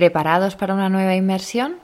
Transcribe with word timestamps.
¿Preparados 0.00 0.56
para 0.56 0.72
una 0.72 0.88
nueva 0.88 1.14
inmersión? 1.14 1.76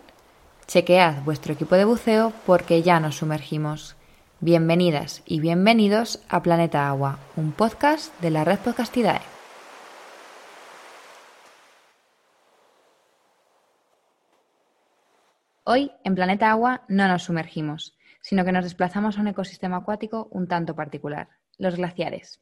Chequead 0.66 1.22
vuestro 1.24 1.52
equipo 1.52 1.74
de 1.74 1.84
buceo 1.84 2.32
porque 2.46 2.80
ya 2.80 2.98
nos 2.98 3.16
sumergimos. 3.16 3.94
Bienvenidas 4.40 5.22
y 5.26 5.40
bienvenidos 5.40 6.24
a 6.30 6.42
Planeta 6.42 6.88
Agua, 6.88 7.18
un 7.36 7.52
podcast 7.52 8.18
de 8.22 8.30
la 8.30 8.42
red 8.42 8.58
Podcastidae. 8.60 9.20
Hoy 15.64 15.92
en 16.02 16.14
Planeta 16.14 16.50
Agua 16.50 16.84
no 16.88 17.08
nos 17.08 17.24
sumergimos, 17.24 17.98
sino 18.22 18.46
que 18.46 18.52
nos 18.52 18.64
desplazamos 18.64 19.18
a 19.18 19.20
un 19.20 19.28
ecosistema 19.28 19.76
acuático 19.76 20.28
un 20.30 20.48
tanto 20.48 20.74
particular, 20.74 21.28
los 21.58 21.76
glaciares. 21.76 22.40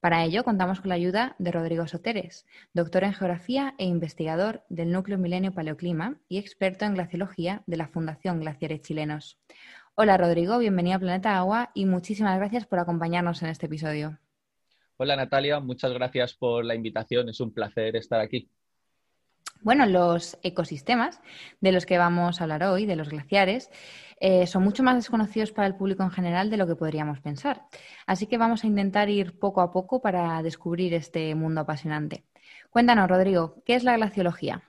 Para 0.00 0.24
ello 0.24 0.44
contamos 0.44 0.80
con 0.80 0.88
la 0.88 0.94
ayuda 0.94 1.36
de 1.38 1.52
Rodrigo 1.52 1.86
Soteres, 1.86 2.46
doctor 2.72 3.04
en 3.04 3.12
geografía 3.12 3.74
e 3.76 3.84
investigador 3.84 4.64
del 4.70 4.92
Núcleo 4.92 5.18
Milenio 5.18 5.52
Paleoclima 5.52 6.16
y 6.26 6.38
experto 6.38 6.86
en 6.86 6.94
glaciología 6.94 7.62
de 7.66 7.76
la 7.76 7.86
Fundación 7.86 8.40
Glaciares 8.40 8.80
Chilenos. 8.80 9.38
Hola 9.94 10.16
Rodrigo, 10.16 10.56
bienvenido 10.56 10.96
a 10.96 11.00
Planeta 11.00 11.36
Agua 11.36 11.70
y 11.74 11.84
muchísimas 11.84 12.38
gracias 12.38 12.64
por 12.64 12.78
acompañarnos 12.78 13.42
en 13.42 13.50
este 13.50 13.66
episodio. 13.66 14.18
Hola 14.96 15.16
Natalia, 15.16 15.60
muchas 15.60 15.92
gracias 15.92 16.32
por 16.32 16.64
la 16.64 16.74
invitación, 16.74 17.28
es 17.28 17.38
un 17.38 17.52
placer 17.52 17.94
estar 17.94 18.20
aquí. 18.20 18.48
Bueno, 19.62 19.84
los 19.84 20.38
ecosistemas 20.42 21.20
de 21.60 21.72
los 21.72 21.84
que 21.84 21.98
vamos 21.98 22.40
a 22.40 22.44
hablar 22.44 22.64
hoy, 22.64 22.86
de 22.86 22.96
los 22.96 23.10
glaciares, 23.10 23.70
eh, 24.18 24.46
son 24.46 24.62
mucho 24.62 24.82
más 24.82 24.96
desconocidos 24.96 25.52
para 25.52 25.66
el 25.66 25.76
público 25.76 26.02
en 26.02 26.10
general 26.10 26.48
de 26.48 26.56
lo 26.56 26.66
que 26.66 26.76
podríamos 26.76 27.20
pensar. 27.20 27.66
Así 28.06 28.26
que 28.26 28.38
vamos 28.38 28.64
a 28.64 28.66
intentar 28.66 29.10
ir 29.10 29.38
poco 29.38 29.60
a 29.60 29.70
poco 29.70 30.00
para 30.00 30.42
descubrir 30.42 30.94
este 30.94 31.34
mundo 31.34 31.60
apasionante. 31.60 32.24
Cuéntanos, 32.70 33.08
Rodrigo, 33.08 33.62
¿qué 33.66 33.74
es 33.74 33.84
la 33.84 33.96
glaciología? 33.96 34.62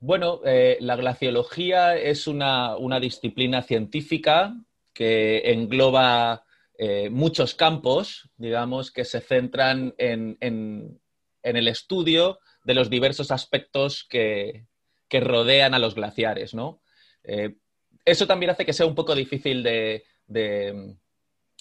Bueno, 0.00 0.40
eh, 0.44 0.78
la 0.80 0.96
glaciología 0.96 1.96
es 1.96 2.26
una, 2.26 2.76
disciplina 3.00 3.62
científica 3.62 4.56
que 4.92 5.52
engloba 5.52 6.42
eh, 6.76 7.10
muchos 7.10 7.54
campos, 7.54 8.28
digamos, 8.36 8.90
que 8.90 9.04
se 9.04 9.20
centran 9.20 9.94
en, 9.98 10.36
en 10.40 11.00
el 11.42 11.68
estudio 11.68 12.38
de 12.64 12.74
los 12.74 12.90
diversos 12.90 13.30
aspectos 13.30 14.06
que, 14.08 14.66
rodean 15.10 15.74
a 15.74 15.78
los 15.78 15.94
glaciares, 15.94 16.54
¿no? 16.54 16.82
Eh, 17.24 17.56
eso 18.04 18.26
también 18.26 18.50
hace 18.50 18.66
que 18.66 18.72
sea 18.72 18.86
un 18.86 18.94
poco 18.94 19.14
difícil 19.14 19.62
de, 19.62 20.04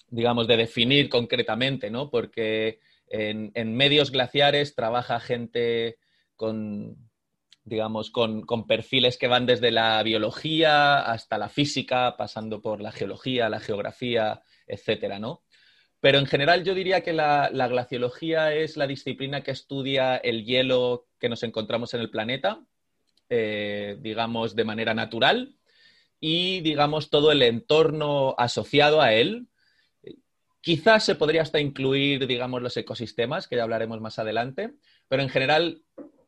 digamos, 0.09 0.47
de 0.47 0.57
definir 0.57 1.09
concretamente, 1.09 1.89
¿no? 1.89 2.09
Porque 2.09 2.79
en, 3.07 3.75
medios 3.75 4.11
glaciares 4.11 4.75
trabaja 4.75 5.19
gente 5.19 5.97
con, 6.35 7.09
digamos, 7.63 8.11
con, 8.11 8.41
con, 8.41 8.67
perfiles 8.67 9.17
que 9.17 9.27
van 9.27 9.45
desde 9.45 9.71
la 9.71 10.01
biología 10.03 10.99
hasta 10.99 11.37
la 11.37 11.49
física, 11.49 12.15
pasando 12.17 12.61
por 12.61 12.81
la 12.81 12.91
geología, 12.91 13.49
la 13.49 13.59
geografía, 13.59 14.41
etcétera, 14.67 15.19
¿no? 15.19 15.43
Pero 15.99 16.19
en 16.19 16.27
general 16.27 16.63
yo 16.63 16.75
diría 16.75 17.01
que 17.01 17.13
la, 17.13 17.49
glaciología 17.49 18.53
es 18.53 18.77
la 18.77 18.87
disciplina 18.87 19.41
que 19.41 19.51
estudia 19.51 20.17
el 20.17 20.45
hielo 20.45 21.07
que 21.19 21.29
nos 21.29 21.43
encontramos 21.43 21.93
en 21.93 22.01
el 22.01 22.11
planeta, 22.11 22.63
eh, 23.29 23.97
digamos, 23.99 24.55
de 24.55 24.63
manera 24.63 24.93
natural 24.93 25.55
y, 26.19 26.61
digamos, 26.61 27.09
todo 27.09 27.31
el 27.31 27.41
entorno 27.41 28.35
asociado 28.37 29.01
a 29.01 29.13
él. 29.13 29.47
Quizás 30.61 31.03
se 31.03 31.15
podría 31.15 31.41
hasta 31.41 31.59
incluir, 31.59 32.27
digamos, 32.27 32.61
los 32.61 32.77
ecosistemas, 32.77 33.47
que 33.47 33.55
ya 33.55 33.63
hablaremos 33.63 33.99
más 33.99 34.19
adelante, 34.19 34.73
pero 35.07 35.23
en 35.23 35.29
general, 35.29 35.81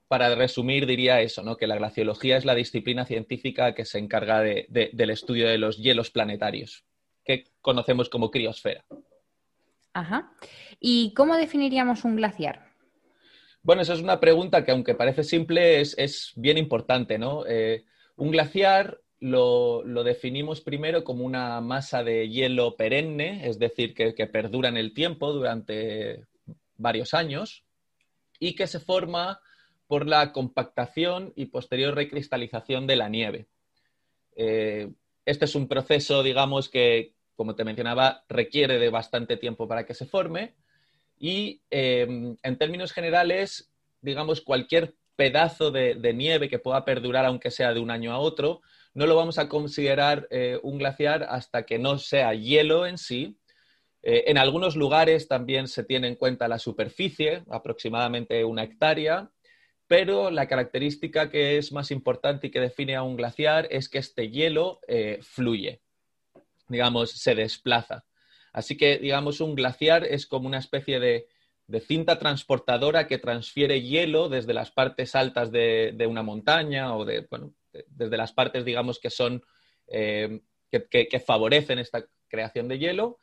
para 0.08 0.34
resumir, 0.34 0.88
diría 0.88 1.22
eso, 1.22 1.44
¿no? 1.44 1.58
que 1.58 1.68
la 1.68 1.76
glaciología 1.76 2.38
es 2.38 2.46
la 2.46 2.56
disciplina 2.56 3.06
científica 3.06 3.76
que 3.76 3.86
se 3.86 4.00
encarga 4.00 4.42
del 4.42 5.10
estudio 5.10 5.48
de 5.48 5.60
los 5.60 5.78
hielos 5.78 6.10
planetarios, 6.10 6.86
que 7.24 7.46
conocemos 7.62 8.10
como 8.10 8.32
criosfera. 8.32 8.86
Ajá. 9.94 10.32
¿Y 10.80 11.14
cómo 11.14 11.36
definiríamos 11.36 12.06
un 12.06 12.16
glaciar? 12.16 12.70
Bueno, 13.62 13.82
esa 13.82 13.94
es 13.94 14.02
una 14.02 14.20
pregunta 14.20 14.64
que, 14.64 14.72
aunque 14.72 14.96
parece 14.96 15.24
simple, 15.24 15.82
es, 15.82 16.32
bien 16.36 16.58
importante, 16.58 17.18
¿no? 17.18 17.46
Eh, 17.46 17.86
un 18.16 18.32
glaciar 18.32 19.02
lo, 19.20 19.84
definimos 20.04 20.62
primero 20.62 21.04
como 21.04 21.26
una 21.26 21.60
masa 21.62 22.04
de 22.04 22.30
hielo 22.30 22.76
perenne, 22.78 23.48
es 23.48 23.60
decir, 23.60 23.94
que, 23.94 24.28
perdura 24.28 24.70
en 24.70 24.78
el 24.78 24.94
tiempo 24.94 25.34
durante 25.34 26.26
varios 26.78 27.14
años 27.14 27.66
y 28.40 28.56
que 28.56 28.68
se 28.68 28.80
forma 28.80 29.42
por 29.88 30.08
la 30.08 30.32
compactación 30.32 31.34
y 31.36 31.48
posterior 31.48 31.96
recristalización 31.96 32.88
de 32.88 32.96
la 32.96 33.10
nieve. 33.10 33.48
Eh, 34.36 34.90
este 35.26 35.46
es 35.46 35.56
un 35.56 35.68
proceso, 35.68 36.24
digamos, 36.24 36.70
que, 36.70 37.14
como 37.40 37.56
te 37.56 37.64
mencionaba, 37.64 38.26
requiere 38.28 38.80
de 38.80 38.90
bastante 38.90 39.38
tiempo 39.38 39.66
para 39.66 39.86
que 39.86 39.94
se 39.94 40.06
forme. 40.06 40.56
Y 41.18 41.62
em, 41.70 42.36
en 42.44 42.58
términos 42.58 42.92
generales, 42.92 43.72
digamos, 44.02 44.42
cualquier 44.42 44.96
pedazo 45.16 45.72
de, 45.72 45.96
nieve 46.14 46.50
que 46.50 46.60
pueda 46.60 46.84
perdurar, 46.84 47.26
aunque 47.26 47.50
sea 47.50 47.74
de 47.74 47.80
un 47.80 47.92
año 47.92 48.12
a 48.12 48.20
otro, 48.20 48.60
no 48.94 49.06
lo 49.06 49.16
vamos 49.16 49.38
a 49.38 49.48
considerar 49.48 50.28
eh, 50.32 50.60
un 50.64 50.80
glaciar 50.80 51.24
hasta 51.30 51.66
que 51.66 51.80
no 51.80 51.98
sea 51.98 52.34
hielo 52.34 52.86
en 52.86 52.98
sí. 52.98 53.38
Eh, 54.04 54.26
en 54.28 54.38
algunos 54.38 54.76
lugares 54.76 55.30
también 55.30 55.70
se 55.70 55.86
tiene 55.86 56.10
en 56.10 56.16
cuenta 56.16 56.50
la 56.50 56.60
superficie, 56.60 57.44
aproximadamente 57.50 58.44
una 58.44 58.64
hectárea, 58.64 59.32
pero 59.88 60.30
la 60.30 60.50
característica 60.50 61.30
que 61.30 61.58
es 61.58 61.72
más 61.72 61.90
importante 61.90 62.48
y 62.48 62.52
que 62.52 62.60
define 62.60 62.98
a 62.98 63.04
un 63.04 63.16
glaciar 63.16 63.66
es 63.72 63.88
que 63.88 64.00
este 64.00 64.30
hielo 64.30 64.82
eh, 64.90 65.20
fluye 65.22 65.80
digamos, 66.70 67.12
se 67.12 67.36
desplaza. 67.36 68.06
Así 68.54 68.78
que, 68.78 68.98
digamos, 68.98 69.42
un 69.42 69.56
glaciar 69.56 70.06
es 70.06 70.26
como 70.26 70.48
una 70.48 70.60
especie 70.60 71.00
de, 71.00 71.28
cinta 71.82 72.18
transportadora 72.18 73.06
que 73.06 73.20
transfiere 73.20 73.84
hielo 73.84 74.28
desde 74.28 74.56
las 74.56 74.72
partes 74.72 75.14
altas 75.14 75.52
de, 75.52 76.06
una 76.10 76.24
montaña 76.24 76.96
o 76.96 77.06
de, 77.06 77.28
bueno, 77.30 77.54
desde 77.88 78.18
las 78.18 78.34
partes, 78.34 78.66
digamos, 78.66 79.00
que 79.00 79.12
son, 79.12 79.44
eh, 79.88 80.42
que, 80.72 81.20
favorecen 81.20 81.78
esta 81.78 82.04
creación 82.28 82.68
de 82.68 82.80
hielo, 82.80 83.20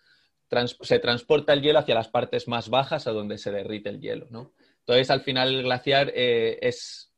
se 0.81 0.99
transporta 1.01 1.53
el 1.53 1.63
hielo 1.63 1.81
hacia 1.81 1.97
las 1.97 2.09
partes 2.09 2.47
más 2.47 2.69
bajas 2.69 3.09
a 3.09 3.13
donde 3.13 3.39
se 3.39 3.51
derrite 3.51 3.89
el 3.89 4.01
hielo, 4.01 4.29
¿no? 4.31 4.53
Entonces, 4.81 5.11
al 5.11 5.23
final, 5.23 5.53
el 5.53 5.63
glaciar 5.65 6.13
eh, 6.15 6.61
es 6.63 7.13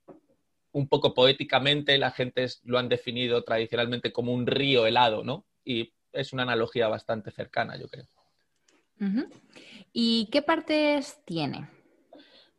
un 0.73 0.89
poco 0.89 1.13
poéticamente, 1.13 1.99
la 1.99 2.11
gente 2.11 2.47
lo 2.65 2.79
han 2.79 2.89
definido 2.89 3.43
tradicionalmente 3.43 4.13
como 4.13 4.33
un 4.33 4.47
río 4.47 4.87
helado, 4.87 5.25
¿no? 5.25 5.47
Y 5.65 5.93
es 6.13 6.33
una 6.33 6.43
analogía 6.43 6.89
bastante 6.89 7.31
cercana, 7.31 7.77
yo 7.77 7.89
creo. 7.89 8.07
¿Y 9.93 10.29
qué 10.31 10.43
partes 10.43 11.19
tiene? 11.25 11.69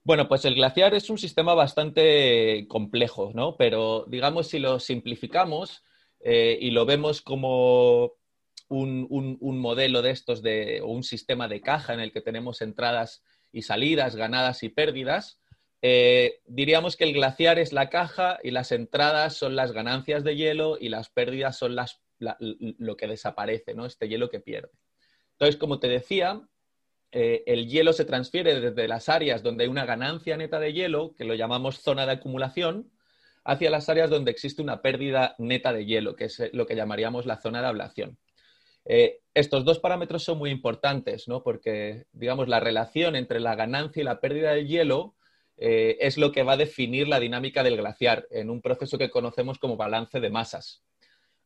Bueno, 0.03 0.27
pues 0.27 0.45
el 0.45 0.55
glaciar 0.55 0.93
es 0.93 1.09
un 1.09 1.17
sistema 1.17 1.53
bastante 1.53 2.65
complejo, 2.67 3.31
¿no? 3.33 3.57
Pero 3.57 4.05
digamos, 4.07 4.47
si 4.47 4.59
lo 4.59 4.79
simplificamos 4.79 5.83
eh, 6.21 6.57
y 6.59 6.71
lo 6.71 6.85
vemos 6.85 7.21
como 7.21 8.13
un, 8.69 9.59
modelo 9.59 10.01
de 10.01 10.11
estos, 10.11 10.41
de, 10.41 10.81
o 10.81 10.87
un 10.87 11.03
sistema 11.03 11.47
de 11.47 11.61
caja 11.61 11.93
en 11.93 11.99
el 11.99 12.11
que 12.11 12.21
tenemos 12.21 12.61
entradas 12.61 13.23
y 13.51 13.63
salidas, 13.63 14.15
ganadas 14.15 14.63
y 14.63 14.69
pérdidas, 14.69 15.39
eh, 15.81 16.39
diríamos 16.45 16.97
que 16.97 17.05
el 17.05 17.13
glaciar 17.13 17.57
es 17.57 17.71
la 17.71 17.89
caja 17.89 18.37
y 18.43 18.51
las 18.51 18.71
entradas 18.71 19.35
son 19.35 19.55
las 19.55 19.71
ganancias 19.71 20.23
de 20.23 20.35
hielo 20.35 20.77
y 20.79 20.89
las 20.89 21.09
pérdidas 21.09 21.57
son 21.57 21.75
las 21.75 22.01
lo 22.19 22.97
que 22.97 23.07
desaparece, 23.07 23.73
¿no? 23.73 23.85
Este 23.85 24.07
hielo 24.07 24.29
que 24.29 24.39
pierde. 24.39 24.71
Entonces, 25.39 25.57
como 25.57 25.79
te 25.79 25.87
decía, 25.87 26.41
eh, 27.11 27.43
el 27.47 27.67
hielo 27.67 27.93
se 27.93 28.05
transfiere 28.05 28.59
desde 28.59 28.87
las 28.87 29.09
áreas 29.09 29.41
donde 29.41 29.63
hay 29.63 29.69
una 29.69 29.85
ganancia 29.85 30.37
neta 30.37 30.59
de 30.59 30.73
hielo, 30.73 31.15
que 31.15 31.23
lo 31.23 31.33
llamamos 31.33 31.81
zona 31.81 32.05
de 32.05 32.13
acumulación, 32.13 32.91
hacia 33.43 33.71
las 33.71 33.89
áreas 33.89 34.09
donde 34.09 34.31
existe 34.31 34.61
una 34.61 34.81
pérdida 34.81 35.35
neta 35.39 35.73
de 35.73 35.85
hielo, 35.85 36.15
que 36.15 36.25
es 36.25 36.39
eh, 36.39 36.51
lo 36.53 36.67
que 36.67 36.75
llamaríamos 36.75 37.25
la 37.25 37.41
zona 37.41 37.61
de 37.61 37.67
ablación. 37.67 38.19
Eh, 38.85 39.21
estos 39.33 39.65
dos 39.65 39.79
parámetros 39.79 40.23
son 40.23 40.37
muy 40.37 40.51
importantes, 40.51 41.27
¿no? 41.27 41.41
Porque, 41.41 42.05
digamos, 42.11 42.47
la 42.47 42.59
relación 42.59 43.15
entre 43.15 43.39
la 43.39 43.55
ganancia 43.55 44.01
y 44.01 44.05
la 44.05 44.19
pérdida 44.19 44.53
de 44.53 44.67
hielo 44.67 45.15
es 45.61 46.17
lo 46.17 46.31
que 46.31 46.43
va 46.43 46.53
a 46.53 46.57
definir 46.57 47.09
la 47.09 47.19
dinámica 47.19 47.63
del 47.63 47.75
glaciar 47.75 48.25
en 48.29 48.49
un 48.49 48.61
proceso 48.61 48.97
que 48.97 49.09
conocemos 49.09 49.59
como 49.59 49.75
balance 49.75 50.21
de 50.21 50.29
masas. 50.29 50.85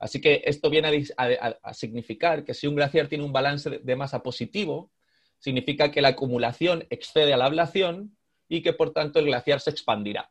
Así 0.04 0.20
que 0.20 0.42
esto 0.44 0.70
viene 0.70 1.06
a, 1.16 1.74
significar 1.74 2.44
que 2.44 2.54
si 2.54 2.68
un 2.68 2.76
glaciar 2.76 3.08
tiene 3.08 3.24
un 3.24 3.32
balance 3.32 3.70
de, 3.70 3.96
masa 3.96 4.22
positivo, 4.22 4.92
significa 5.40 5.92
que 5.92 6.02
la 6.02 6.10
acumulación 6.10 6.86
excede 6.90 7.34
a 7.34 7.38
la 7.38 7.46
ablación 7.46 8.18
y 8.50 8.62
que 8.62 8.74
por 8.74 8.92
tanto 8.92 9.20
el 9.20 9.28
glaciar 9.28 9.62
se 9.62 9.70
expandirá. 9.70 10.30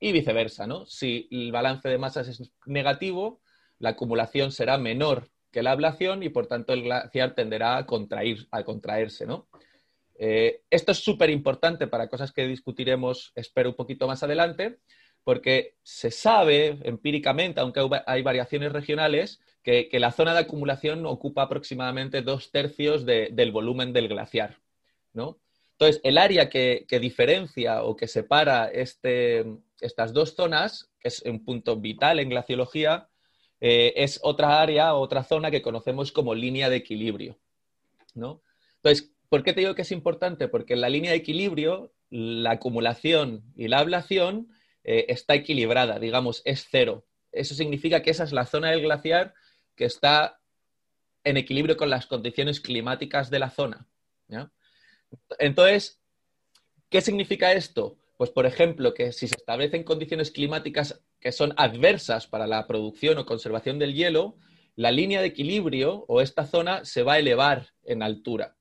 Y 0.00 0.10
viceversa, 0.10 0.66
¿no? 0.66 0.84
Si 0.86 1.28
el 1.30 1.52
balance 1.52 1.88
de 1.88 1.96
masas 1.96 2.26
es 2.26 2.50
negativo, 2.66 3.40
la 3.78 3.90
acumulación 3.90 4.50
será 4.50 4.78
menor 4.78 5.30
que 5.52 5.62
la 5.62 5.70
ablación 5.70 6.24
y 6.24 6.30
por 6.30 6.48
tanto 6.48 6.72
el 6.72 6.82
glaciar 6.82 7.36
tenderá 7.36 7.76
a, 7.76 7.86
contraer, 7.86 8.48
a 8.50 8.64
contraerse, 8.64 9.26
¿no? 9.26 9.48
Eh, 10.18 10.62
esto 10.70 10.90
es 10.90 10.98
súper 10.98 11.30
importante 11.30 11.86
para 11.86 12.08
cosas 12.08 12.32
que 12.32 12.48
discutiremos, 12.48 13.30
espero, 13.36 13.68
un 13.70 13.76
poquito 13.76 14.08
más 14.08 14.24
adelante, 14.24 14.80
porque 15.28 15.74
se 15.82 16.10
sabe 16.10 16.78
empíricamente, 16.84 17.60
aunque 17.60 17.86
hay 18.06 18.22
variaciones 18.22 18.72
regionales, 18.72 19.42
que, 19.62 19.90
la 19.92 20.10
zona 20.10 20.32
de 20.32 20.40
acumulación 20.40 21.04
ocupa 21.04 21.42
aproximadamente 21.42 22.22
dos 22.22 22.50
tercios 22.50 23.04
del 23.04 23.52
volumen 23.52 23.92
del 23.92 24.08
glaciar. 24.08 24.56
Entonces, 25.12 26.00
el 26.02 26.16
área 26.16 26.48
que, 26.48 26.86
diferencia 26.98 27.82
o 27.82 27.94
que 27.94 28.08
separa 28.08 28.68
este, 28.68 29.44
estas 29.82 30.14
dos 30.14 30.34
zonas, 30.34 30.90
que 30.98 31.08
es 31.08 31.20
un 31.20 31.44
punto 31.44 31.76
vital 31.76 32.20
en 32.20 32.30
glaciología, 32.30 33.10
eh, 33.60 33.92
es 33.96 34.20
otra 34.22 34.62
área, 34.62 34.94
otra 34.94 35.24
zona 35.24 35.50
que 35.50 35.60
conocemos 35.60 36.10
como 36.10 36.34
línea 36.34 36.70
de 36.70 36.76
equilibrio. 36.76 37.36
Entonces, 38.14 39.12
¿por 39.28 39.42
qué 39.42 39.52
te 39.52 39.60
digo 39.60 39.74
que 39.74 39.82
es 39.82 39.92
importante? 39.92 40.48
Porque 40.48 40.72
en 40.72 40.80
la 40.80 40.88
línea 40.88 41.10
de 41.10 41.18
equilibrio, 41.18 41.92
la 42.08 42.52
acumulación 42.52 43.44
y 43.54 43.68
la 43.68 43.80
ablación 43.80 44.48
eh, 44.90 45.12
está 45.12 45.34
equilibrada, 45.34 45.98
digamos, 45.98 46.40
es 46.46 46.66
cero. 46.70 47.04
Eso 47.30 47.54
significa 47.54 48.00
que 48.00 48.08
esa 48.08 48.24
es 48.24 48.32
la 48.32 48.46
zona 48.46 48.70
del 48.70 48.80
glaciar 48.80 49.34
que 49.76 49.84
está 49.84 50.40
en 51.24 51.36
equilibrio 51.36 51.76
con 51.76 51.90
las 51.90 52.06
condiciones 52.06 52.58
climáticas 52.58 53.28
de 53.28 53.38
la 53.38 53.50
zona. 53.50 53.86
Entonces, 55.38 56.00
¿qué 56.88 57.02
significa 57.02 57.52
esto? 57.52 57.98
Pues, 58.16 58.30
por 58.30 58.46
ejemplo, 58.46 58.94
que 58.94 59.12
si 59.12 59.28
se 59.28 59.36
establecen 59.36 59.84
condiciones 59.84 60.30
climáticas 60.30 61.04
que 61.20 61.32
son 61.32 61.52
adversas 61.58 62.26
para 62.26 62.46
la 62.46 62.66
producción 62.66 63.18
o 63.18 63.26
conservación 63.26 63.78
del 63.78 63.92
hielo, 63.92 64.38
la 64.74 64.90
línea 64.90 65.20
de 65.20 65.26
equilibrio 65.26 66.06
o 66.08 66.22
esta 66.22 66.46
zona 66.46 66.86
se 66.86 67.02
va 67.02 67.14
a 67.14 67.18
elevar 67.18 67.74
en 67.84 68.02
altura. 68.02 68.56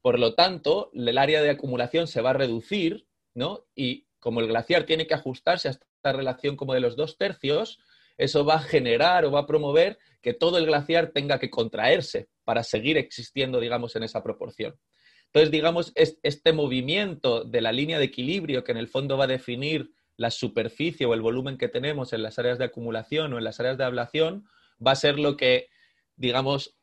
Por 0.00 0.18
lo 0.18 0.34
tanto, 0.34 0.90
el 0.92 1.18
área 1.18 1.40
de 1.40 1.50
acumulación 1.50 2.08
se 2.08 2.20
va 2.20 2.30
a 2.30 2.32
reducir, 2.32 3.06
¿no? 3.32 3.64
Y 3.76 4.06
como 4.22 4.38
el 4.38 4.46
glaciar 4.46 4.84
tiene 4.84 5.08
que 5.08 5.14
ajustarse 5.14 5.66
a 5.66 5.72
esta 5.72 6.12
relación 6.12 6.54
como 6.54 6.74
de 6.74 6.80
los 6.80 6.94
dos 6.94 7.18
tercios, 7.18 7.80
eso 8.16 8.44
va 8.44 8.54
a 8.54 8.62
generar 8.62 9.24
o 9.24 9.32
va 9.32 9.40
a 9.40 9.46
promover 9.46 9.98
que 10.20 10.32
todo 10.32 10.58
el 10.58 10.66
glaciar 10.66 11.08
tenga 11.08 11.40
que 11.40 11.50
contraerse 11.50 12.28
para 12.44 12.62
seguir 12.62 12.96
existiendo, 12.98 13.58
digamos, 13.58 13.96
en 13.96 14.04
esa 14.04 14.22
proporción. 14.22 14.78
Entonces, 15.26 15.50
digamos, 15.50 15.92
este 15.96 16.52
movimiento 16.52 17.42
de 17.42 17.62
la 17.62 17.72
línea 17.72 17.98
de 17.98 18.04
equilibrio 18.04 18.62
que 18.62 18.70
en 18.70 18.78
el 18.78 18.86
fondo 18.86 19.16
va 19.16 19.24
a 19.24 19.26
definir 19.26 19.90
la 20.16 20.30
superficie 20.30 21.04
o 21.04 21.14
el 21.14 21.20
volumen 21.20 21.58
que 21.58 21.68
tenemos 21.68 22.12
en 22.12 22.22
las 22.22 22.38
áreas 22.38 22.58
de 22.58 22.66
acumulación 22.66 23.32
o 23.32 23.38
en 23.38 23.44
las 23.44 23.58
áreas 23.58 23.76
de 23.76 23.84
ablación, 23.84 24.44
va 24.86 24.92
a 24.92 24.96
ser 24.96 25.18
lo 25.18 25.36
que, 25.36 25.68
digamos, 26.14 26.76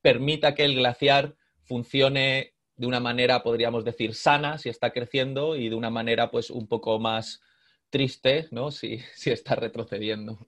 permita 0.00 0.54
que 0.54 0.64
el 0.64 0.76
glaciar 0.76 1.36
funcione 1.64 2.54
de 2.78 2.86
una 2.86 3.00
manera, 3.00 3.42
podríamos 3.42 3.84
decir, 3.84 4.14
sana 4.14 4.56
si 4.56 4.68
está 4.68 4.92
creciendo 4.92 5.56
y 5.56 5.68
de 5.68 5.74
una 5.74 5.90
manera, 5.90 6.30
pues, 6.30 6.48
un 6.48 6.68
poco 6.68 6.98
más 6.98 7.42
triste, 7.90 8.46
¿no? 8.50 8.70
Si, 8.70 9.02
está 9.26 9.56
retrocediendo. 9.56 10.38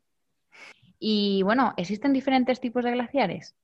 Y 0.98 1.42
bueno, 1.42 1.74
¿existen 1.76 2.12
diferentes 2.12 2.60
tipos 2.60 2.84
de 2.84 2.92
glaciares? 2.92 3.56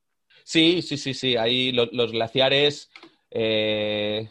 Sí, 0.45 0.83
sí, 0.83 0.97
sí, 0.97 1.15
sí. 1.15 1.37
Ahí 1.37 1.73
los 1.73 2.13
glaciares 2.13 2.91
eh, 3.31 4.29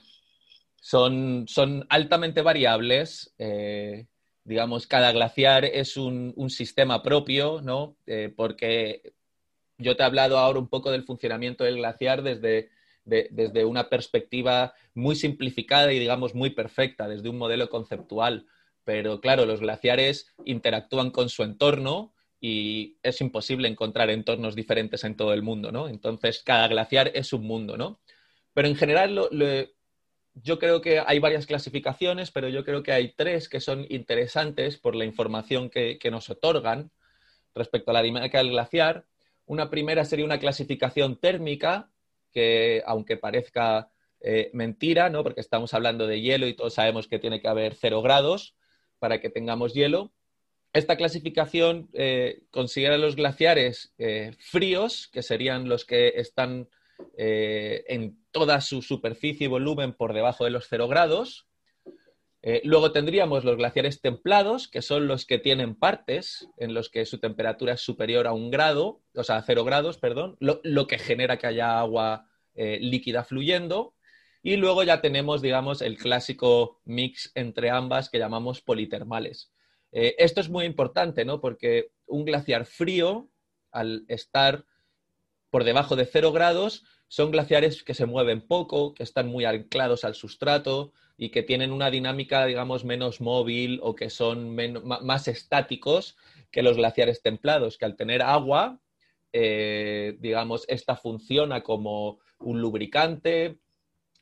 son, 0.81 1.45
son, 1.47 1.85
altamente 1.89 2.41
variables. 2.41 3.33
Eh, 3.37 4.05
digamos, 4.43 4.85
cada 4.85 5.11
glaciar 5.11 5.65
es 5.65 5.97
un, 5.97 6.33
sistema 6.49 7.01
propio, 7.01 7.61
¿no? 7.61 7.95
Eh, 8.05 8.33
porque 8.35 9.13
yo 9.77 9.95
te 9.95 10.03
he 10.03 10.05
hablado 10.05 10.37
ahora 10.37 10.59
un 10.59 10.67
poco 10.67 10.91
del 10.91 11.03
funcionamiento 11.03 11.63
del 11.63 11.77
glaciar 11.77 12.21
desde, 12.23 12.69
desde 13.05 13.65
una 13.65 13.87
perspectiva 13.87 14.73
muy 14.93 15.15
simplificada 15.15 15.93
y, 15.93 15.99
digamos, 15.99 16.33
muy 16.35 16.49
perfecta, 16.49 17.07
desde 17.07 17.29
un 17.29 17.37
modelo 17.37 17.69
conceptual. 17.69 18.47
Pero 18.83 19.21
claro, 19.21 19.45
los 19.45 19.61
glaciares 19.61 20.33
interactúan 20.43 21.11
con 21.11 21.29
su 21.29 21.43
entorno 21.43 22.13
y 22.39 22.97
es 23.01 23.21
imposible 23.21 23.67
encontrar 23.67 24.09
entornos 24.09 24.55
diferentes 24.55 25.03
en 25.03 25.15
todo 25.15 25.33
el 25.33 25.41
mundo, 25.41 25.71
¿no? 25.71 25.87
Entonces, 25.87 26.43
cada 26.43 26.67
glaciar 26.67 27.11
es 27.15 27.33
un 27.33 27.43
mundo, 27.43 27.77
¿no? 27.77 27.99
Pero 28.53 28.67
en 28.67 28.75
general, 28.75 29.29
yo 30.35 30.59
creo 30.59 30.81
que 30.81 30.99
hay 30.99 31.19
varias 31.19 31.45
clasificaciones, 31.45 32.31
pero 32.31 32.49
yo 32.49 32.63
creo 32.63 32.83
que 32.83 32.91
hay 32.91 33.13
tres 33.13 33.49
que 33.49 33.61
son 33.61 33.85
interesantes 33.89 34.77
por 34.77 34.95
la 34.95 35.05
información 35.05 35.69
que, 35.69 35.99
nos 36.11 36.29
otorgan 36.29 36.91
respecto 37.53 37.91
a 37.91 37.95
la 37.95 38.01
dinámica 38.03 38.37
del 38.37 38.51
glaciar. 38.51 39.05
Una 39.45 39.69
primera 39.69 40.05
sería 40.05 40.25
una 40.25 40.39
clasificación 40.39 41.19
térmica, 41.19 41.89
que 42.35 42.83
aunque 42.85 43.15
parezca 43.15 43.89
eh, 44.19 44.49
mentira, 44.53 45.09
¿no? 45.09 45.23
porque 45.23 45.39
estamos 45.39 45.73
hablando 45.73 46.05
de 46.05 46.21
hielo 46.21 46.47
y 46.47 46.53
todos 46.53 46.73
sabemos 46.73 47.07
que 47.07 47.17
tiene 47.17 47.41
que 47.41 47.47
haber 47.47 47.75
cero 47.75 48.01
grados 48.01 48.55
para 48.99 49.21
que 49.21 49.29
tengamos 49.29 49.73
hielo. 49.73 50.11
Esta 50.73 50.97
clasificación 50.97 51.89
eh, 51.93 52.41
considera 52.51 52.97
los 52.97 53.15
glaciares 53.15 53.93
eh, 53.97 54.35
fríos, 54.37 55.07
que 55.07 55.23
serían 55.23 55.69
los 55.69 55.85
que 55.85 56.09
están 56.15 56.67
en 57.17 58.17
toda 58.31 58.61
su 58.61 58.81
superficie 58.81 59.45
y 59.45 59.49
volumen 59.49 59.93
por 59.93 60.13
debajo 60.13 60.43
de 60.43 60.49
los 60.49 60.67
cero 60.69 60.87
grados. 60.87 61.45
Eh, 62.47 62.61
luego 62.63 62.91
tendríamos 62.91 63.43
los 63.43 63.57
glaciares 63.57 64.01
templados, 64.01 64.67
que 64.67 64.83
son 64.83 65.07
los 65.07 65.25
que 65.25 65.39
tienen 65.39 65.73
partes 65.73 66.47
en 66.57 66.75
los 66.75 66.89
que 66.89 67.07
su 67.07 67.17
temperatura 67.17 67.73
es 67.73 67.81
superior 67.81 68.27
a 68.27 68.33
un 68.33 68.51
grado, 68.51 69.01
o 69.15 69.23
sea, 69.23 69.37
a 69.37 69.41
cero 69.41 69.63
grados, 69.63 69.97
perdón, 69.97 70.37
lo, 70.39 70.85
que 70.85 70.99
genera 70.99 71.37
que 71.37 71.47
haya 71.47 71.79
agua 71.79 72.29
eh, 72.53 72.77
líquida 72.79 73.23
fluyendo. 73.23 73.95
Y 74.43 74.57
luego 74.57 74.83
ya 74.83 75.01
tenemos, 75.01 75.41
digamos, 75.41 75.81
el 75.81 75.97
clásico 75.97 76.81
mix 76.85 77.31
entre 77.33 77.71
ambas 77.71 78.11
que 78.11 78.19
llamamos 78.19 78.61
politermales. 78.61 79.51
esto 79.91 80.39
es 80.39 80.49
muy 80.49 80.65
importante, 80.65 81.25
¿no? 81.25 81.41
Porque 81.41 81.89
un 82.05 82.25
glaciar 82.25 82.67
frío, 82.67 83.27
al 83.71 84.05
estar 84.07 84.65
por 85.49 85.63
debajo 85.63 85.95
de 85.95 86.05
cero 86.05 86.31
grados 86.31 86.83
son 87.07 87.31
glaciares 87.31 87.83
que 87.83 87.93
se 87.93 88.05
mueven 88.05 88.41
poco, 88.41 88.93
que 88.93 89.03
están 89.03 89.27
muy 89.27 89.45
anclados 89.45 90.03
al 90.03 90.15
sustrato 90.15 90.91
y 91.17 91.29
que 91.29 91.43
tienen 91.43 91.71
una 91.71 91.91
dinámica, 91.91 92.45
digamos, 92.45 92.83
menos 92.83 93.21
móvil 93.21 93.79
o 93.83 93.95
que 93.95 94.09
son 94.09 94.55
más 94.83 95.27
estáticos 95.27 96.17
que 96.51 96.63
los 96.63 96.77
glaciares 96.77 97.21
templados, 97.21 97.77
que 97.77 97.85
al 97.85 97.95
tener 97.95 98.21
agua, 98.21 98.79
eh, 99.31 100.17
digamos, 100.19 100.65
esta 100.67 100.95
funciona 100.95 101.61
como 101.61 102.19
un 102.39 102.59
lubricante 102.59 103.59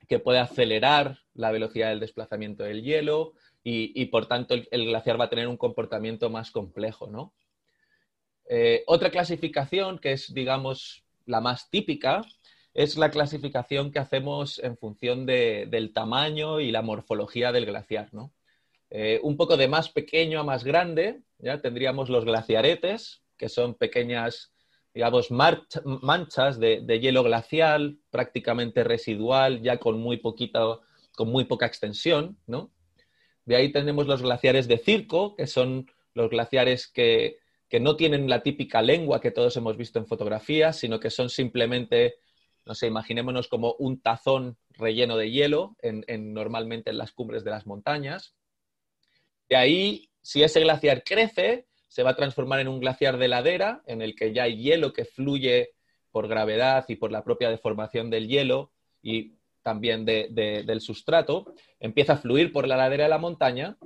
que 0.08 0.20
puede 0.20 0.40
acelerar 0.40 1.20
la 1.34 1.52
velocidad 1.52 1.90
del 1.90 2.00
desplazamiento 2.00 2.64
del 2.64 2.84
hielo 2.84 3.34
y, 3.64 4.06
por 4.06 4.28
tanto 4.28 4.56
el, 4.56 4.86
glaciar 4.86 5.20
va 5.20 5.26
a 5.26 5.30
tener 5.30 5.48
un 5.48 5.58
comportamiento 5.58 6.30
más 6.30 6.52
complejo, 6.52 7.08
¿no? 7.08 7.34
Eh, 8.50 8.84
otra 8.88 9.10
clasificación 9.10 10.00
que 10.00 10.12
es, 10.12 10.34
digamos, 10.34 11.03
la 11.26 11.42
más 11.42 11.70
típica, 11.70 12.22
es 12.74 12.98
la 12.98 13.12
clasificación 13.12 13.92
que 13.92 14.00
hacemos 14.00 14.60
en 14.60 14.78
función 14.78 15.26
del 15.26 15.94
tamaño 15.94 16.60
y 16.60 16.72
la 16.72 16.82
morfología 16.82 17.52
del 17.52 17.66
glaciar. 17.66 18.10
Eh, 18.90 19.20
un 19.24 19.38
poco 19.38 19.58
de 19.58 19.68
más 19.68 19.90
pequeño 19.90 20.40
a 20.40 20.44
más 20.44 20.64
grande, 20.64 21.22
ya 21.38 21.62
tendríamos 21.62 22.10
los 22.10 22.26
glaciaretes, 22.26 23.24
que 23.38 23.50
son 23.50 23.76
pequeñas, 23.76 24.54
digamos, 24.94 25.30
manchas 25.32 26.60
de, 26.60 27.00
hielo 27.00 27.24
glacial, 27.24 28.00
prácticamente 28.10 28.84
residual, 28.84 29.62
ya 29.62 29.78
con 29.78 30.00
muy 30.00 30.18
poquita, 30.18 30.80
con 31.16 31.30
muy 31.30 31.46
poca 31.46 31.66
extensión, 31.66 32.38
De 33.46 33.56
ahí 33.56 33.72
tenemos 33.72 34.08
los 34.08 34.22
glaciares 34.22 34.68
de 34.68 34.78
circo, 34.78 35.36
que 35.36 35.48
son 35.48 35.92
los 36.14 36.30
glaciares 36.30 36.88
que 36.88 37.40
que 37.74 37.80
no 37.80 37.96
tienen 37.96 38.30
la 38.30 38.44
típica 38.44 38.84
lengua 38.84 39.20
que 39.20 39.32
todos 39.32 39.58
hemos 39.58 39.78
visto 39.78 39.98
en 39.98 40.06
fotografías, 40.06 40.78
sino 40.78 41.00
que 41.00 41.10
son 41.10 41.32
simplemente, 41.32 42.18
no 42.68 42.76
sé, 42.76 42.86
imaginémonos 42.86 43.48
como 43.48 43.74
un 43.80 44.00
tazón 44.00 44.60
relleno 44.74 45.18
de 45.18 45.32
hielo 45.32 45.76
en, 45.82 46.36
normalmente 46.36 46.92
en 46.92 47.00
las 47.00 47.14
cumbres 47.14 47.44
de 47.44 47.50
las 47.50 47.66
montañas. 47.66 48.36
De 49.50 49.56
ahí, 49.56 50.08
si 50.22 50.44
ese 50.44 50.60
glaciar 50.60 51.04
crece, 51.04 51.66
se 51.88 52.04
va 52.04 52.12
a 52.12 52.16
transformar 52.16 52.60
en 52.60 52.68
un 52.68 52.80
glaciar 52.80 53.18
de 53.18 53.28
ladera, 53.28 53.82
en 53.88 54.04
el 54.04 54.14
que 54.14 54.34
ya 54.34 54.44
hay 54.44 54.62
hielo 54.62 54.94
que 54.94 55.06
fluye 55.06 55.72
por 56.12 56.28
gravedad 56.28 56.86
y 56.90 56.98
por 56.98 57.12
la 57.12 57.24
propia 57.24 57.50
deformación 57.50 58.12
del 58.12 58.28
hielo 58.28 58.72
y 59.02 59.34
también 59.64 60.06
del 60.06 60.80
sustrato, 60.82 61.56
empieza 61.80 62.14
a 62.14 62.18
fluir 62.18 62.54
por 62.54 62.68
la 62.68 62.78
ladera 62.78 63.06
de 63.06 63.10
la 63.10 63.18
montaña 63.18 63.80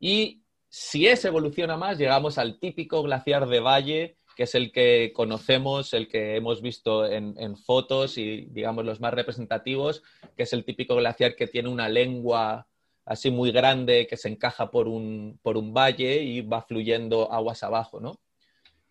y 0.00 0.41
si 0.74 1.06
ese 1.06 1.28
evoluciona 1.28 1.76
más, 1.76 1.98
llegamos 1.98 2.38
al 2.38 2.58
típico 2.58 3.02
glaciar 3.02 3.46
de 3.46 3.60
valle, 3.60 4.16
que 4.34 4.44
es 4.44 4.54
el 4.54 4.72
que 4.72 5.12
conocemos, 5.14 5.92
el 5.92 6.08
que 6.08 6.34
hemos 6.34 6.62
visto 6.62 7.04
en, 7.04 7.58
fotos 7.58 8.16
y, 8.16 8.46
digamos, 8.46 8.86
los 8.86 8.98
más 8.98 9.12
representativos, 9.12 10.02
que 10.34 10.44
es 10.44 10.52
el 10.54 10.64
típico 10.64 10.96
glaciar 10.96 11.36
que 11.36 11.46
tiene 11.46 11.68
una 11.68 11.90
lengua 11.90 12.66
así 13.04 13.30
muy 13.30 13.52
grande 13.52 14.06
que 14.06 14.16
se 14.16 14.30
encaja 14.30 14.70
por 14.70 14.88
un, 14.88 15.38
valle 15.44 16.22
y 16.22 16.40
va 16.40 16.62
fluyendo 16.62 17.30
aguas 17.30 17.62
abajo, 17.64 18.00
¿no? 18.00 18.18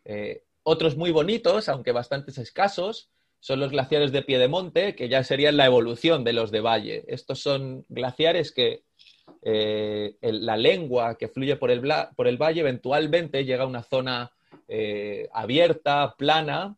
Eh, 0.06 0.44
otros 0.62 0.96
muy 0.96 1.10
bonitos, 1.10 1.68
aunque 1.68 1.92
bastante 1.92 2.30
escasos, 2.40 3.10
son 3.40 3.60
los 3.60 3.72
glaciares 3.72 4.12
de 4.12 4.22
pie 4.22 4.38
de 4.38 4.48
monte, 4.48 4.94
que 4.94 5.10
ya 5.10 5.24
serían 5.24 5.58
la 5.58 5.66
evolución 5.66 6.24
de 6.24 6.34
los 6.34 6.52
de 6.52 6.62
valle. 6.62 7.06
Estos 7.08 7.40
son 7.40 7.88
glaciares 7.90 8.52
que 8.52 8.84
eh, 9.42 10.18
la 10.22 10.58
lengua 10.58 11.18
que 11.18 11.28
fluye 11.28 11.56
por 11.56 11.72
el, 11.72 11.82
por 12.16 12.28
el, 12.28 12.38
valle 12.38 12.62
eventualmente 12.62 13.46
llega 13.46 13.64
a 13.64 13.68
una 13.68 13.84
zona 13.84 14.32
eh, 14.68 15.28
abierta, 15.34 16.16
plana. 16.18 16.76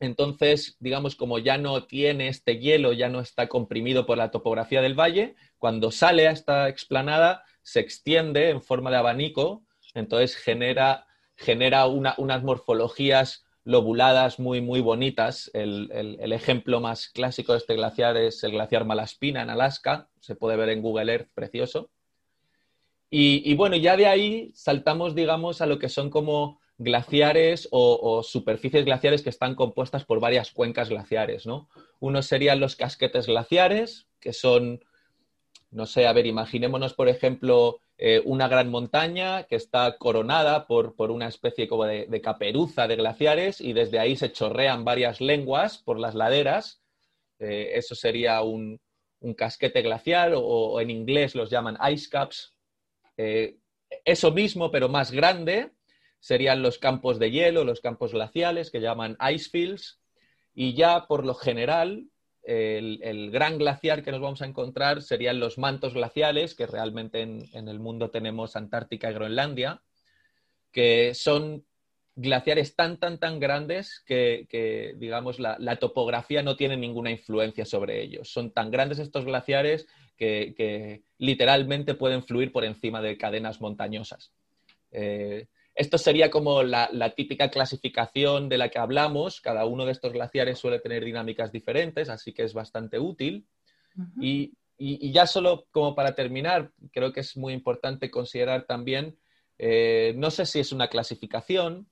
Entonces, 0.00 0.76
digamos, 0.80 1.14
como 1.14 1.38
ya 1.38 1.58
no 1.58 1.84
tiene 1.84 2.28
este 2.28 2.58
hielo, 2.58 2.92
ya 2.92 3.08
no 3.08 3.20
está 3.20 3.48
comprimido 3.48 4.06
por 4.06 4.18
la 4.18 4.30
topografía 4.30 4.82
del 4.82 4.98
valle, 4.98 5.36
cuando 5.58 5.90
sale 5.90 6.26
a 6.26 6.32
esta 6.32 6.68
explanada 6.68 7.44
se 7.62 7.80
extiende 7.80 8.50
en 8.50 8.62
forma 8.62 8.90
de 8.90 8.96
abanico, 8.96 9.62
entonces 9.94 10.34
genera, 10.36 11.06
genera 11.36 11.86
unas 11.86 12.42
morfologías 12.42 13.44
lobuladas 13.64 14.38
muy, 14.38 14.60
muy 14.60 14.80
bonitas. 14.80 15.50
El, 15.54 15.90
ejemplo 16.32 16.80
más 16.80 17.08
clásico 17.08 17.52
de 17.52 17.58
este 17.58 17.74
glaciar 17.74 18.16
es 18.16 18.42
el 18.44 18.52
glaciar 18.52 18.84
Malaspina 18.84 19.42
en 19.42 19.50
Alaska, 19.50 20.08
se 20.20 20.34
puede 20.34 20.56
ver 20.56 20.70
en 20.70 20.82
Google 20.82 21.12
Earth, 21.12 21.28
precioso. 21.34 21.90
Y, 23.14 23.54
bueno, 23.56 23.76
ya 23.76 23.94
de 23.98 24.06
ahí 24.06 24.52
saltamos, 24.54 25.14
digamos, 25.14 25.60
a 25.60 25.66
lo 25.66 25.78
que 25.78 25.90
son 25.90 26.08
como 26.08 26.60
glaciares 26.78 27.68
o, 27.70 28.22
superficies 28.22 28.86
glaciares 28.86 29.22
que 29.22 29.28
están 29.28 29.54
compuestas 29.54 30.06
por 30.06 30.18
varias 30.18 30.50
cuencas 30.50 30.88
glaciares, 30.88 31.44
¿no? 31.46 31.68
Unos 32.00 32.24
serían 32.24 32.58
los 32.58 32.74
casquetes 32.74 33.26
glaciares, 33.26 34.08
que 34.18 34.32
son, 34.32 34.82
no 35.70 35.84
sé, 35.84 36.06
a 36.06 36.14
ver, 36.14 36.26
imaginémonos, 36.26 36.94
por 36.94 37.10
ejemplo, 37.10 37.80
eh, 38.04 38.20
una 38.24 38.48
gran 38.48 38.68
montaña 38.68 39.44
que 39.44 39.54
está 39.54 39.96
coronada 39.96 40.66
por, 40.66 40.92
una 41.12 41.28
especie 41.28 41.68
como 41.68 41.84
de, 41.84 42.20
caperuza 42.20 42.88
de 42.88 42.96
glaciares 42.96 43.60
y 43.60 43.74
desde 43.74 44.00
ahí 44.00 44.16
se 44.16 44.32
chorrean 44.32 44.84
varias 44.84 45.20
lenguas 45.20 45.78
por 45.78 46.00
las 46.00 46.16
laderas. 46.16 46.82
Eh, 47.38 47.70
eso 47.74 47.94
sería 47.94 48.42
un, 48.42 48.80
casquete 49.36 49.82
glacial 49.82 50.32
o, 50.34 50.80
en 50.80 50.90
inglés 50.90 51.36
los 51.36 51.48
llaman 51.48 51.78
ice 51.92 52.08
caps. 52.10 52.56
Eh, 53.16 53.58
eso 54.04 54.32
mismo, 54.32 54.72
pero 54.72 54.88
más 54.88 55.12
grande, 55.12 55.70
serían 56.18 56.60
los 56.60 56.78
campos 56.78 57.20
de 57.20 57.30
hielo, 57.30 57.62
los 57.62 57.80
campos 57.80 58.10
glaciales 58.10 58.72
que 58.72 58.80
llaman 58.80 59.16
ice 59.32 59.48
fields. 59.48 60.00
Y 60.54 60.74
ya 60.74 61.06
por 61.06 61.24
lo 61.24 61.34
general, 61.34 62.08
el, 62.44 63.30
gran 63.30 63.58
glaciar 63.58 64.02
que 64.02 64.10
nos 64.10 64.20
vamos 64.20 64.42
a 64.42 64.46
encontrar 64.46 65.02
serían 65.02 65.40
los 65.40 65.58
mantos 65.58 65.94
glaciales, 65.94 66.54
que 66.54 66.66
realmente 66.66 67.22
en, 67.22 67.68
el 67.68 67.78
mundo 67.78 68.10
tenemos 68.10 68.56
Antártica 68.56 69.10
y 69.10 69.14
Groenlandia, 69.14 69.82
que 70.72 71.14
son 71.14 71.64
glaciares 72.14 72.76
tan, 72.76 72.98
tan, 72.98 73.18
tan 73.18 73.40
grandes 73.40 74.02
que, 74.04 74.94
digamos, 74.98 75.38
la, 75.38 75.76
topografía 75.76 76.42
no 76.42 76.56
tiene 76.56 76.76
ninguna 76.76 77.10
influencia 77.10 77.64
sobre 77.64 78.02
ellos. 78.02 78.28
Son 78.28 78.50
tan 78.50 78.70
grandes 78.70 78.98
estos 78.98 79.24
glaciares 79.24 79.86
que, 80.16 81.02
literalmente 81.18 81.94
pueden 81.94 82.24
fluir 82.24 82.52
por 82.52 82.64
encima 82.64 83.00
de 83.00 83.16
cadenas 83.16 83.60
montañosas. 83.60 84.32
Eh, 84.90 85.46
esto 85.74 85.96
sería 85.96 86.30
como 86.30 86.62
la, 86.62 86.88
típica 87.16 87.50
clasificación 87.50 88.48
de 88.48 88.58
la 88.58 88.68
que 88.68 88.78
hablamos. 88.78 89.40
Cada 89.40 89.64
uno 89.64 89.86
de 89.86 89.92
estos 89.92 90.12
glaciares 90.12 90.58
suele 90.58 90.80
tener 90.80 91.04
dinámicas 91.04 91.50
diferentes, 91.50 92.08
así 92.08 92.32
que 92.32 92.42
es 92.42 92.52
bastante 92.52 92.98
útil. 92.98 93.46
y, 94.20 94.52
ya 94.78 95.26
solo 95.26 95.66
como 95.70 95.94
para 95.94 96.14
terminar, 96.14 96.72
creo 96.92 97.12
que 97.12 97.20
es 97.20 97.36
muy 97.36 97.52
importante 97.52 98.10
considerar 98.10 98.66
también, 98.66 99.16
eh, 99.56 100.12
no 100.16 100.30
sé 100.30 100.44
si 100.44 100.58
es 100.58 100.72
una 100.72 100.88
clasificación 100.88 101.88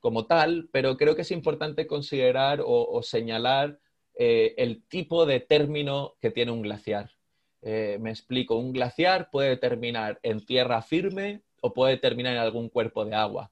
como 0.00 0.26
tal, 0.26 0.68
pero 0.72 0.96
creo 0.96 1.14
que 1.14 1.22
es 1.22 1.30
importante 1.30 1.86
considerar 1.86 2.60
o, 2.64 3.00
señalar 3.04 3.78
eh, 4.14 4.54
el 4.58 4.82
tipo 4.88 5.24
de 5.24 5.38
término 5.38 6.16
que 6.20 6.32
tiene 6.32 6.50
un 6.50 6.62
glaciar. 6.62 7.12
Eh, 7.62 7.98
me 8.00 8.10
explico, 8.10 8.56
un 8.56 8.72
glaciar 8.72 9.30
puede 9.30 9.56
terminar 9.56 10.18
en 10.24 10.44
tierra 10.44 10.82
firme 10.82 11.42
o 11.62 11.72
puede 11.72 11.96
terminar 11.96 12.34
en 12.34 12.40
algún 12.40 12.68
cuerpo 12.68 13.04
de 13.04 13.14
agua. 13.14 13.50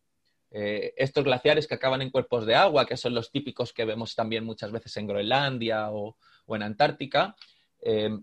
Eh, 0.50 0.92
estos 0.96 1.22
glaciares 1.24 1.66
que 1.68 1.76
acaban 1.76 2.02
en 2.02 2.10
cuerpos 2.10 2.44
de 2.44 2.56
agua, 2.56 2.84
que 2.84 2.96
son 2.96 3.14
los 3.14 3.30
típicos 3.30 3.72
que 3.72 3.84
vemos 3.84 4.16
también 4.16 4.44
muchas 4.44 4.72
veces 4.72 4.96
en 4.96 5.06
Groenlandia 5.06 5.90
o, 5.92 6.16
en 6.48 6.62
Antártica, 6.62 7.36
eh, 7.80 8.18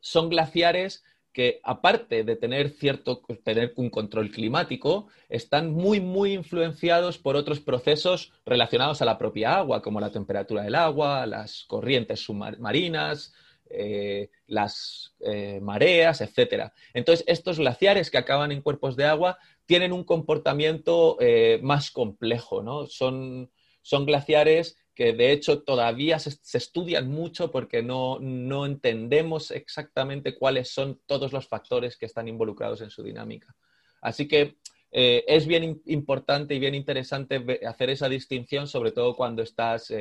son 0.00 0.30
glaciares 0.30 1.04
que 1.34 1.60
aparte 1.64 2.22
de 2.24 2.36
tener 2.36 2.70
cierto 2.70 3.20
tener 3.42 3.74
un 3.76 3.90
control 3.90 4.30
climático, 4.30 5.08
están 5.28 5.72
muy 5.72 6.00
muy 6.00 6.32
influenciados 6.32 7.18
por 7.18 7.34
otros 7.34 7.58
procesos 7.58 8.32
relacionados 8.46 9.02
a 9.02 9.04
la 9.04 9.18
propia 9.18 9.56
agua, 9.56 9.82
como 9.82 10.00
la 10.00 10.12
temperatura 10.12 10.62
del 10.62 10.76
agua, 10.76 11.26
las 11.26 11.64
corrientes 11.64 12.20
submarinas, 12.20 13.34
eh, 13.70 14.30
las 14.46 15.14
eh, 15.20 15.58
mareas, 15.60 16.20
etc. 16.20 16.70
Entonces, 16.92 17.24
estos 17.26 17.58
glaciares 17.58 18.10
que 18.10 18.18
acaban 18.18 18.52
en 18.52 18.60
cuerpos 18.60 18.94
de 18.94 19.06
agua 19.06 19.38
tienen 19.64 19.92
un 19.92 20.04
comportamiento 20.04 21.16
eh, 21.18 21.58
más 21.62 21.90
complejo, 21.90 22.62
¿no? 22.62 22.86
Son, 22.86 23.50
son, 23.80 24.04
glaciares 24.04 24.76
que 24.94 25.14
de 25.14 25.32
hecho 25.32 25.62
todavía 25.62 26.18
se, 26.18 26.58
estudian 26.58 27.08
mucho 27.08 27.50
porque 27.50 27.82
no, 27.82 28.18
no, 28.20 28.66
entendemos 28.66 29.50
exactamente 29.50 30.36
cuáles 30.36 30.68
son 30.68 31.00
todos 31.06 31.32
los 31.32 31.48
factores 31.48 31.96
que 31.96 32.06
están 32.06 32.28
involucrados 32.28 32.82
en 32.82 32.90
su 32.90 33.02
dinámica. 33.02 33.56
Así 34.02 34.28
que 34.28 34.56
es 34.92 35.46
bien 35.48 35.82
importante 35.86 36.54
y 36.54 36.60
bien 36.60 36.76
interesante 36.76 37.44
hacer 37.66 37.90
esa 37.90 38.08
distinción, 38.08 38.68
sobre 38.68 38.92
todo 38.92 39.16
cuando 39.16 39.42
estás 39.42 39.92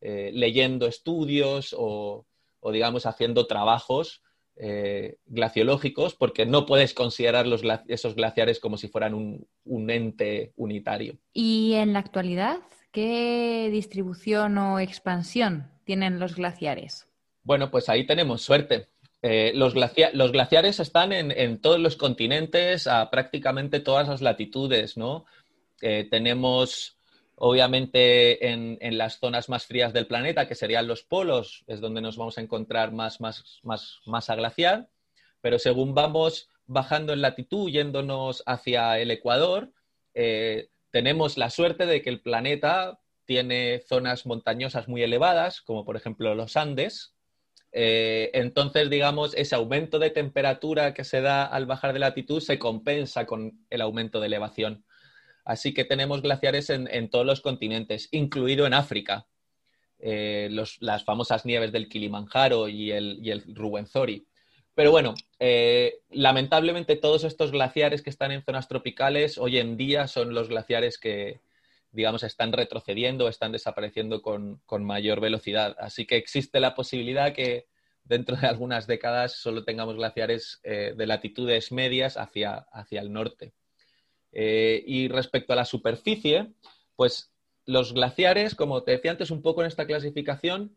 leyendo 0.00 0.86
estudios 0.86 1.74
o, 1.76 2.24
o 2.66 2.72
digamos 2.72 3.06
haciendo 3.06 3.46
trabajos 3.46 4.22
eh, 4.56 5.18
glaciológicos 5.26 6.16
porque 6.16 6.46
no 6.46 6.66
puedes 6.66 6.94
considerar 6.94 7.46
esos 7.86 8.16
glaciares 8.16 8.58
como 8.58 8.76
si 8.76 8.88
fueran 8.88 9.14
un, 9.14 9.90
ente 9.90 10.52
unitario. 10.56 11.16
¿Y 11.32 11.74
en 11.74 11.92
la 11.92 12.00
actualidad 12.00 12.58
qué 12.90 13.68
distribución 13.70 14.58
o 14.58 14.80
expansión 14.80 15.70
tienen 15.84 16.18
los 16.18 16.34
glaciares? 16.34 17.06
Bueno, 17.44 17.70
pues 17.70 17.88
ahí 17.88 18.04
tenemos 18.04 18.42
suerte. 18.42 18.88
Eh, 19.22 19.52
los, 19.54 19.74
glaciares 19.74 20.80
están 20.80 21.12
en, 21.12 21.60
todos 21.60 21.78
los 21.78 21.94
continentes, 21.94 22.88
a 22.88 23.10
prácticamente 23.10 23.78
todas 23.78 24.08
las 24.08 24.22
latitudes, 24.22 24.96
¿no? 24.96 25.24
Eh, 25.80 26.08
tenemos 26.10 26.95
Obviamente 27.38 28.48
en, 28.48 28.78
las 28.96 29.18
zonas 29.18 29.50
más 29.50 29.66
frías 29.66 29.92
del 29.92 30.06
planeta, 30.06 30.48
que 30.48 30.54
serían 30.54 30.86
los 30.86 31.02
polos, 31.02 31.64
es 31.66 31.80
donde 31.80 32.00
nos 32.00 32.16
vamos 32.16 32.38
a 32.38 32.40
encontrar 32.40 32.92
más, 32.92 33.20
más, 33.20 33.60
más 33.62 34.00
masa 34.06 34.34
glacial, 34.36 34.88
pero 35.42 35.58
según 35.58 35.94
vamos 35.94 36.48
bajando 36.64 37.12
en 37.12 37.20
latitud, 37.20 37.70
yéndonos 37.70 38.42
hacia 38.46 38.98
el 38.98 39.10
Ecuador, 39.10 39.70
eh, 40.14 40.70
tenemos 40.90 41.36
la 41.36 41.50
suerte 41.50 41.84
de 41.84 42.00
que 42.00 42.08
el 42.08 42.22
planeta 42.22 42.98
tiene 43.26 43.82
zonas 43.86 44.24
montañosas 44.24 44.88
muy 44.88 45.02
elevadas, 45.02 45.60
como 45.60 45.84
por 45.84 45.96
ejemplo 45.96 46.34
los 46.34 46.56
Andes. 46.56 47.14
Eh, 47.72 48.30
entonces, 48.32 48.88
digamos, 48.88 49.34
ese 49.34 49.56
aumento 49.56 49.98
de 49.98 50.08
temperatura 50.08 50.94
que 50.94 51.04
se 51.04 51.20
da 51.20 51.44
al 51.44 51.66
bajar 51.66 51.92
de 51.92 51.98
latitud 51.98 52.40
se 52.40 52.58
compensa 52.58 53.26
con 53.26 53.66
el 53.68 53.82
aumento 53.82 54.20
de 54.20 54.28
elevación. 54.28 54.85
Así 55.46 55.72
que 55.72 55.84
tenemos 55.84 56.22
glaciares 56.22 56.70
en, 56.70 57.08
todos 57.08 57.24
los 57.24 57.40
continentes, 57.40 58.08
incluido 58.10 58.66
en 58.66 58.74
África. 58.74 59.28
Eh, 60.00 60.48
las 60.80 61.04
famosas 61.04 61.46
nieves 61.46 61.70
del 61.70 61.88
Kilimanjaro 61.88 62.68
y 62.68 62.90
el, 62.90 63.20
y 63.22 63.32
Ruwenzori. 63.54 64.26
Pero 64.74 64.90
bueno, 64.90 65.14
eh, 65.38 66.00
lamentablemente 66.10 66.96
todos 66.96 67.22
estos 67.22 67.52
glaciares 67.52 68.02
que 68.02 68.10
están 68.10 68.32
en 68.32 68.42
zonas 68.42 68.66
tropicales 68.66 69.38
hoy 69.38 69.58
en 69.58 69.76
día 69.76 70.08
son 70.08 70.34
los 70.34 70.48
glaciares 70.48 70.98
que, 70.98 71.40
digamos, 71.92 72.24
están 72.24 72.52
retrocediendo, 72.52 73.28
están 73.28 73.52
desapareciendo 73.52 74.22
con, 74.22 74.60
mayor 74.80 75.20
velocidad. 75.20 75.76
Así 75.78 76.06
que 76.06 76.16
existe 76.16 76.58
la 76.58 76.74
posibilidad 76.74 77.32
que 77.32 77.68
dentro 78.02 78.34
de 78.36 78.48
algunas 78.48 78.88
décadas 78.88 79.36
solo 79.36 79.62
tengamos 79.62 79.94
glaciares 79.94 80.58
eh, 80.64 80.92
de 80.96 81.06
latitudes 81.06 81.70
medias 81.70 82.16
hacia, 82.16 82.66
hacia 82.72 83.00
el 83.00 83.12
norte. 83.12 83.54
Eh, 84.38 84.84
y 84.86 85.08
respecto 85.08 85.54
a 85.54 85.56
la 85.56 85.64
superficie, 85.64 86.52
pues 86.94 87.32
los 87.64 87.94
glaciares, 87.94 88.54
como 88.54 88.82
te 88.82 88.92
decía 88.92 89.10
antes 89.10 89.30
un 89.30 89.40
poco 89.40 89.62
en 89.62 89.68
esta 89.68 89.86
clasificación, 89.86 90.76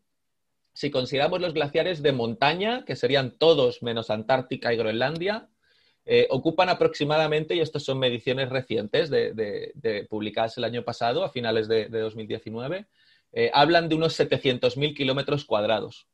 si 0.72 0.90
consideramos 0.90 1.42
los 1.42 1.52
glaciares 1.52 2.00
de 2.00 2.12
montaña, 2.12 2.86
que 2.86 2.96
serían 2.96 3.36
todos 3.36 3.82
menos 3.82 4.08
Antártica 4.08 4.72
y 4.72 4.78
Groenlandia, 4.78 5.50
eh, 6.06 6.26
ocupan 6.30 6.70
aproximadamente, 6.70 7.54
y 7.54 7.60
estas 7.60 7.82
son 7.82 7.98
mediciones 7.98 8.48
recientes 8.48 9.10
de, 9.10 10.06
publicadas 10.08 10.56
el 10.56 10.64
año 10.64 10.82
pasado, 10.82 11.22
a 11.22 11.28
finales 11.28 11.68
de, 11.68 11.90
2019, 11.90 12.86
eh, 13.32 13.50
hablan 13.52 13.90
de 13.90 13.94
unos 13.94 14.18
700.000 14.18 14.96
kilómetros 14.96 15.44
cuadrados. 15.44 16.08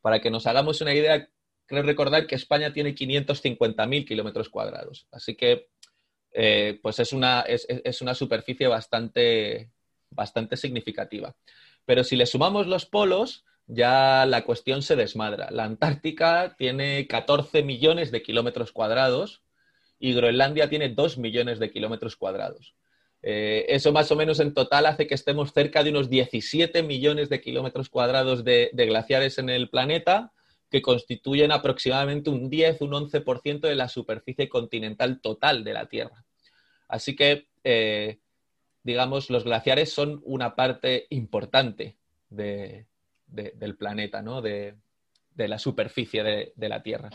Para 0.00 0.18
que 0.20 0.30
nos 0.30 0.48
hagamos 0.48 0.80
una 0.80 0.94
idea, 0.94 1.28
creo 1.66 1.84
recordar 1.84 2.26
que 2.26 2.34
España 2.34 2.72
tiene 2.72 2.96
550.000 2.96 4.04
kilómetros 4.04 4.48
cuadrados. 4.48 5.06
Así 5.12 5.36
que 5.36 5.68
eh, 6.32 6.78
pues 6.82 6.98
es 6.98 7.12
una, 7.12 7.40
es, 7.42 8.02
una 8.02 8.14
superficie 8.14 8.66
bastante, 8.66 9.70
bastante 10.10 10.56
significativa. 10.56 11.34
Pero 11.84 12.04
si 12.04 12.16
le 12.16 12.26
sumamos 12.26 12.66
los 12.66 12.86
polos, 12.86 13.44
ya 13.66 14.26
la 14.26 14.44
cuestión 14.44 14.82
se 14.82 14.96
desmadra. 14.96 15.50
La 15.50 15.64
Antártica 15.64 16.54
tiene 16.56 17.06
14 17.06 17.62
millones 17.62 18.10
de 18.10 18.22
kilómetros 18.22 18.72
cuadrados 18.72 19.42
y 19.98 20.14
Groenlandia 20.14 20.68
tiene 20.68 20.88
2 20.90 21.18
millones 21.18 21.58
de 21.58 21.70
kilómetros 21.70 22.16
cuadrados. 22.16 22.74
Eh, 23.22 23.66
eso 23.68 23.92
más 23.92 24.10
o 24.12 24.16
menos 24.16 24.38
en 24.38 24.54
total 24.54 24.86
hace 24.86 25.06
que 25.06 25.14
estemos 25.14 25.52
cerca 25.52 25.82
de 25.82 25.90
unos 25.90 26.08
17 26.08 26.82
millones 26.82 27.28
de 27.28 27.40
kilómetros 27.40 27.88
cuadrados 27.88 28.44
de, 28.44 28.70
glaciares 28.72 29.38
en 29.38 29.48
el 29.48 29.68
planeta, 29.68 30.32
que 30.70 30.82
constituyen 30.82 31.52
aproximadamente 31.52 32.30
un 32.30 32.50
10, 32.50 32.82
un 32.82 32.92
11% 32.92 33.60
de 33.60 33.74
la 33.74 33.88
superficie 33.88 34.48
continental 34.48 35.20
total 35.20 35.64
de 35.64 35.72
la 35.72 35.88
Tierra. 35.88 36.24
Así 36.88 37.16
que, 37.16 37.48
eh, 37.64 38.20
digamos, 38.82 39.30
los 39.30 39.44
glaciares 39.44 39.92
son 39.92 40.20
una 40.24 40.54
parte 40.54 41.06
importante 41.10 41.98
del 42.28 43.76
planeta, 43.78 44.22
¿no? 44.22 44.40
de, 44.42 44.76
la 45.36 45.58
superficie 45.58 46.22
de 46.22 46.68
la 46.68 46.82
Tierra. 46.82 47.10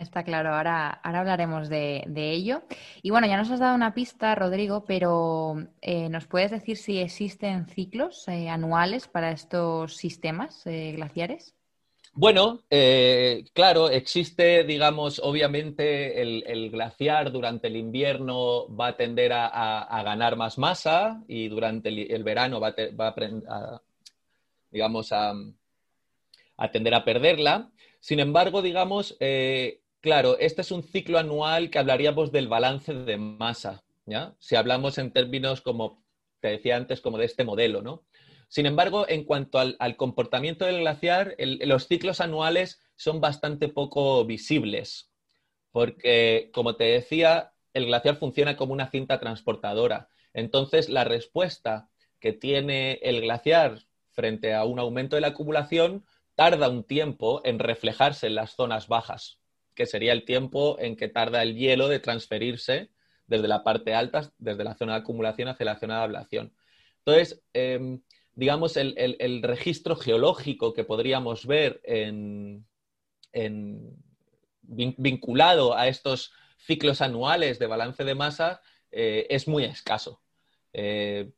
Está 0.00 0.24
claro, 0.24 0.54
ahora, 0.54 0.88
ahora 0.88 1.20
hablaremos 1.20 1.68
de, 1.68 2.02
ello. 2.16 2.62
Y 3.02 3.10
bueno, 3.10 3.26
ya 3.26 3.36
nos 3.36 3.50
has 3.50 3.60
dado 3.60 3.74
una 3.74 3.92
pista, 3.92 4.34
Rodrigo, 4.34 4.86
pero 4.86 5.56
eh, 5.82 6.08
¿nos 6.08 6.26
puedes 6.26 6.50
decir 6.50 6.78
si 6.78 6.98
existen 6.98 7.66
ciclos 7.66 8.26
eh, 8.26 8.48
anuales 8.48 9.08
para 9.08 9.30
estos 9.30 9.98
sistemas 9.98 10.62
glaciares? 10.64 11.54
Bueno, 12.12 12.60
claro, 13.54 13.88
existe, 13.88 14.64
digamos, 14.64 15.20
obviamente 15.22 16.20
el, 16.20 16.70
glaciar 16.70 17.32
durante 17.32 17.68
el 17.68 17.76
invierno 17.76 18.66
va 18.74 18.88
a 18.88 18.96
tender 18.96 19.32
a, 19.32 20.02
ganar 20.04 20.36
más 20.36 20.58
masa 20.58 21.22
y 21.28 21.48
durante 21.48 21.88
el, 21.88 22.24
verano 22.24 22.60
va, 22.60 22.74
a, 22.76 23.80
digamos, 24.70 25.12
a, 25.12 25.34
tender 26.72 26.94
a 26.94 27.04
perderla. 27.04 27.70
Sin 28.00 28.20
embargo, 28.20 28.60
digamos, 28.60 29.16
Claro, 30.00 30.38
este 30.38 30.62
es 30.62 30.70
un 30.70 30.82
ciclo 30.82 31.18
anual 31.18 31.68
que 31.68 31.78
hablaríamos 31.78 32.32
del 32.32 32.48
balance 32.48 32.94
de 32.94 33.18
masa, 33.18 33.84
¿ya? 34.06 34.34
Si 34.38 34.56
hablamos 34.56 34.96
en 34.96 35.12
términos 35.12 35.60
como 35.60 36.02
te 36.40 36.48
decía 36.48 36.76
antes, 36.76 37.02
como 37.02 37.18
de 37.18 37.26
este 37.26 37.44
modelo, 37.44 37.82
¿no? 37.82 38.02
Sin 38.50 38.66
embargo, 38.66 39.08
en 39.08 39.24
cuanto 39.24 39.58
al, 39.58 39.96
comportamiento 39.96 40.66
del 40.66 40.80
glaciar, 40.80 41.34
los 41.38 41.88
ciclos 41.88 42.20
anuales 42.20 42.82
son 42.96 43.22
bastante 43.22 43.68
poco 43.68 44.26
visibles, 44.26 45.10
porque, 45.72 46.50
como 46.52 46.76
te 46.76 46.84
decía, 46.84 47.54
el 47.72 47.86
glaciar 47.86 48.16
funciona 48.16 48.58
como 48.58 48.74
una 48.74 48.90
cinta 48.90 49.18
transportadora. 49.18 50.10
Entonces, 50.34 50.90
la 50.90 51.04
respuesta 51.04 51.88
que 52.18 52.34
tiene 52.34 52.98
el 53.02 53.22
glaciar 53.22 53.78
frente 54.10 54.52
a 54.52 54.64
un 54.64 54.78
aumento 54.78 55.16
de 55.16 55.22
la 55.22 55.28
acumulación 55.28 56.04
tarda 56.34 56.68
un 56.68 56.84
tiempo 56.84 57.40
en 57.44 57.58
reflejarse 57.58 58.26
en 58.26 58.34
las 58.34 58.54
zonas 58.54 58.86
bajas 58.86 59.40
que 59.80 59.86
sería 59.86 60.12
el 60.12 60.26
tiempo 60.26 60.76
en 60.78 60.94
que 60.94 61.08
tarda 61.08 61.42
el 61.42 61.56
hielo 61.56 61.88
de 61.88 62.00
transferirse 62.00 62.90
desde 63.26 63.48
la 63.48 63.64
parte 63.64 63.94
alta, 63.94 64.30
desde 64.36 64.62
la 64.62 64.74
zona 64.74 64.92
de 64.92 64.98
acumulación 64.98 65.48
hacia 65.48 65.64
la 65.64 65.78
zona 65.78 65.96
de 65.96 66.02
ablación. 66.02 66.52
Entonces, 66.98 67.42
em, 67.54 68.02
digamos, 68.40 68.78
el, 68.78 69.42
registro 69.42 69.96
geológico 69.96 70.72
que 70.72 70.84
podríamos 70.84 71.46
ver 71.46 71.82
vinculado 74.62 75.76
a 75.76 75.88
estos 75.88 76.32
ciclos 76.56 77.02
anuales 77.02 77.58
de 77.58 77.66
balance 77.66 78.02
de 78.02 78.14
masa 78.14 78.62
eh, 78.90 79.26
es 79.28 79.46
muy 79.46 79.64
escaso. 79.64 80.22
Eh, 80.72 81.30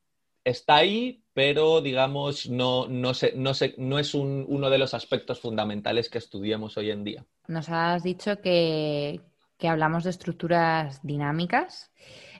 está 0.44 0.76
ahí, 0.76 1.24
pero 1.34 1.80
digamos, 1.80 2.48
no, 2.48 2.86
no, 2.86 3.10
no, 3.34 3.98
es 3.98 4.14
uno 4.14 4.70
de 4.70 4.78
los 4.78 4.94
aspectos 4.94 5.40
fundamentales 5.40 6.08
que 6.08 6.18
estudiamos 6.18 6.76
hoy 6.76 6.92
en 6.92 7.02
día. 7.02 7.26
Nos 7.48 7.68
has 7.68 8.04
dicho 8.04 8.40
que, 8.40 9.20
hablamos 9.60 10.04
de 10.04 10.10
estructuras 10.10 11.00
dinámicas. 11.02 11.90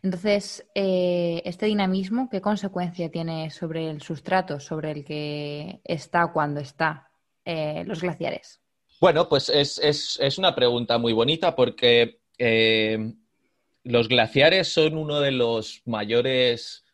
Entonces, 0.02 0.66
eh, 0.74 1.42
este 1.44 1.66
dinamismo, 1.66 2.28
¿qué 2.30 2.40
consecuencia 2.40 3.10
tiene 3.10 3.50
sobre 3.50 3.88
el 3.88 4.02
sustrato, 4.02 4.58
sobre 4.58 4.90
el 4.90 5.04
que 5.04 5.80
está 5.84 6.32
cuando 6.32 6.60
está 6.60 7.08
eh, 7.44 7.84
los 7.86 8.00
glaciares? 8.00 8.60
Bueno, 9.00 9.28
pues 9.28 9.48
es, 9.48 10.38
una 10.38 10.54
pregunta 10.54 10.98
muy 10.98 11.12
bonita 11.12 11.54
porque 11.54 12.20
eh, 12.38 13.14
los 13.84 14.08
glaciares 14.08 14.72
son 14.72 14.96
uno 14.96 15.20
de 15.20 15.32
los 15.32 15.82
mayores 15.86 16.84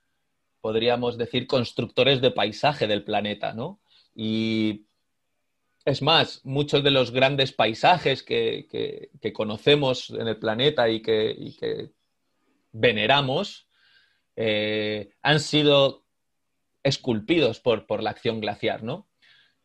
podríamos 0.60 1.16
decir, 1.16 1.46
constructores 1.46 2.20
de 2.20 2.30
paisaje 2.30 2.86
del 2.86 3.04
planeta, 3.04 3.52
¿no? 3.52 3.80
Y 4.14 4.86
es 5.84 6.02
más, 6.02 6.44
muchos 6.44 6.82
de 6.82 6.90
los 6.90 7.10
grandes 7.10 7.52
paisajes 7.52 8.22
que, 8.22 9.10
conocemos 9.32 10.10
en 10.10 10.28
el 10.28 10.38
planeta 10.38 10.88
y 10.88 11.00
que, 11.00 11.90
veneramos 12.72 13.68
eh, 14.36 15.10
han 15.22 15.40
sido 15.40 16.04
esculpidos 16.82 17.60
por, 17.60 18.02
la 18.02 18.10
acción 18.10 18.40
glaciar, 18.40 18.82
¿no? 18.82 19.08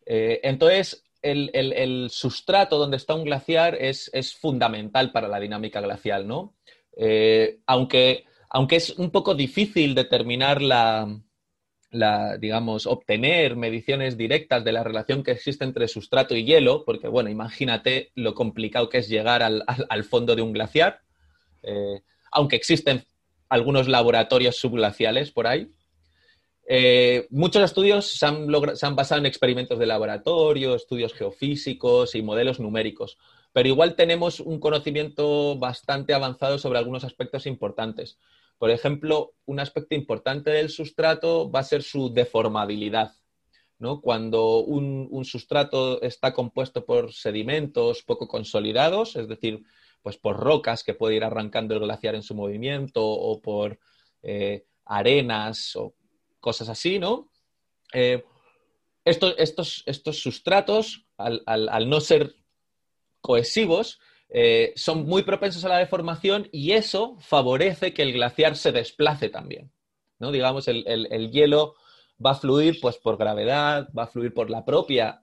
Eh, 0.04 0.40
entonces, 0.42 1.04
el, 1.22 2.08
sustrato 2.10 2.76
donde 2.76 2.96
está 2.96 3.14
un 3.14 3.24
glaciar 3.24 3.76
es, 3.76 4.10
fundamental 4.34 5.12
para 5.12 5.28
la 5.28 5.40
dinámica 5.40 5.80
glacial, 5.80 6.26
¿no? 6.26 6.54
Eh, 6.96 7.60
aunque 7.66 8.24
aunque 8.54 8.76
es 8.76 8.90
un 8.90 9.10
poco 9.10 9.34
difícil 9.34 9.96
determinar 9.96 10.62
la, 10.62 11.08
digamos, 12.38 12.86
obtener 12.86 13.56
mediciones 13.56 14.16
directas 14.16 14.62
de 14.62 14.70
la 14.70 14.84
relación 14.84 15.24
que 15.24 15.32
existe 15.32 15.64
entre 15.64 15.88
sustrato 15.88 16.36
y 16.36 16.44
hielo, 16.44 16.84
porque, 16.84 17.08
bueno, 17.08 17.30
imagínate 17.30 18.12
lo 18.14 18.32
complicado 18.34 18.88
que 18.88 18.98
es 18.98 19.08
llegar 19.08 19.42
al, 19.42 20.04
fondo 20.04 20.36
de 20.36 20.42
un 20.42 20.52
glaciar, 20.52 21.00
aunque 22.34 22.56
existen 22.56 23.04
algunos 23.48 23.88
laboratorios 23.88 24.56
subglaciales 24.56 25.30
por 25.30 25.46
ahí. 25.46 25.70
Eh, 26.66 27.26
muchos 27.30 27.62
estudios 27.62 28.06
se 28.06 28.26
han, 28.26 28.96
basado 28.96 29.20
en 29.20 29.26
experimentos 29.26 29.78
de 29.78 29.86
laboratorio, 29.86 30.74
estudios 30.74 31.12
geofísicos 31.12 32.14
y 32.14 32.22
modelos 32.22 32.58
numéricos, 32.58 33.18
pero 33.52 33.68
igual 33.68 33.94
tenemos 33.94 34.40
un 34.40 34.58
conocimiento 34.58 35.56
bastante 35.58 36.14
avanzado 36.14 36.58
sobre 36.58 36.78
algunos 36.78 37.04
aspectos 37.04 37.46
importantes. 37.46 38.18
Por 38.58 38.70
ejemplo, 38.70 39.34
un 39.46 39.60
aspecto 39.60 39.94
importante 39.94 40.50
del 40.50 40.70
sustrato 40.70 41.50
va 41.50 41.60
a 41.60 41.64
ser 41.64 41.82
su 41.82 42.12
deformabilidad. 42.12 43.12
¿no? 43.78 44.00
Cuando 44.00 44.60
un, 44.60 45.24
sustrato 45.24 46.00
está 46.00 46.32
compuesto 46.32 46.84
por 46.86 47.12
sedimentos 47.12 48.02
poco 48.02 48.26
consolidados, 48.26 49.16
es 49.16 49.28
decir, 49.28 49.64
pues 50.04 50.18
por 50.18 50.36
rocas 50.36 50.84
que 50.84 50.92
puede 50.92 51.16
ir 51.16 51.24
arrancando 51.24 51.72
el 51.72 51.80
glaciar 51.80 52.14
en 52.14 52.22
su 52.22 52.34
movimiento 52.34 53.02
o 53.02 53.40
por 53.40 53.78
eh, 54.22 54.66
arenas 54.84 55.74
o 55.76 55.94
cosas 56.40 56.68
así, 56.68 56.98
¿no? 56.98 57.30
Eh, 57.94 58.22
estos, 59.06 59.82
estos, 59.86 60.18
sustratos, 60.18 61.06
al 61.16 61.88
no 61.88 62.00
ser 62.02 62.34
cohesivos, 63.22 63.98
eh, 64.28 64.74
son 64.76 65.06
muy 65.06 65.22
propensos 65.22 65.64
a 65.64 65.70
la 65.70 65.78
deformación 65.78 66.50
y 66.52 66.72
eso 66.72 67.16
favorece 67.18 67.94
que 67.94 68.02
el 68.02 68.12
glaciar 68.12 68.56
se 68.56 68.72
desplace 68.72 69.30
también. 69.30 69.72
¿no? 70.18 70.32
Digamos, 70.32 70.68
el, 70.68 71.30
hielo 71.30 71.76
va 72.24 72.32
a 72.32 72.34
fluir 72.34 72.78
pues, 72.82 72.98
por 72.98 73.16
gravedad, 73.16 73.88
va 73.96 74.02
a 74.02 74.08
fluir 74.08 74.34
por 74.34 74.50
la 74.50 74.66
propia 74.66 75.22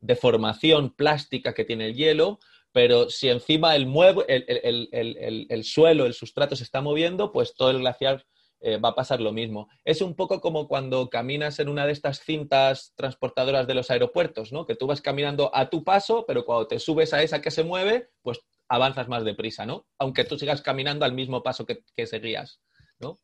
deformación 0.00 0.90
plástica 0.90 1.54
que 1.54 1.64
tiene 1.64 1.86
el 1.86 1.94
hielo, 1.94 2.40
pero 2.74 3.08
si 3.08 3.28
encima 3.28 3.76
el, 3.76 3.86
el, 4.26 5.64
suelo, 5.64 6.06
el 6.06 6.12
sustrato 6.12 6.56
se 6.56 6.64
está 6.64 6.80
moviendo, 6.80 7.30
pues 7.30 7.54
todo 7.54 7.70
el 7.70 7.78
glaciar 7.78 8.26
eh, 8.58 8.78
va 8.78 8.88
a 8.88 8.94
pasar 8.96 9.20
lo 9.20 9.30
mismo. 9.30 9.68
Es 9.84 10.02
un 10.02 10.16
poco 10.16 10.40
como 10.40 10.66
cuando 10.66 11.08
caminas 11.08 11.60
en 11.60 11.68
una 11.68 11.86
de 11.86 11.92
estas 11.92 12.24
cintas 12.24 12.92
transportadoras 12.96 13.68
de 13.68 13.74
los 13.74 13.92
aeropuertos, 13.92 14.52
¿no? 14.52 14.66
Que 14.66 14.74
tú 14.74 14.88
vas 14.88 15.00
caminando 15.00 15.54
a 15.54 15.70
tu 15.70 15.84
paso, 15.84 16.24
pero 16.26 16.44
cuando 16.44 16.66
te 16.66 16.80
subes 16.80 17.14
a 17.14 17.22
esa 17.22 17.40
que 17.40 17.52
se 17.52 17.62
mueve, 17.62 18.08
pues 18.22 18.40
avanzas 18.66 19.06
más 19.06 19.24
deprisa, 19.24 19.64
¿no? 19.64 19.86
Aunque 20.00 20.24
tú 20.24 20.36
sigas 20.36 20.60
caminando 20.60 21.04
al 21.04 21.12
mismo 21.12 21.44
paso 21.44 21.64
que, 21.64 22.06
seguías, 22.08 22.60
¿no? 22.98 23.20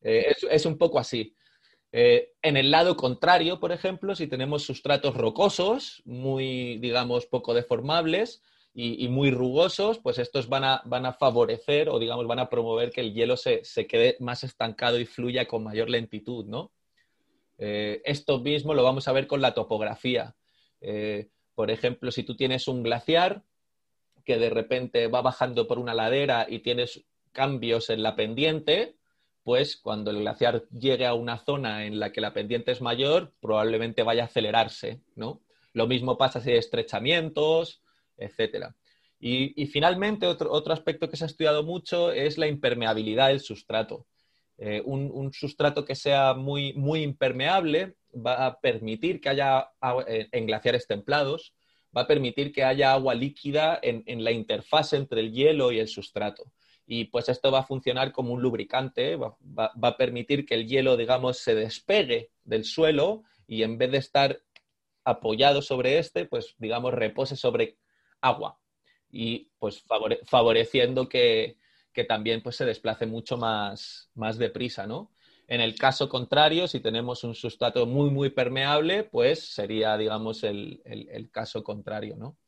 Eh, 0.00 0.34
es, 0.50 0.66
un 0.66 0.76
poco 0.76 0.98
así. 0.98 1.36
Eh, 1.92 2.32
en 2.42 2.56
el 2.56 2.72
lado 2.72 2.96
contrario, 2.96 3.60
por 3.60 3.70
ejemplo, 3.70 4.16
si 4.16 4.26
tenemos 4.26 4.64
sustratos 4.64 5.14
rocosos, 5.14 6.02
muy, 6.04 6.78
digamos, 6.78 7.26
poco 7.26 7.54
deformables, 7.54 8.42
y, 8.74 9.06
muy 9.08 9.30
rugosos, 9.30 9.98
pues 9.98 10.18
estos 10.18 10.48
van 10.48 10.64
a, 10.64 10.82
van 10.86 11.04
a, 11.04 11.12
favorecer 11.12 11.90
o 11.90 11.98
digamos 11.98 12.26
van 12.26 12.38
a 12.38 12.48
promover 12.48 12.90
que 12.90 13.02
el 13.02 13.12
hielo 13.12 13.36
se, 13.36 13.62
quede 13.86 14.16
más 14.18 14.44
estancado 14.44 14.98
y 14.98 15.04
fluya 15.04 15.46
con 15.46 15.62
mayor 15.62 15.90
lentitud, 15.90 16.46
¿no? 16.46 16.72
Eh, 17.58 18.00
esto 18.04 18.40
mismo 18.40 18.72
lo 18.72 18.82
vamos 18.82 19.08
a 19.08 19.12
ver 19.12 19.26
con 19.26 19.42
la 19.42 19.52
topografía. 19.52 20.34
Eh, 20.80 21.28
por 21.54 21.70
ejemplo, 21.70 22.10
si 22.10 22.22
tú 22.22 22.34
tienes 22.34 22.66
un 22.66 22.82
glaciar 22.82 23.42
que 24.24 24.38
de 24.38 24.48
repente 24.48 25.06
va 25.06 25.20
bajando 25.20 25.66
por 25.66 25.78
una 25.78 25.92
ladera 25.92 26.46
y 26.48 26.60
tienes 26.60 27.04
cambios 27.32 27.90
en 27.90 28.02
la 28.02 28.16
pendiente, 28.16 28.96
pues 29.42 29.76
cuando 29.76 30.10
el 30.10 30.20
glaciar 30.20 30.64
llegue 30.70 31.04
a 31.06 31.12
una 31.12 31.38
zona 31.38 31.84
en 31.84 32.00
la 32.00 32.10
que 32.10 32.22
la 32.22 32.32
pendiente 32.32 32.72
es 32.72 32.80
mayor, 32.80 33.32
probablemente 33.40 34.02
vaya 34.02 34.22
a 34.22 34.26
acelerarse, 34.26 35.00
¿no? 35.14 35.42
Lo 35.74 35.86
mismo 35.86 36.16
pasa 36.16 36.40
si 36.40 36.50
hay 36.50 36.58
estrechamientos, 36.58 37.82
etcétera. 38.16 38.74
Y, 39.24 39.66
finalmente, 39.66 40.26
otro, 40.26 40.72
aspecto 40.72 41.08
que 41.08 41.16
se 41.16 41.22
ha 41.22 41.28
estudiado 41.28 41.62
mucho 41.62 42.10
es 42.10 42.38
la 42.38 42.48
impermeabilidad 42.48 43.28
del 43.28 43.38
sustrato. 43.38 44.04
Eh, 44.58 44.82
un, 44.84 45.32
sustrato 45.32 45.84
que 45.84 45.94
sea 45.94 46.34
muy, 46.34 46.72
muy 46.72 47.02
impermeable 47.02 47.94
va 48.14 48.46
a 48.46 48.60
permitir 48.60 49.20
que 49.20 49.28
haya 49.28 49.70
eh, 50.08 50.28
en 50.32 50.46
glaciares 50.46 50.88
templados, 50.88 51.54
va 51.96 52.02
a 52.02 52.06
permitir 52.08 52.52
que 52.52 52.64
haya 52.64 52.92
agua 52.92 53.14
líquida 53.14 53.78
en, 53.80 54.24
la 54.24 54.32
interfase 54.32 54.96
entre 54.96 55.20
el 55.20 55.32
hielo 55.32 55.70
y 55.70 55.78
el 55.78 55.86
sustrato. 55.86 56.50
Y 56.84 57.04
pues 57.04 57.28
esto 57.28 57.52
va 57.52 57.60
a 57.60 57.66
funcionar 57.66 58.10
como 58.10 58.32
un 58.32 58.42
lubricante, 58.42 59.14
va, 59.14 59.36
a 59.80 59.96
permitir 59.96 60.44
que 60.44 60.54
el 60.54 60.66
hielo, 60.66 60.96
digamos, 60.96 61.38
se 61.38 61.54
despegue 61.54 62.30
del 62.42 62.64
suelo 62.64 63.22
y 63.46 63.62
en 63.62 63.78
vez 63.78 63.92
de 63.92 63.98
estar 63.98 64.40
apoyado 65.04 65.62
sobre 65.62 65.98
este, 65.98 66.24
pues 66.26 66.56
digamos, 66.58 66.92
repose 66.92 67.36
sobre 67.36 67.76
agua 68.22 68.58
y 69.10 69.50
pues 69.58 69.84
favoreciendo 70.24 71.08
que, 71.08 71.58
también 72.08 72.42
pues, 72.42 72.56
se 72.56 72.64
desplace 72.64 73.04
mucho 73.04 73.36
más, 73.36 74.10
más 74.14 74.38
deprisa, 74.38 74.86
¿no? 74.86 75.12
En 75.46 75.60
el 75.60 75.74
caso 75.74 76.08
contrario, 76.08 76.66
si 76.66 76.80
tenemos 76.80 77.24
un 77.24 77.34
sustrato 77.34 77.84
muy, 77.84 78.10
muy 78.10 78.30
permeable, 78.30 79.04
pues 79.04 79.52
sería, 79.52 79.98
digamos, 79.98 80.44
el, 80.44 80.80
caso 81.30 81.62
contrario, 81.62 82.16
¿no? 82.16 82.38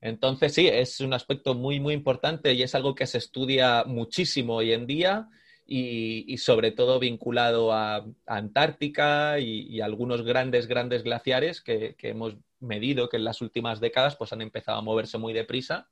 Entonces, 0.00 0.54
sí, 0.54 0.66
es 0.66 1.00
un 1.00 1.12
aspecto 1.12 1.54
muy, 1.54 1.78
muy 1.78 1.94
importante 1.94 2.52
y 2.54 2.62
es 2.62 2.74
algo 2.74 2.94
que 2.96 3.06
se 3.06 3.18
estudia 3.18 3.84
muchísimo 3.84 4.56
hoy 4.56 4.72
en 4.72 4.86
día 4.88 5.28
y, 5.66 6.36
sobre 6.38 6.72
todo 6.72 6.98
vinculado 6.98 7.72
a, 7.72 8.04
Antártica 8.26 9.38
y, 9.38 9.80
algunos 9.80 10.22
grandes, 10.22 10.66
grandes 10.66 11.04
glaciares 11.04 11.60
que, 11.60 11.94
que, 11.96 12.08
hemos 12.08 12.34
medido 12.60 13.08
que 13.08 13.16
en 13.16 13.24
las 13.24 13.40
últimas 13.40 13.80
décadas 13.80 14.16
pues, 14.16 14.32
han 14.32 14.42
empezado 14.42 14.78
a 14.78 14.82
moverse 14.82 15.18
muy 15.18 15.32
deprisa 15.32 15.88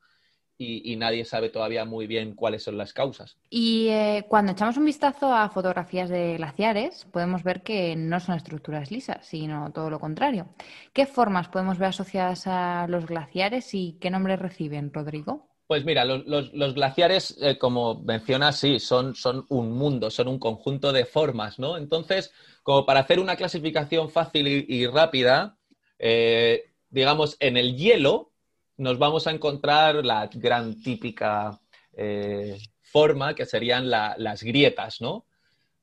y, 0.58 0.96
nadie 0.96 1.24
sabe 1.26 1.50
todavía 1.50 1.84
muy 1.84 2.06
bien 2.06 2.34
cuáles 2.34 2.62
son 2.62 2.78
las 2.78 2.94
causas. 2.94 3.36
Y 3.50 3.88
eh, 3.88 4.24
cuando 4.26 4.52
echamos 4.52 4.78
un 4.78 4.86
vistazo 4.86 5.32
a 5.32 5.50
fotografías 5.50 6.08
de 6.08 6.36
glaciares, 6.38 7.06
podemos 7.12 7.42
ver 7.42 7.62
que 7.62 7.94
no 7.94 8.20
son 8.20 8.36
estructuras 8.36 8.90
lisas, 8.90 9.26
sino 9.26 9.70
todo 9.72 9.90
lo 9.90 10.00
contrario. 10.00 10.48
¿Qué 10.94 11.04
formas 11.04 11.48
podemos 11.48 11.78
ver 11.78 11.90
asociadas 11.90 12.46
a 12.46 12.86
los 12.88 13.04
glaciares 13.06 13.74
y 13.74 13.98
qué 14.00 14.10
nombres 14.10 14.38
reciben, 14.38 14.92
Rodrigo? 14.94 15.46
Pues 15.66 15.84
mira, 15.84 16.04
los, 16.04 16.74
glaciares, 16.74 17.36
eh, 17.42 17.58
como 17.58 18.00
mencionas, 18.02 18.56
sí, 18.56 18.78
son, 18.78 19.16
son, 19.16 19.46
un 19.48 19.72
mundo, 19.72 20.10
son 20.10 20.28
un 20.28 20.38
conjunto 20.38 20.92
de 20.92 21.04
formas, 21.04 21.58
¿no? 21.58 21.76
Entonces, 21.76 22.32
como 22.62 22.86
para 22.86 23.00
hacer 23.00 23.18
una 23.18 23.34
clasificación 23.34 24.08
fácil 24.08 24.46
y, 24.46 24.86
rápida, 24.86 25.55
eh, 25.98 26.64
digamos, 26.90 27.36
en 27.40 27.56
el 27.56 27.76
hielo 27.76 28.32
nos 28.76 28.98
vamos 28.98 29.26
a 29.26 29.30
encontrar 29.30 30.04
la 30.04 30.28
gran 30.32 30.80
típica 30.82 31.58
eh, 31.96 32.58
forma 32.82 33.34
que 33.34 33.46
serían 33.46 33.88
las 33.88 34.42
grietas, 34.42 35.00
¿no? 35.00 35.24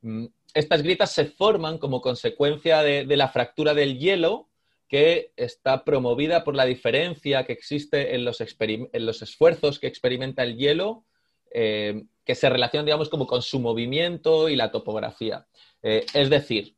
Mm, 0.01 0.25
estas 0.53 0.83
grietas 0.83 1.11
se 1.11 1.25
forman 1.25 1.79
como 1.79 2.01
consecuencia 2.01 2.83
de, 2.83 3.05
la 3.17 3.29
fractura 3.29 3.73
del 3.73 3.97
hielo 3.97 4.49
que 4.87 5.31
está 5.35 5.83
promovida 5.83 6.43
por 6.43 6.55
la 6.55 6.65
diferencia 6.65 7.43
que 7.45 7.53
existe 7.53 8.13
en 8.13 8.23
los, 8.23 8.39
esfuerzos 8.39 9.79
que 9.79 9.87
experimenta 9.87 10.43
el 10.43 10.55
hielo, 10.55 11.05
eh, 11.51 12.03
que 12.23 12.35
se 12.35 12.49
relacionan, 12.49 12.85
digamos, 12.85 13.09
como 13.09 13.25
con 13.25 13.41
su 13.41 13.59
movimiento 13.59 14.47
y 14.47 14.55
la 14.55 14.69
topografía. 14.69 15.47
Es 15.81 16.29
decir, 16.29 16.75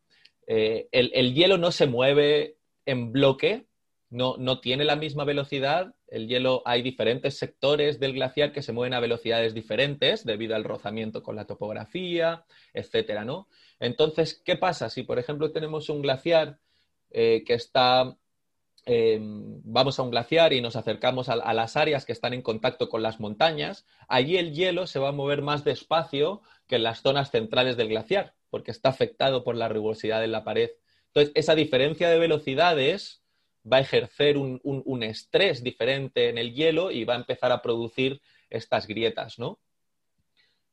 el, 0.47 1.33
hielo 1.33 1.57
no 1.57 1.71
se 1.71 1.85
mueve 1.85 2.54
en 2.85 3.11
bloque, 3.11 3.67
no, 4.09 4.35
no 4.37 4.59
tiene 4.59 4.85
la 4.85 4.95
misma 4.95 5.23
velocidad 5.23 5.95
el 6.07 6.27
hielo, 6.27 6.61
hay 6.65 6.81
diferentes 6.81 7.37
sectores 7.37 7.99
del 7.99 8.13
glaciar 8.13 8.51
que 8.51 8.61
se 8.61 8.71
mueven 8.71 8.93
a 8.93 8.99
velocidades 8.99 9.53
diferentes 9.53 10.23
debido 10.23 10.55
al 10.55 10.63
rozamiento 10.63 11.23
con 11.23 11.35
la 11.35 11.45
topografía, 11.45 12.45
etcétera, 12.73 13.25
¿no? 13.25 13.47
Entonces, 13.79 14.41
¿qué 14.45 14.55
pasa 14.55 14.89
si, 14.89 15.03
por 15.03 15.19
ejemplo, 15.19 15.51
tenemos 15.51 15.89
un 15.89 16.01
glaciar 16.01 16.59
eh, 17.11 17.43
que 17.45 17.53
está, 17.53 18.17
em, 18.85 19.61
vamos 19.63 19.99
a 19.99 20.03
un 20.03 20.11
glaciar 20.11 20.53
y 20.53 20.61
nos 20.61 20.75
acercamos 20.75 21.27
a, 21.29 21.53
las 21.53 21.75
áreas 21.75 22.05
que 22.05 22.13
están 22.13 22.33
en 22.33 22.41
contacto 22.41 22.87
con 22.87 23.01
las 23.03 23.19
montañas, 23.19 23.85
allí 24.07 24.37
el 24.37 24.53
hielo 24.53 24.87
se 24.87 24.99
va 24.99 25.09
a 25.09 25.11
mover 25.11 25.41
más 25.41 25.63
despacio 25.63 26.41
que 26.67 26.75
en 26.75 26.83
las 26.83 27.01
zonas 27.01 27.31
centrales 27.31 27.77
del 27.77 27.89
glaciar, 27.89 28.35
porque 28.49 28.71
está 28.71 28.89
afectado 28.89 29.43
por 29.43 29.55
la 29.55 29.69
rugosidad 29.69 30.21
de 30.21 30.27
la 30.27 30.43
pared. 30.43 30.69
Entonces, 31.15 31.31
esa 31.35 31.55
diferencia 31.55 32.09
de 32.09 32.19
velocidades 32.19 33.23
va 33.71 33.77
a 33.77 33.81
ejercer 33.81 34.37
un, 34.37 35.03
estrés 35.03 35.63
diferente 35.63 36.27
en 36.27 36.37
el 36.37 36.53
hielo 36.53 36.91
y 36.91 37.05
va 37.05 37.13
a 37.13 37.17
empezar 37.17 37.53
a 37.53 37.61
producir 37.61 38.21
estas 38.49 38.85
grietas, 38.85 39.39
¿no? 39.39 39.59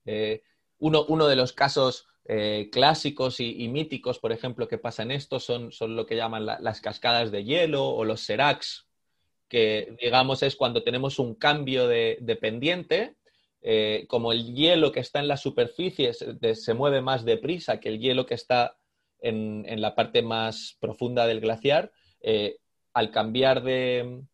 Eh, 0.05 0.43
uno, 0.79 1.29
de 1.29 1.37
los 1.37 1.53
casos 1.53 2.09
eh, 2.25 2.69
clásicos 2.73 3.39
y, 3.39 3.69
míticos, 3.69 4.19
por 4.19 4.33
ejemplo, 4.33 4.67
que 4.67 4.79
pasa 4.79 5.05
en 5.05 5.13
esto 5.13 5.39
son, 5.39 5.71
lo 5.81 6.07
que 6.07 6.17
llaman 6.17 6.45
las 6.45 6.81
cascadas 6.81 7.31
de 7.31 7.45
hielo 7.45 7.87
o 7.87 8.05
los 8.05 8.23
seracs, 8.23 8.89
que 9.49 9.95
digamos 10.01 10.43
es 10.43 10.57
cuando 10.57 10.83
tenemos 10.83 11.21
un 11.21 11.37
cambio 11.37 11.87
de, 11.87 12.39
pendiente, 12.41 13.15
eh, 13.61 14.07
como 14.09 14.33
el 14.33 14.55
hielo 14.55 14.91
que 14.91 14.99
está 14.99 15.21
en 15.21 15.29
la 15.29 15.37
superficie 15.37 16.13
se, 16.13 16.75
mueve 16.75 17.01
más 17.01 17.25
deprisa 17.25 17.79
que 17.79 17.91
el 17.91 18.01
hielo 18.01 18.27
que 18.27 18.35
está 18.35 18.77
en, 19.23 19.81
la 19.81 19.95
parte 19.95 20.23
más 20.23 20.77
profunda 20.81 21.27
del 21.27 21.41
glaciar, 21.41 21.93
al 22.93 23.11
cambiar 23.11 23.63
de, 23.63 24.25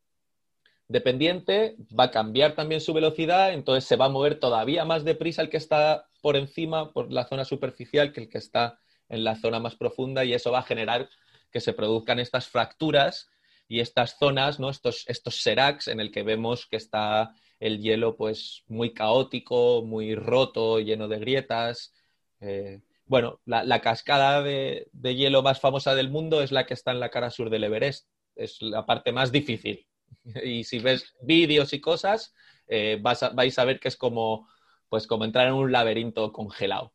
pendiente, 1.05 1.77
va 1.99 2.05
a 2.05 2.11
cambiar 2.11 2.55
también 2.55 2.81
su 2.81 2.93
velocidad, 2.93 3.53
entonces 3.53 3.85
se 3.85 3.97
va 3.97 4.07
a 4.07 4.11
mover 4.11 4.41
todavía 4.41 4.85
más 4.85 5.05
deprisa 5.05 5.43
el 5.43 5.51
que 5.51 5.59
está 5.59 6.09
por 6.21 6.37
encima, 6.37 6.93
por 6.93 7.13
la 7.13 7.25
zona 7.27 7.45
superficial, 7.45 8.13
que 8.13 8.23
el 8.23 8.29
que 8.29 8.39
está 8.39 8.81
en 9.09 9.25
la 9.25 9.37
zona 9.37 9.61
más 9.61 9.77
profunda, 9.77 10.25
y 10.25 10.35
eso 10.35 10.51
va 10.51 10.61
a 10.61 10.63
generar 10.63 11.09
que 11.51 11.61
se 11.61 11.73
produzcan 11.73 12.19
estas 12.19 12.49
fracturas 12.49 13.29
y 13.69 13.81
estas 13.81 14.19
zonas, 14.19 14.59
¿no? 14.59 14.71
estos, 14.71 15.05
estos 15.09 15.43
seracs 15.43 15.89
en 15.89 16.01
el 16.01 16.11
que 16.11 16.23
vemos 16.23 16.67
que 16.67 16.77
está 16.77 17.35
el 17.61 17.81
hielo 17.81 18.17
pues 18.17 18.65
muy 18.67 18.93
caótico, 18.93 19.83
muy 19.85 20.15
roto, 20.15 20.81
lleno 20.81 21.09
de 21.09 21.19
grietas. 21.19 21.93
Eh, 22.41 22.81
bueno, 23.09 23.41
la, 23.45 23.81
cascada 23.81 24.43
de, 24.43 24.89
hielo 25.03 25.43
más 25.43 25.61
famosa 25.61 25.95
del 25.95 26.11
mundo 26.11 26.43
es 26.43 26.53
la 26.53 26.67
que 26.67 26.75
está 26.75 26.93
en 26.93 27.01
la 27.01 27.11
cara 27.11 27.31
sur 27.31 27.51
del 27.51 27.65
Everest, 27.65 28.09
es 28.37 28.63
la 28.63 28.87
parte 28.87 29.13
más 29.13 29.33
difícil. 29.33 29.87
Y 30.45 30.65
si 30.65 30.79
ves 30.79 31.15
vídeos 31.23 31.73
y 31.73 31.81
cosas, 31.81 32.35
eh, 32.67 32.99
vais 33.01 33.59
a 33.59 33.65
ver 33.65 33.81
que 33.81 33.89
es 33.89 33.97
como, 33.97 34.49
pues 34.89 35.07
como 35.07 35.25
entrar 35.25 35.49
en 35.49 35.55
un 35.55 35.73
laberinto 35.73 36.33
congelado. 36.33 36.93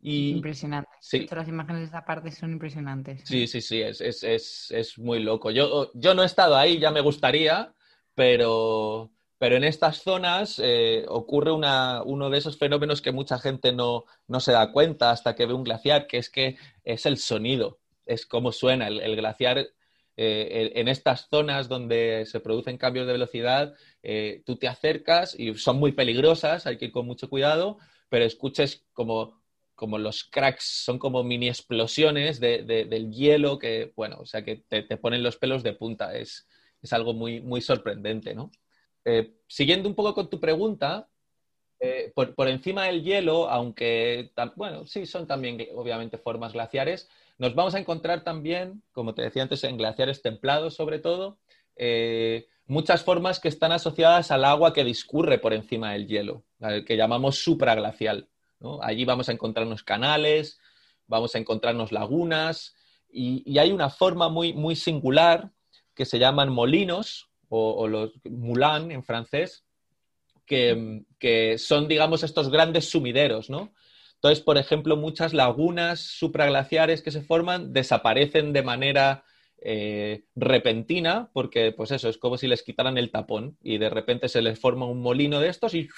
Impresionante. 0.00 0.90
Sí. 1.00 1.26
Las 1.30 1.48
imágenes 1.48 1.82
de 1.82 1.86
esa 1.88 2.04
parte 2.04 2.30
son 2.30 2.52
impresionantes. 2.52 3.22
Sí, 3.24 3.46
sí, 3.46 3.60
sí, 3.60 3.82
es, 3.82 4.98
muy 4.98 5.20
loco. 5.20 5.50
Yo, 5.50 5.90
yo 5.94 6.14
no 6.14 6.22
he 6.22 6.26
estado 6.26 6.56
ahí, 6.56 6.78
ya 6.78 6.90
me 6.90 7.00
gustaría, 7.00 7.74
pero, 8.14 9.10
pero 9.38 9.56
en 9.56 9.64
estas 9.64 10.02
zonas 10.02 10.60
eh, 10.62 11.04
ocurre 11.08 11.52
uno 11.52 12.30
de 12.30 12.38
esos 12.38 12.58
fenómenos 12.58 13.02
que 13.02 13.12
mucha 13.12 13.38
gente 13.38 13.72
no, 13.72 14.04
se 14.38 14.52
da 14.52 14.72
cuenta 14.72 15.10
hasta 15.10 15.34
que 15.34 15.46
ve 15.46 15.54
un 15.54 15.64
glaciar, 15.64 16.06
que 16.06 16.18
es 16.18 16.30
que 16.30 16.56
es 16.84 17.06
el 17.06 17.18
sonido, 17.18 17.78
es 18.06 18.26
cómo 18.26 18.52
suena. 18.52 18.88
el 18.88 19.16
glaciar 19.16 19.66
eh, 20.18 20.72
en 20.76 20.88
estas 20.88 21.28
zonas 21.28 21.68
donde 21.68 22.24
se 22.26 22.40
producen 22.40 22.78
cambios 22.78 23.06
de 23.06 23.12
velocidad, 23.12 23.74
eh, 24.02 24.42
tú 24.46 24.56
te 24.56 24.66
acercas 24.66 25.38
y 25.38 25.54
son 25.56 25.78
muy 25.78 25.92
peligrosas, 25.92 26.66
hay 26.66 26.78
que 26.78 26.86
ir 26.86 26.92
con 26.92 27.06
mucho 27.06 27.28
cuidado, 27.28 27.76
pero 28.08 28.24
escuches 28.24 28.86
como, 28.94 29.42
como 29.74 29.98
los 29.98 30.24
cracks, 30.24 30.64
son 30.84 30.98
como 30.98 31.22
mini 31.22 31.48
explosiones 31.48 32.40
del 32.40 33.10
hielo 33.12 33.58
que, 33.58 33.92
bueno, 33.94 34.16
o 34.20 34.26
sea, 34.26 34.42
que 34.42 34.56
te, 34.56 34.82
ponen 34.96 35.22
los 35.22 35.36
pelos 35.36 35.62
de 35.62 35.74
punta. 35.74 36.16
Es, 36.16 36.48
es 36.80 36.92
algo 36.94 37.12
muy, 37.12 37.40
muy 37.42 37.60
sorprendente, 37.60 38.34
¿no? 38.34 38.50
Eh, 39.06 39.38
siguiendo 39.46 39.88
un 39.88 39.94
poco 39.94 40.12
con 40.14 40.28
tu 40.28 40.38
pregunta, 40.38 41.08
por, 42.14 42.34
por, 42.34 42.48
encima 42.48 42.86
del 42.86 43.04
hielo, 43.04 43.48
aunque, 43.48 44.32
bueno, 44.56 44.86
sí, 44.86 45.06
son 45.06 45.26
también 45.26 45.58
obviamente 45.74 46.18
formas 46.18 46.54
glaciares, 46.54 47.08
nos 47.38 47.54
vamos 47.54 47.74
a 47.74 47.78
encontrar 47.78 48.24
también, 48.24 48.82
como 48.92 49.14
te 49.14 49.22
decía 49.22 49.42
antes, 49.42 49.62
en 49.64 49.76
glaciares 49.76 50.22
templados 50.22 50.74
sobre 50.74 50.98
todo, 50.98 51.38
eh, 51.76 52.46
muchas 52.66 53.04
formas 53.04 53.40
que 53.40 53.48
están 53.48 53.72
asociadas 53.72 54.30
al 54.30 54.44
agua 54.44 54.72
que 54.72 54.84
discurre 54.84 55.38
por 55.38 55.52
encima 55.52 55.92
del 55.92 56.06
hielo, 56.06 56.44
que 56.86 56.96
llamamos 56.96 57.36
supraglacial. 57.36 58.28
Allí 58.80 59.04
vamos 59.04 59.28
a 59.28 59.32
encontrarnos 59.32 59.82
canales, 59.82 60.58
vamos 61.06 61.34
a 61.34 61.38
encontrarnos 61.38 61.92
lagunas 61.92 62.74
y, 63.10 63.58
hay 63.58 63.70
una 63.70 63.90
forma 63.90 64.28
muy, 64.30 64.54
muy 64.54 64.74
singular 64.74 65.50
que 65.94 66.06
se 66.06 66.18
llaman 66.18 66.50
molinos 66.50 67.28
o, 67.48 67.86
los 67.88 68.12
moulins 68.24 68.90
en 68.90 69.04
francés, 69.04 69.64
que, 70.44 71.02
que, 71.18 71.58
son, 71.58 71.88
digamos, 71.88 72.22
estos 72.22 72.50
grandes 72.50 72.88
sumideros, 72.88 73.50
¿no? 73.50 73.72
Entonces, 74.14 74.42
por 74.42 74.58
ejemplo, 74.58 74.96
muchas 74.96 75.34
lagunas 75.34 76.00
supraglaciares 76.00 77.02
que 77.02 77.10
se 77.10 77.22
forman 77.22 77.72
desaparecen 77.72 78.52
de 78.52 78.62
manera 78.62 79.24
eh, 79.58 80.24
repentina, 80.34 81.30
porque 81.32 81.72
pues 81.72 81.90
eso, 81.90 82.08
es 82.08 82.18
como 82.18 82.36
si 82.36 82.46
les 82.46 82.62
quitaran 82.62 82.98
el 82.98 83.10
tapón 83.10 83.56
y 83.62 83.78
de 83.78 83.90
repente 83.90 84.28
se 84.28 84.42
les 84.42 84.58
forma 84.58 84.86
un 84.86 85.00
molino 85.00 85.40
de 85.40 85.48
estos 85.48 85.74
y, 85.74 85.88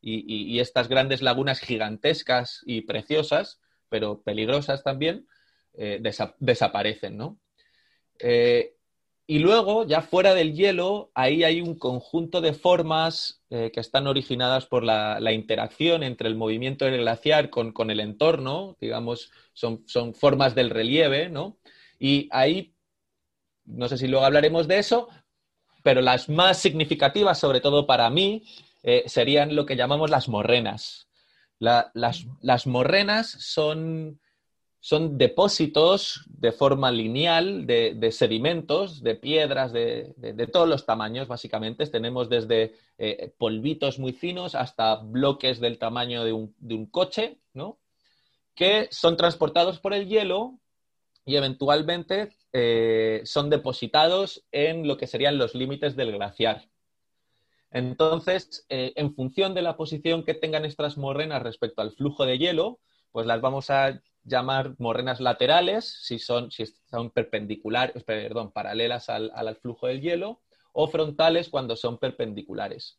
y, 0.00 0.58
estas 0.60 0.88
grandes 0.88 1.22
lagunas 1.22 1.60
gigantescas 1.60 2.62
y 2.66 2.82
preciosas, 2.82 3.60
pero 3.88 4.22
peligrosas 4.22 4.82
también, 4.82 5.26
eh, 5.74 6.02
desaparecen, 6.38 7.16
¿no? 7.16 7.38
Eh, 8.18 8.76
y 9.34 9.38
luego, 9.38 9.86
ya 9.86 10.02
fuera 10.02 10.34
del 10.34 10.54
hielo, 10.54 11.10
ahí 11.14 11.44
hay 11.44 11.60
un 11.60 11.76
conjunto 11.76 12.40
de 12.40 12.52
formas 12.52 13.42
que 13.48 13.80
están 13.80 14.06
originadas 14.06 14.64
por 14.66 14.82
la, 14.82 15.32
interacción 15.32 16.02
entre 16.02 16.28
el 16.28 16.36
movimiento 16.36 16.86
del 16.86 16.98
glaciar 16.98 17.50
con, 17.50 17.90
el 17.90 18.00
entorno, 18.00 18.76
digamos, 18.80 19.30
son, 19.52 19.84
son, 19.86 20.14
formas 20.14 20.54
del 20.54 20.70
relieve, 20.70 21.28
¿no? 21.28 21.58
Y 21.98 22.28
ahí 22.30 22.72
no 23.64 23.88
sé 23.88 23.98
si 23.98 24.08
luego 24.08 24.24
hablaremos 24.24 24.68
de 24.68 24.78
eso, 24.78 25.08
pero 25.82 26.00
las 26.00 26.28
más 26.28 26.58
significativas, 26.58 27.38
sobre 27.38 27.60
todo 27.60 27.86
para 27.86 28.08
mí, 28.10 28.44
eh, 28.82 29.04
serían 29.06 29.54
lo 29.54 29.66
que 29.66 29.76
llamamos 29.76 30.10
las 30.10 30.28
morrenas. 30.28 31.08
las, 31.58 32.66
morrenas 32.66 33.30
son, 33.30 34.20
son, 34.82 35.16
depósitos 35.16 36.24
de 36.26 36.50
forma 36.50 36.90
lineal 36.90 37.66
de, 37.66 38.10
sedimentos, 38.10 39.02
de 39.02 39.14
piedras, 39.14 39.72
de, 39.72 40.48
todos 40.52 40.68
los 40.68 40.84
tamaños, 40.84 41.28
básicamente. 41.28 41.86
Tenemos 41.86 42.28
desde 42.28 42.74
eh, 42.98 43.32
polvitos 43.38 44.00
muy 44.00 44.12
finos 44.12 44.56
hasta 44.56 44.96
bloques 44.96 45.60
del 45.60 45.78
tamaño 45.78 46.24
de 46.24 46.32
un, 46.32 46.54
de 46.58 46.74
un 46.74 46.86
coche, 46.86 47.38
¿no? 47.54 47.78
que 48.54 48.88
son 48.90 49.16
transportados 49.16 49.78
por 49.78 49.94
el 49.94 50.08
hielo 50.08 50.58
y 51.24 51.36
eventualmente 51.36 52.36
eh, 52.52 53.22
son 53.24 53.50
depositados 53.50 54.44
en 54.50 54.86
lo 54.86 54.96
que 54.96 55.06
serían 55.06 55.38
los 55.38 55.54
límites 55.54 55.96
del 55.96 56.12
glaciar. 56.12 56.68
Entonces, 57.70 58.66
eh, 58.68 58.92
en 58.96 59.14
función 59.14 59.54
de 59.54 59.62
la 59.62 59.76
posición 59.76 60.24
que 60.24 60.34
tengan 60.34 60.64
estas 60.64 60.98
morrenas 60.98 61.42
respecto 61.42 61.80
al 61.80 61.92
flujo 61.92 62.26
de 62.26 62.38
hielo, 62.38 62.80
pues 63.12 63.26
las 63.26 63.40
vamos 63.40 63.70
a 63.70 64.02
llamar 64.24 64.74
morrenas 64.78 65.20
laterales, 65.20 65.98
si 66.02 66.18
son, 66.18 66.50
si 66.50 66.64
son 66.66 67.10
perpendiculares, 67.10 68.02
perdón, 68.04 68.52
paralelas 68.52 69.08
al, 69.08 69.56
flujo 69.60 69.86
del 69.86 70.00
hielo, 70.00 70.40
o 70.72 70.88
frontales 70.88 71.48
cuando 71.48 71.76
son 71.76 71.98
perpendiculares. 71.98 72.98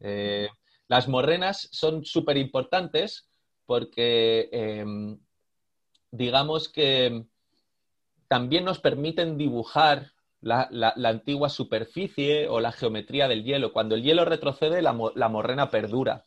Eh, 0.00 0.48
las 0.88 1.08
morrenas 1.08 1.68
son 1.70 2.04
súper 2.04 2.36
importantes 2.36 3.28
porque 3.64 4.48
em, 4.50 5.20
digamos 6.10 6.68
que 6.68 7.24
también 8.26 8.64
nos 8.64 8.80
permiten 8.80 9.36
dibujar 9.36 10.10
la, 10.40 10.68
antigua 11.04 11.48
superficie 11.48 12.48
o 12.48 12.58
la 12.58 12.72
geometría 12.72 13.28
del 13.28 13.44
hielo. 13.44 13.72
Cuando 13.72 13.94
el 13.94 14.02
hielo 14.02 14.24
retrocede, 14.24 14.82
la, 14.82 14.92
morrena 14.92 15.70
perdura. 15.70 16.24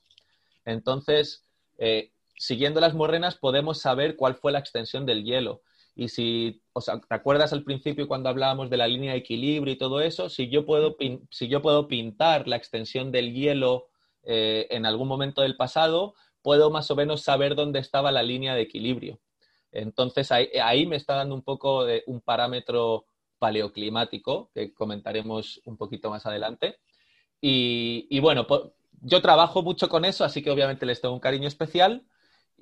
Entonces, 0.64 1.46
eh, 1.78 2.13
siguiendo 2.44 2.82
las 2.82 2.94
morrenas 2.94 3.36
podemos 3.36 3.80
saber 3.80 4.18
cuál 4.18 4.36
fue 4.36 4.52
la 4.52 4.60
extensión 4.60 5.06
del 5.06 5.24
hielo. 5.24 5.62
Y 5.96 6.10
si 6.10 6.62
te 7.08 7.16
acuerdas 7.16 7.54
al 7.54 7.64
principio 7.64 8.08
cuando 8.08 8.28
hablábamos 8.28 8.70
de 8.70 8.76
la 8.76 8.88
línea 8.88 9.14
de 9.14 9.20
equilibrio 9.20 9.74
y 9.74 9.78
todo 9.78 10.02
eso, 10.02 10.28
si 10.28 10.50
yo 10.50 10.66
puedo, 10.66 10.98
si 11.30 11.48
yo 11.48 11.62
puedo 11.62 11.88
pintar 11.88 12.48
la 12.48 12.58
extensión 12.58 13.12
del 13.12 13.34
hielo 13.34 13.88
eh, 14.24 14.68
en 14.72 14.86
algún 14.86 15.08
momento 15.08 15.42
del 15.42 15.56
pasado, 15.56 16.16
puedo 16.42 16.70
más 16.70 16.92
o 16.92 16.96
menos 16.98 17.22
saber 17.22 17.56
dónde 17.56 17.80
estaba 17.80 18.12
la 18.12 18.24
línea 18.24 18.56
de 18.56 18.64
equilibrio. 18.64 19.22
Entonces 19.72 20.30
ahí, 20.32 20.86
me 20.86 20.98
está 20.98 21.16
dando 21.16 21.36
un 21.36 21.44
poco 21.44 21.86
de 21.86 22.04
un 22.08 22.20
parámetro 22.20 23.06
paleoclimático 23.40 24.52
que 24.54 24.74
comentaremos 24.74 25.62
un 25.66 25.78
poquito 25.78 26.10
más 26.10 26.26
adelante. 26.26 26.78
Y, 27.40 28.20
bueno, 28.20 28.48
yo 29.02 29.22
trabajo 29.22 29.64
mucho 29.64 29.88
con 29.88 30.04
eso, 30.04 30.26
así 30.26 30.42
que 30.42 30.52
obviamente 30.52 30.86
les 30.86 31.00
tengo 31.00 31.14
un 31.14 31.20
cariño 31.22 31.48
especial. 31.48 32.04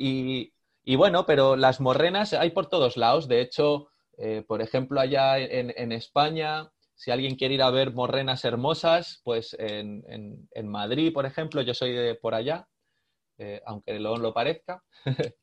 Y, 0.04 0.96
bueno, 0.96 1.26
pero 1.26 1.56
las 1.56 1.80
morrenas 1.80 2.34
hay 2.34 2.52
por 2.52 2.68
todos 2.68 2.98
lados. 2.98 3.28
De 3.28 3.42
hecho, 3.42 3.90
eh, 4.18 4.44
por 4.48 4.62
ejemplo, 4.62 5.00
allá 5.00 5.38
en, 5.38 5.92
España, 5.92 6.72
si 6.96 7.12
alguien 7.12 7.36
quiere 7.36 7.56
ir 7.56 7.62
a 7.62 7.70
ver 7.70 7.94
morrenas 7.94 8.44
hermosas, 8.46 9.22
pues 9.24 9.56
en, 9.60 10.48
Madrid, 10.64 11.14
por 11.14 11.26
ejemplo, 11.26 11.62
yo 11.62 11.74
soy 11.74 11.94
de 11.94 12.16
por 12.16 12.34
allá, 12.34 12.68
eh, 13.38 13.62
aunque 13.66 14.00
no 14.00 14.18
lo 14.18 14.34
parezca. 14.34 14.84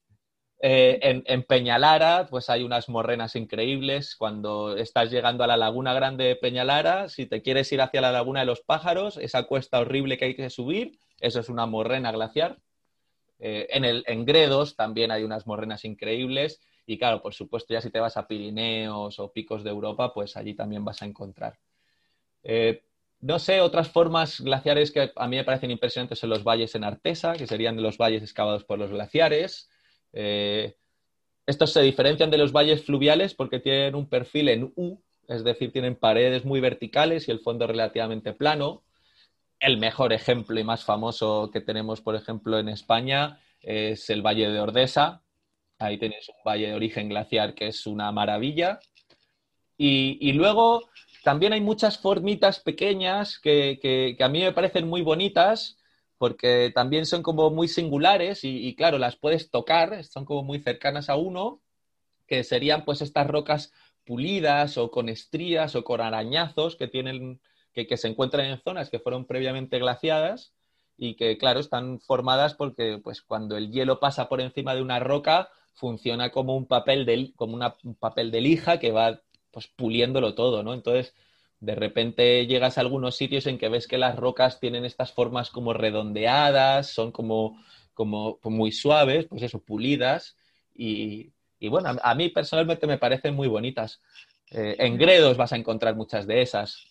Eh, 0.61 1.23
en, 1.25 1.43
Peñalara, 1.45 2.27
pues 2.29 2.51
hay 2.51 2.65
unas 2.65 2.89
morrenas 2.89 3.37
increíbles. 3.37 4.17
Cuando 4.17 4.77
estás 4.77 5.09
llegando 5.09 5.45
a 5.45 5.47
la 5.47 5.57
laguna 5.57 5.95
grande 5.95 6.25
de 6.25 6.35
Peñalara, 6.35 7.09
si 7.09 7.27
te 7.27 7.43
quieres 7.43 7.71
ir 7.73 7.81
hacia 7.81 8.01
la 8.01 8.11
laguna 8.11 8.41
de 8.41 8.47
los 8.47 8.63
pájaros, 8.63 9.19
esa 9.19 9.45
cuesta 9.45 9.79
horrible 9.79 10.19
que 10.19 10.25
hay 10.25 10.35
que 10.35 10.51
subir, 10.51 10.99
eso 11.21 11.39
es 11.39 11.49
una 11.49 11.67
morrena 11.67 12.11
glaciar. 12.11 12.59
Eh, 13.39 13.67
en, 13.71 13.85
el, 13.85 14.05
en 14.07 14.25
Gredos 14.25 14.77
también 14.77 15.11
hay 15.11 15.25
unas 15.25 15.47
morrenas 15.47 15.85
increíbles. 15.85 16.61
Y 16.87 16.99
claro, 16.99 17.21
por 17.21 17.35
supuesto, 17.35 17.75
ya 17.75 17.81
si 17.81 17.91
te 17.91 18.01
vas 18.01 18.17
a 18.17 18.27
Pirineos 18.27 19.19
o 19.19 19.33
picos 19.33 19.63
de 19.63 19.71
Europa, 19.71 20.13
pues 20.15 20.37
allí 20.37 20.55
también 20.55 20.85
vas 20.85 21.03
a 21.03 21.07
encontrar. 21.07 21.59
Eh, 22.43 22.83
no 23.21 23.39
sé, 23.39 23.61
otras 23.61 23.91
formas 23.91 24.41
glaciares 24.41 24.93
que 24.93 25.13
a 25.15 25.29
mí 25.29 25.37
me 25.37 25.45
parecen 25.45 25.71
impresionantes 25.71 26.19
son 26.19 26.31
los 26.31 26.45
valles 26.45 26.75
en 26.75 26.85
Artesa, 26.85 27.35
que 27.35 27.47
serían 27.47 27.83
los 27.83 27.99
valles 27.99 28.23
excavados 28.23 28.65
por 28.65 28.79
los 28.79 28.91
glaciares. 28.91 29.69
Eh, 30.13 30.77
estos 31.47 31.73
se 31.73 31.83
diferencian 31.83 32.31
de 32.31 32.39
los 32.39 32.53
valles 32.53 32.85
fluviales 32.85 33.35
porque 33.35 33.59
tienen 33.59 33.95
un 33.95 34.09
perfil 34.09 34.49
en 34.49 34.73
U, 34.77 35.03
es 35.27 35.45
decir, 35.45 35.73
tienen 35.73 35.97
paredes 35.97 36.45
muy 36.45 36.61
verticales 36.61 37.29
y 37.29 37.33
el 37.33 37.41
fondo 37.41 37.67
relativamente 37.67 38.33
plano. 38.33 38.83
El 39.61 39.79
mejor 39.79 40.13
ejemplo 40.13 40.59
y 40.59 40.65
más 40.65 40.85
famoso 40.85 41.51
que 41.53 41.61
tenemos, 41.61 42.01
por 42.01 42.15
ejemplo, 42.15 42.59
en 42.59 42.69
España 42.69 43.41
es 43.61 44.09
el 44.11 44.23
Valle 44.23 44.49
de 44.51 44.61
Ordesa. 44.61 45.23
Ahí 45.79 45.99
tenéis 45.99 46.29
un 46.29 46.37
valle 46.45 46.69
de 46.69 46.75
origen 46.75 47.09
glaciar 47.09 47.55
que 47.55 47.69
es 47.69 47.87
una 47.87 48.11
maravilla. 48.13 48.81
Y, 49.77 50.33
luego 50.33 50.89
también 51.23 51.53
hay 51.53 51.61
muchas 51.61 51.99
formitas 51.99 52.59
pequeñas 52.59 53.39
que, 53.39 54.17
a 54.19 54.29
mí 54.29 54.41
me 54.41 54.53
parecen 54.53 54.89
muy 54.89 55.03
bonitas, 55.03 55.79
porque 56.19 56.73
también 56.75 57.07
son 57.07 57.23
como 57.23 57.51
muy 57.51 57.69
singulares 57.69 58.41
y, 58.43 58.75
claro, 58.75 58.99
las 58.99 59.17
puedes 59.17 59.51
tocar, 59.51 60.03
son 60.05 60.25
como 60.25 60.43
muy 60.43 60.59
cercanas 60.59 61.09
a 61.09 61.17
uno, 61.17 61.63
que 62.27 62.43
serían 62.43 62.85
pues 62.85 63.03
estas 63.03 63.29
rocas 63.29 63.73
pulidas 64.05 64.79
o 64.79 64.91
con 64.91 65.09
estrías 65.09 65.77
o 65.77 65.85
con 65.85 66.01
arañazos 66.01 66.77
que 66.77 66.89
tienen, 66.89 67.41
que, 67.87 67.97
se 67.97 68.09
encuentran 68.09 68.47
en 68.47 68.61
zonas 68.61 68.91
que 68.91 68.99
fueron 68.99 69.27
previamente 69.27 69.79
glaciadas 69.79 70.53
y 70.97 71.15
que, 71.15 71.39
claro, 71.39 71.61
están 71.61 72.01
formadas 72.01 72.55
porque 72.55 72.99
pues 73.03 73.23
cuando 73.23 73.57
el 73.57 73.71
hielo 73.71 74.01
pasa 74.01 74.29
por 74.29 74.41
encima 74.41 74.75
de 74.75 74.83
una 74.83 74.99
roca 74.99 75.49
funciona 75.75 76.31
como 76.31 76.57
un 76.57 76.67
papel 76.67 77.07
de, 77.07 77.33
como 77.37 77.59
un 77.85 77.95
papel 77.95 78.31
de 78.31 78.41
lija 78.41 78.79
que 78.79 78.91
va 78.91 79.21
pues 79.51 79.69
puliéndolo 79.69 80.35
todo, 80.35 80.63
¿no? 80.63 80.75
Entonces, 80.75 81.15
de 81.61 81.75
repente 81.75 82.47
llegas 82.47 82.79
a 82.79 82.83
algunos 82.83 83.17
sitios 83.17 83.47
en 83.47 83.59
que 83.59 83.69
ves 83.69 83.87
que 83.87 83.99
las 83.99 84.17
rocas 84.17 84.61
tienen 84.61 84.85
estas 84.85 85.13
formas 85.13 85.51
como 85.51 85.73
redondeadas, 85.73 86.89
son 86.89 87.13
como, 87.13 87.61
como 87.95 88.39
muy 88.45 88.73
suaves, 88.73 89.27
pues 89.27 89.43
eso, 89.43 89.61
pulidas. 89.61 90.37
Y, 90.75 91.33
bueno, 91.69 91.97
a, 92.01 92.15
mí 92.15 92.29
personalmente 92.29 92.87
me 92.87 92.99
parecen 92.99 93.35
muy 93.35 93.49
bonitas. 93.49 94.01
Eh, 94.51 94.77
en 94.79 94.97
Gredos 94.97 95.37
vas 95.37 95.53
a 95.53 95.57
encontrar 95.57 95.95
muchas 95.95 96.27
de 96.27 96.43
esas. 96.43 96.85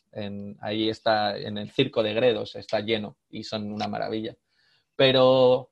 ahí 0.61 0.89
está, 0.89 1.37
en 1.37 1.57
el 1.57 1.71
circo 1.71 2.01
de 2.03 2.13
Gredos, 2.13 2.55
está 2.55 2.79
lleno 2.79 3.17
y 3.29 3.43
son 3.43 3.71
una 3.71 3.87
maravilla. 3.87 4.35
Pero 4.95 5.69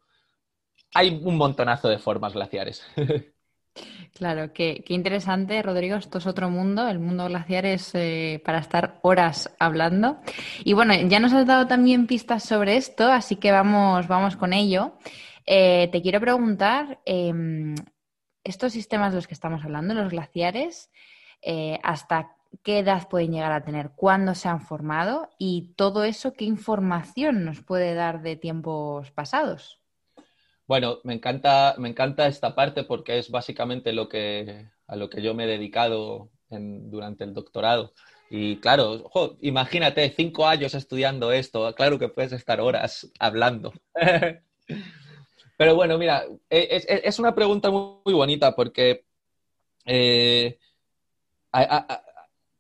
hay 0.94 1.22
un 1.24 1.38
montonazo 1.38 1.90
de 1.90 2.00
formas 2.00 2.34
glaciares. 2.34 2.86
Claro, 4.14 4.54
qué, 4.54 4.82
interesante, 4.88 5.62
Rodrigo. 5.62 5.98
Esto 5.98 6.20
es 6.20 6.26
otro 6.26 6.50
mundo. 6.50 6.88
El 6.88 7.00
mundo 7.00 7.26
glaciar 7.26 7.66
es 7.66 7.94
eh, 7.96 8.42
para 8.46 8.60
estar 8.60 9.00
horas 9.02 9.54
hablando. 9.60 10.20
Y 10.64 10.72
bueno, 10.72 10.94
ya 10.94 11.20
nos 11.20 11.34
has 11.34 11.46
dado 11.46 11.68
también 11.68 12.08
pistas 12.08 12.44
sobre 12.44 12.78
esto, 12.78 13.12
así 13.12 13.36
que 13.36 13.52
vamos, 13.52 14.08
vamos 14.08 14.38
con 14.38 14.54
ello. 14.54 14.94
Eh, 15.46 15.90
te 15.92 16.02
quiero 16.02 16.22
preguntar, 16.22 17.02
em, 17.06 17.76
estos 18.46 18.72
sistemas 18.72 19.12
de 19.12 19.18
los 19.18 19.28
que 19.28 19.34
estamos 19.34 19.66
hablando, 19.66 19.94
los 19.94 20.12
glaciares, 20.12 20.90
eh, 21.46 21.80
¿hasta 21.84 22.36
qué 22.64 22.80
edad 22.80 23.08
pueden 23.08 23.32
llegar 23.32 23.52
a 23.52 23.64
tener? 23.64 23.92
¿Cuándo 23.96 24.36
se 24.36 24.50
han 24.50 24.62
formado? 24.62 25.30
Y 25.38 25.74
todo 25.76 26.04
eso, 26.04 26.34
¿qué 26.34 26.46
información 26.46 27.46
nos 27.46 27.62
puede 27.62 27.94
dar 27.94 28.22
de 28.22 28.36
tiempos 28.36 29.12
pasados? 29.12 29.80
Bueno, 30.68 31.00
me 31.04 31.14
encanta, 31.14 31.76
me 31.78 31.90
encanta 31.90 32.28
esta 32.28 32.56
parte 32.56 32.84
porque 32.84 33.20
es 33.20 33.30
básicamente 33.30 33.94
lo 33.94 34.10
que, 34.10 34.68
a 34.88 34.96
lo 34.96 35.10
que 35.10 35.22
yo 35.22 35.36
me 35.36 35.44
he 35.44 35.48
dedicado 35.48 36.32
durante 36.50 37.24
el 37.24 37.34
doctorado. 37.34 37.94
Y 38.30 38.58
claro, 38.58 39.12
imagínate, 39.42 40.10
cinco 40.10 40.48
años 40.48 40.74
estudiando 40.74 41.32
esto, 41.32 41.74
claro 41.76 42.00
que 42.00 42.10
puedes 42.10 42.32
estar 42.32 42.60
horas 42.60 43.12
hablando. 43.20 43.74
Pero 45.58 45.76
bueno, 45.76 45.98
mira, 45.98 46.26
e, 46.50 47.02
es, 47.04 47.20
una 47.20 47.34
pregunta 47.36 47.70
muy, 47.70 48.14
bonita 48.14 48.56
porque 48.56 49.06
eh, 49.86 50.58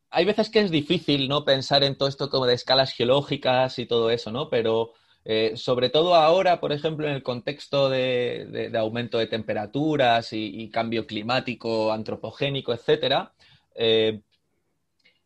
hay, 0.09 0.25
veces 0.25 0.49
que 0.49 0.59
es 0.61 0.71
difícil 0.71 1.27
¿no? 1.27 1.43
pensar 1.43 1.83
en 1.83 1.97
todo 1.97 2.07
esto 2.07 2.29
como 2.29 2.45
de 2.45 2.53
escalas 2.53 2.93
geológicas 2.93 3.77
y 3.79 3.85
todo 3.85 4.09
eso, 4.09 4.31
¿no? 4.31 4.49
Pero 4.49 4.93
eh, 5.25 5.53
sobre 5.55 5.89
todo 5.89 6.15
ahora, 6.15 6.59
por 6.61 6.71
ejemplo, 6.71 7.07
en 7.07 7.13
el 7.13 7.23
contexto 7.23 7.89
de, 7.89 8.71
aumento 8.77 9.17
de 9.17 9.27
temperaturas 9.27 10.31
y, 10.31 10.69
cambio 10.69 11.05
climático, 11.05 11.91
antropogénico, 11.91 12.73
etcétera, 12.73 13.33
eh, 13.75 14.21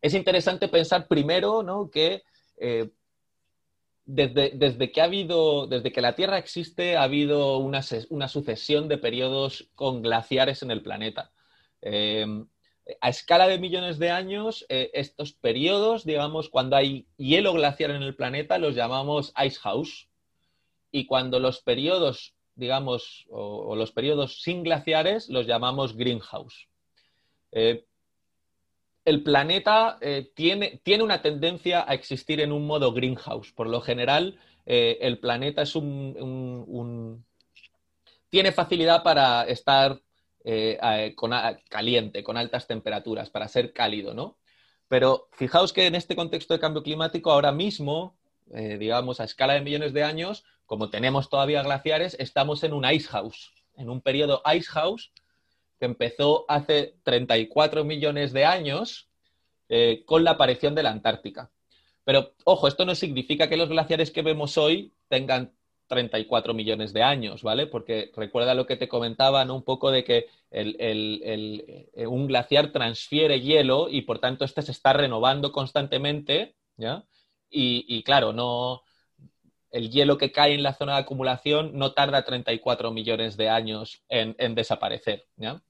es 0.01 0.13
interesante 0.13 0.69
pensar 0.69 1.07
primero 1.07 1.61
¿no? 1.61 1.89
que 1.89 2.23
desde, 4.09 4.91
que 4.91 5.01
ha 5.01 5.03
habido, 5.03 5.67
desde 5.67 5.91
que 5.91 6.01
la 6.01 6.15
Tierra 6.15 6.39
existe, 6.39 6.97
ha 6.97 7.03
habido 7.03 7.59
una, 7.59 7.83
sucesión 7.83 8.87
de 8.87 8.97
periodos 8.97 9.69
con 9.75 10.01
glaciares 10.01 10.63
en 10.63 10.71
el 10.71 10.81
planeta. 10.81 11.31
A 13.01 13.09
escala 13.09 13.47
de 13.47 13.59
millones 13.59 13.99
de 13.99 14.09
años, 14.09 14.65
eh, 14.69 14.91
estos 14.93 15.33
periodos, 15.33 16.05
digamos, 16.05 16.49
cuando 16.49 16.75
hay 16.75 17.05
hielo 17.17 17.53
glaciar 17.53 17.91
en 17.91 18.03
el 18.03 18.15
planeta, 18.15 18.57
los 18.57 18.75
llamamos 18.75 19.33
ice 19.43 19.59
house. 19.59 20.07
Y 20.91 21.05
cuando 21.05 21.39
los 21.39 21.61
periodos, 21.61 22.33
digamos, 22.55 23.25
o, 23.29 23.75
los 23.75 23.91
periodos 23.91 24.41
sin 24.41 24.63
glaciares, 24.63 25.29
los 25.29 25.45
llamamos 25.45 25.95
greenhouse. 25.95 26.67
Eh, 27.51 27.85
el 29.05 29.23
planeta 29.23 29.97
eh, 30.01 30.31
tiene, 30.35 30.81
tiene, 30.83 31.03
una 31.03 31.21
tendencia 31.21 31.85
a 31.87 31.93
existir 31.93 32.41
en 32.41 32.51
un 32.51 32.65
modo 32.65 32.93
greenhouse. 32.93 33.51
Por 33.51 33.67
lo 33.67 33.81
general, 33.81 34.39
el 34.65 35.17
planeta 35.17 35.63
es 35.63 35.75
un, 35.75 37.25
tiene 38.29 38.51
facilidad 38.51 39.01
para 39.01 39.43
estar 39.45 39.99
eh, 40.43 41.13
con, 41.15 41.31
caliente, 41.69 42.23
con 42.23 42.37
altas 42.37 42.67
temperaturas, 42.67 43.29
para 43.29 43.47
ser 43.47 43.73
cálido, 43.73 44.13
¿no? 44.13 44.37
Pero 44.87 45.29
fijaos 45.33 45.73
que 45.73 45.85
en 45.85 45.95
este 45.95 46.15
contexto 46.15 46.53
de 46.53 46.59
cambio 46.59 46.83
climático, 46.83 47.31
ahora 47.31 47.51
mismo, 47.51 48.17
digamos, 48.47 49.19
a 49.19 49.25
escala 49.25 49.53
de 49.53 49.61
millones 49.61 49.93
de 49.93 50.03
años, 50.03 50.43
como 50.65 50.89
tenemos 50.89 51.29
todavía 51.29 51.61
glaciares, 51.61 52.15
estamos 52.19 52.63
en 52.63 52.73
un 52.73 52.89
ice 52.89 53.07
house, 53.09 53.53
en 53.77 53.89
un 53.89 54.01
periodo 54.01 54.41
ice 54.51 54.69
house 54.71 55.11
que 55.79 55.85
empezó 55.85 56.45
hace 56.47 56.95
34 57.03 57.85
millones 57.85 58.33
de 58.33 58.45
años 58.45 59.09
eh, 59.69 60.03
con 60.05 60.23
la 60.23 60.31
aparición 60.31 60.75
de 60.75 60.83
la 60.83 60.91
Antártica. 60.91 61.49
Pero, 62.03 62.33
ojo, 62.43 62.67
esto 62.67 62.85
no 62.85 62.95
significa 62.95 63.47
que 63.47 63.57
los 63.57 63.69
glaciares 63.69 64.11
que 64.11 64.21
vemos 64.21 64.57
hoy 64.57 64.93
tengan 65.07 65.53
34 65.89 66.53
millones 66.53 66.93
de 66.93 67.03
años, 67.03 67.43
¿vale? 67.43 67.67
Porque 67.67 68.11
recuerda 68.15 68.53
lo 68.53 68.65
que 68.65 68.77
te 68.77 68.87
comentaba, 68.87 69.43
Un 69.43 69.63
poco 69.63 69.91
de 69.91 70.05
que 70.05 70.27
eh, 70.51 72.07
un 72.07 72.27
glaciar 72.27 72.71
transfiere 72.71 73.41
hielo 73.41 73.89
y 73.89 74.03
por 74.03 74.19
tanto 74.19 74.45
este 74.45 74.61
se 74.61 74.71
está 74.71 74.93
renovando 74.93 75.51
constantemente, 75.51 76.55
¿ya? 76.77 77.03
Y, 77.51 78.03
claro, 78.03 78.31
no, 78.31 78.83
el 79.71 79.89
hielo 79.89 80.19
que 80.19 80.31
cae 80.31 80.53
en 80.53 80.61
la 80.61 80.75
zona 80.75 80.93
de 80.93 80.99
acumulación 81.01 81.71
no 81.73 81.93
tarda 81.93 82.23
34 82.23 82.91
millones 82.91 83.35
de 83.37 83.49
años 83.49 84.03
en, 84.07 84.55
desaparecer, 84.55 85.25
¿ya? 85.35 85.61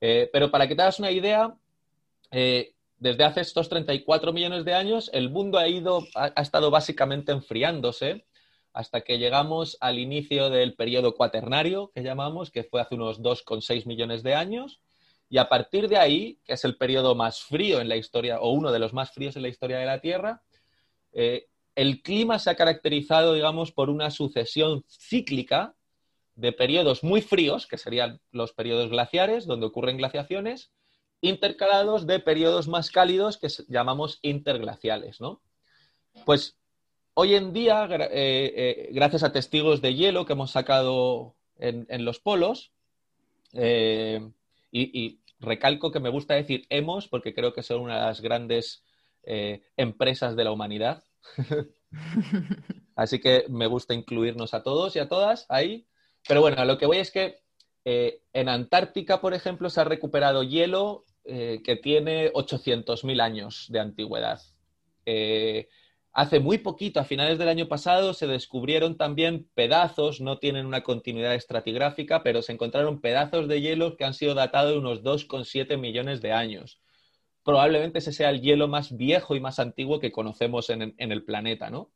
Eh, 0.00 0.28
pero 0.32 0.50
para 0.50 0.68
que 0.68 0.76
te 0.76 0.82
hagas 0.82 0.98
una 0.98 1.10
idea, 1.10 1.54
eh, 2.30 2.74
desde 2.98 3.24
hace 3.24 3.40
estos 3.40 3.70
34 3.70 4.32
millones 4.34 4.66
de 4.66 4.74
años, 4.74 5.10
el 5.14 5.30
mundo 5.30 5.58
ha, 5.58 5.66
ido, 5.66 6.04
ha, 6.14 6.42
estado 6.42 6.70
básicamente 6.70 7.32
enfriándose 7.32 8.26
hasta 8.74 9.02
que 9.02 9.18
llegamos 9.18 9.78
al 9.80 10.00
inicio 10.00 10.50
del 10.50 10.74
periodo 10.74 11.14
cuaternario, 11.14 11.92
que 11.94 12.02
llamamos, 12.02 12.50
que 12.50 12.64
fue 12.64 12.80
hace 12.80 12.96
unos 12.96 13.22
2,6 13.22 13.86
millones 13.86 14.24
de 14.24 14.34
años. 14.34 14.80
Y 15.30 15.38
a 15.38 15.48
partir 15.48 15.88
de 15.88 15.96
ahí, 15.96 16.40
que 16.44 16.54
es 16.54 16.64
el 16.64 16.76
periodo 16.76 17.14
más 17.14 17.40
frío 17.40 17.80
en 17.80 17.88
la 17.88 17.96
historia, 17.96 18.40
o 18.40 18.50
uno 18.50 18.72
de 18.72 18.80
los 18.80 18.92
más 18.92 19.12
fríos 19.12 19.36
en 19.36 19.42
la 19.42 19.48
historia 19.48 19.78
de 19.78 19.86
la 19.86 20.00
Tierra, 20.00 20.42
eh, 21.12 21.46
el 21.76 22.02
clima 22.02 22.40
se 22.40 22.50
ha 22.50 22.56
caracterizado, 22.56 23.32
digamos, 23.32 23.70
por 23.70 23.90
una 23.90 24.10
sucesión 24.10 24.84
cíclica 24.88 25.76
de 26.34 26.50
periodos 26.50 27.04
muy 27.04 27.22
fríos, 27.22 27.68
que 27.68 27.78
serían 27.78 28.20
los 28.32 28.52
periodos 28.52 28.90
glaciares, 28.90 29.46
donde 29.46 29.66
ocurren 29.66 29.98
glaciaciones, 29.98 30.72
intercalados 31.20 32.08
de 32.08 32.18
periodos 32.18 32.66
más 32.66 32.90
cálidos 32.90 33.38
que 33.38 33.46
llamamos 33.68 34.18
interglaciales, 34.22 35.20
¿no? 35.20 35.42
Pues 36.26 36.58
hoy 37.14 37.34
en 37.34 37.52
día, 37.52 37.86
eh, 37.90 38.08
eh, 38.10 38.88
gracias 38.92 39.22
a 39.22 39.32
testigos 39.32 39.80
de 39.80 39.94
hielo 39.94 40.26
que 40.26 40.34
hemos 40.34 40.50
sacado 40.50 41.34
en, 41.56 42.04
los 42.04 42.18
polos, 42.18 42.72
eh, 43.52 44.28
y, 44.70 45.20
recalco 45.40 45.92
que 45.92 46.00
me 46.00 46.08
gusta 46.08 46.34
decir 46.34 46.64
hemos 46.70 47.06
porque 47.06 47.34
creo 47.34 47.52
que 47.52 47.62
son 47.62 47.82
una 47.82 47.96
de 47.96 48.06
las 48.06 48.20
grandes 48.22 48.82
empresas 49.76 50.36
de 50.36 50.44
la 50.44 50.52
humanidad. 50.52 51.02
Así 52.96 53.20
que 53.20 53.44
me 53.48 53.66
gusta 53.66 53.94
incluirnos 53.94 54.54
a 54.54 54.62
todos 54.62 54.96
y 54.96 55.00
a 55.00 55.08
todas 55.08 55.46
ahí. 55.50 55.86
Pero 56.26 56.40
bueno, 56.40 56.64
lo 56.64 56.78
que 56.78 56.86
voy 56.86 56.98
es 56.98 57.10
que 57.10 57.40
en 57.84 58.48
Antártica, 58.48 59.20
por 59.20 59.34
ejemplo, 59.34 59.68
se 59.68 59.80
ha 59.80 59.84
recuperado 59.84 60.44
hielo 60.44 61.04
que 61.24 61.78
tiene 61.82 62.32
800.000 62.32 63.20
años 63.20 63.66
de 63.68 63.80
antigüedad. 63.80 64.40
Eh, 65.06 65.68
hace 66.14 66.38
muy 66.38 66.58
poquito, 66.58 67.00
a 67.00 67.04
finales 67.04 67.38
del 67.38 67.48
año 67.48 67.66
pasado, 67.66 68.14
se 68.14 68.28
descubrieron 68.28 68.96
también 68.96 69.48
pedazos, 69.54 70.20
no 70.20 70.38
tienen 70.38 70.64
una 70.64 70.84
continuidad 70.84 71.34
estratigráfica, 71.34 72.22
pero 72.22 72.40
se 72.40 72.52
encontraron 72.52 73.00
pedazos 73.00 73.48
de 73.48 73.60
hielo 73.60 73.96
que 73.96 74.04
han 74.04 74.14
sido 74.14 74.34
datados 74.34 74.72
de 74.72 74.78
unos 74.78 75.02
2,7 75.02 75.76
millones 75.76 76.22
de 76.22 76.32
años. 76.32 76.80
Probablemente 77.42 77.98
ese 77.98 78.12
sea 78.12 78.30
el 78.30 78.40
hielo 78.40 78.68
más 78.68 78.96
viejo 78.96 79.34
y 79.34 79.40
más 79.40 79.58
antiguo 79.58 79.98
que 79.98 80.12
conocemos 80.12 80.70
en, 80.70 80.94
el 80.96 81.24
planeta, 81.24 81.68
¿no? 81.68 81.90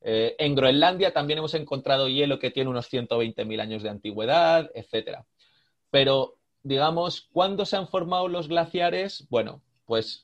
Eh, 0.00 0.34
en 0.38 0.54
Groenlandia 0.54 1.12
también 1.12 1.38
hemos 1.38 1.54
encontrado 1.54 2.08
hielo 2.08 2.38
que 2.38 2.50
tiene 2.50 2.70
unos 2.70 2.90
120.000 2.90 3.60
años 3.60 3.82
de 3.82 3.90
antigüedad, 3.90 4.70
etc. 4.74 5.20
Pero, 5.90 6.38
digamos, 6.62 7.28
¿cuándo 7.30 7.66
se 7.66 7.76
han 7.76 7.88
formado 7.88 8.26
los 8.28 8.48
glaciares? 8.48 9.26
Bueno, 9.28 9.62
pues 9.84 10.23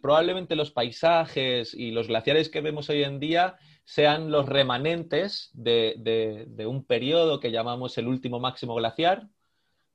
probablemente 0.00 0.56
los 0.56 0.70
paisajes 0.70 1.74
y 1.74 1.90
los 1.90 2.08
glaciares 2.08 2.48
que 2.48 2.60
vemos 2.60 2.88
hoy 2.90 3.04
en 3.04 3.20
día 3.20 3.56
sean 3.84 4.30
los 4.30 4.46
remanentes 4.46 5.50
de, 5.52 6.64
un 6.66 6.84
periodo 6.84 7.40
que 7.40 7.50
llamamos 7.50 7.98
el 7.98 8.08
último 8.08 8.40
máximo 8.40 8.74
glaciar, 8.74 9.28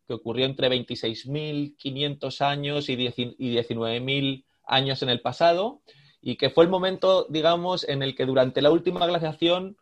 que 0.08 0.14
ocurrió 0.14 0.46
entre 0.46 0.70
26.500 0.70 2.42
años 2.42 2.90
y 2.90 2.96
19.000 2.96 4.46
años 4.66 5.02
en 5.02 5.10
el 5.10 5.22
pasado, 5.22 5.82
y 6.22 6.38
que 6.38 6.50
fue 6.50 6.64
el 6.64 6.70
momento, 6.70 7.28
digamos, 7.30 7.88
en 7.88 8.02
el 8.02 8.16
que 8.16 8.26
durante 8.26 8.62
la 8.62 8.72
última 8.72 9.06
glaciación 9.06 9.78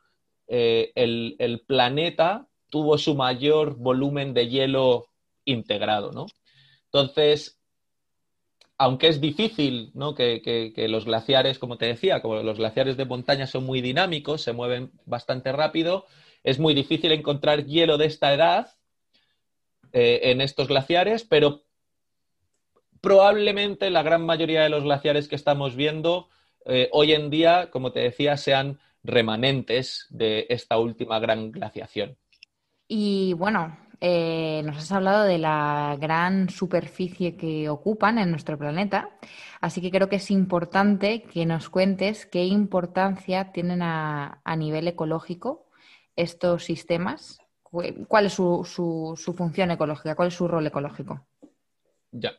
eh, 0.48 0.92
el, 0.96 1.64
planeta 1.66 2.48
tuvo 2.70 2.98
su 2.98 3.16
mayor 3.16 3.78
volumen 3.78 4.34
de 4.34 4.50
hielo 4.50 5.08
integrado, 5.46 6.12
¿no? 6.12 6.26
Entonces, 6.86 7.60
aunque 8.84 9.08
es 9.08 9.22
difícil 9.22 9.92
¿no? 9.94 10.14
que, 10.14 10.74
los 10.90 11.06
glaciares, 11.06 11.58
como 11.58 11.78
te 11.78 11.86
decía, 11.86 12.22
como 12.22 12.44
los 12.44 12.58
glaciares 12.58 12.98
de 12.98 13.06
montaña 13.06 13.48
son 13.48 13.64
muy 13.64 13.80
dinámicos, 13.80 14.42
se 14.42 14.52
mueven 14.52 14.92
bastante 15.06 15.54
rápido, 15.54 16.06
es 16.44 16.60
muy 16.60 16.74
difícil 16.74 17.14
encontrar 17.14 17.66
hielo 17.66 17.98
de 17.98 18.08
esta 18.08 18.34
edad 18.34 18.72
eh, 19.94 20.20
en 20.24 20.42
estos 20.42 20.68
glaciares, 20.68 21.24
pero 21.24 21.64
probablemente 23.00 23.90
la 23.90 24.04
gran 24.04 24.26
mayoría 24.26 24.64
de 24.64 24.70
los 24.70 24.84
glaciares 24.84 25.30
que 25.30 25.38
estamos 25.38 25.78
viendo 25.78 26.28
eh, 26.66 26.90
hoy 26.92 27.14
en 27.14 27.30
día, 27.30 27.70
como 27.72 27.94
te 27.94 28.02
decía, 28.02 28.36
sean 28.36 28.82
remanentes 29.02 30.08
de 30.10 30.46
esta 30.50 30.78
última 30.78 31.20
gran 31.20 31.54
glaciación. 31.54 32.18
Y 32.90 33.32
bueno, 33.32 33.78
eh, 34.06 34.64
nos 34.66 34.76
has 34.76 34.92
hablado 34.92 35.24
de 35.24 35.38
la 35.38 35.96
gran 35.98 36.50
superficie 36.50 37.38
que 37.38 37.70
ocupan 37.70 38.18
en 38.18 38.32
nuestro 38.32 38.58
planeta, 38.58 39.18
así 39.62 39.80
que 39.80 39.92
creo 39.92 40.10
que 40.10 40.18
es 40.18 40.30
importante 40.30 41.24
que 41.24 41.46
nos 41.46 41.70
cuentes 41.70 42.26
qué 42.26 42.44
importancia 42.44 43.54
tienen 43.54 43.82
a, 43.82 44.42
nivel 44.58 44.90
ecológico 44.90 45.68
estos 46.18 46.66
sistemas, 46.66 47.40
cuál 47.62 48.26
es 48.26 48.34
su, 48.34 49.34
función 49.38 49.72
ecológica, 49.72 50.16
cuál 50.16 50.28
es 50.28 50.34
su 50.34 50.50
rol 50.50 50.68
ecológico. 50.68 51.26
Ya, 52.12 52.34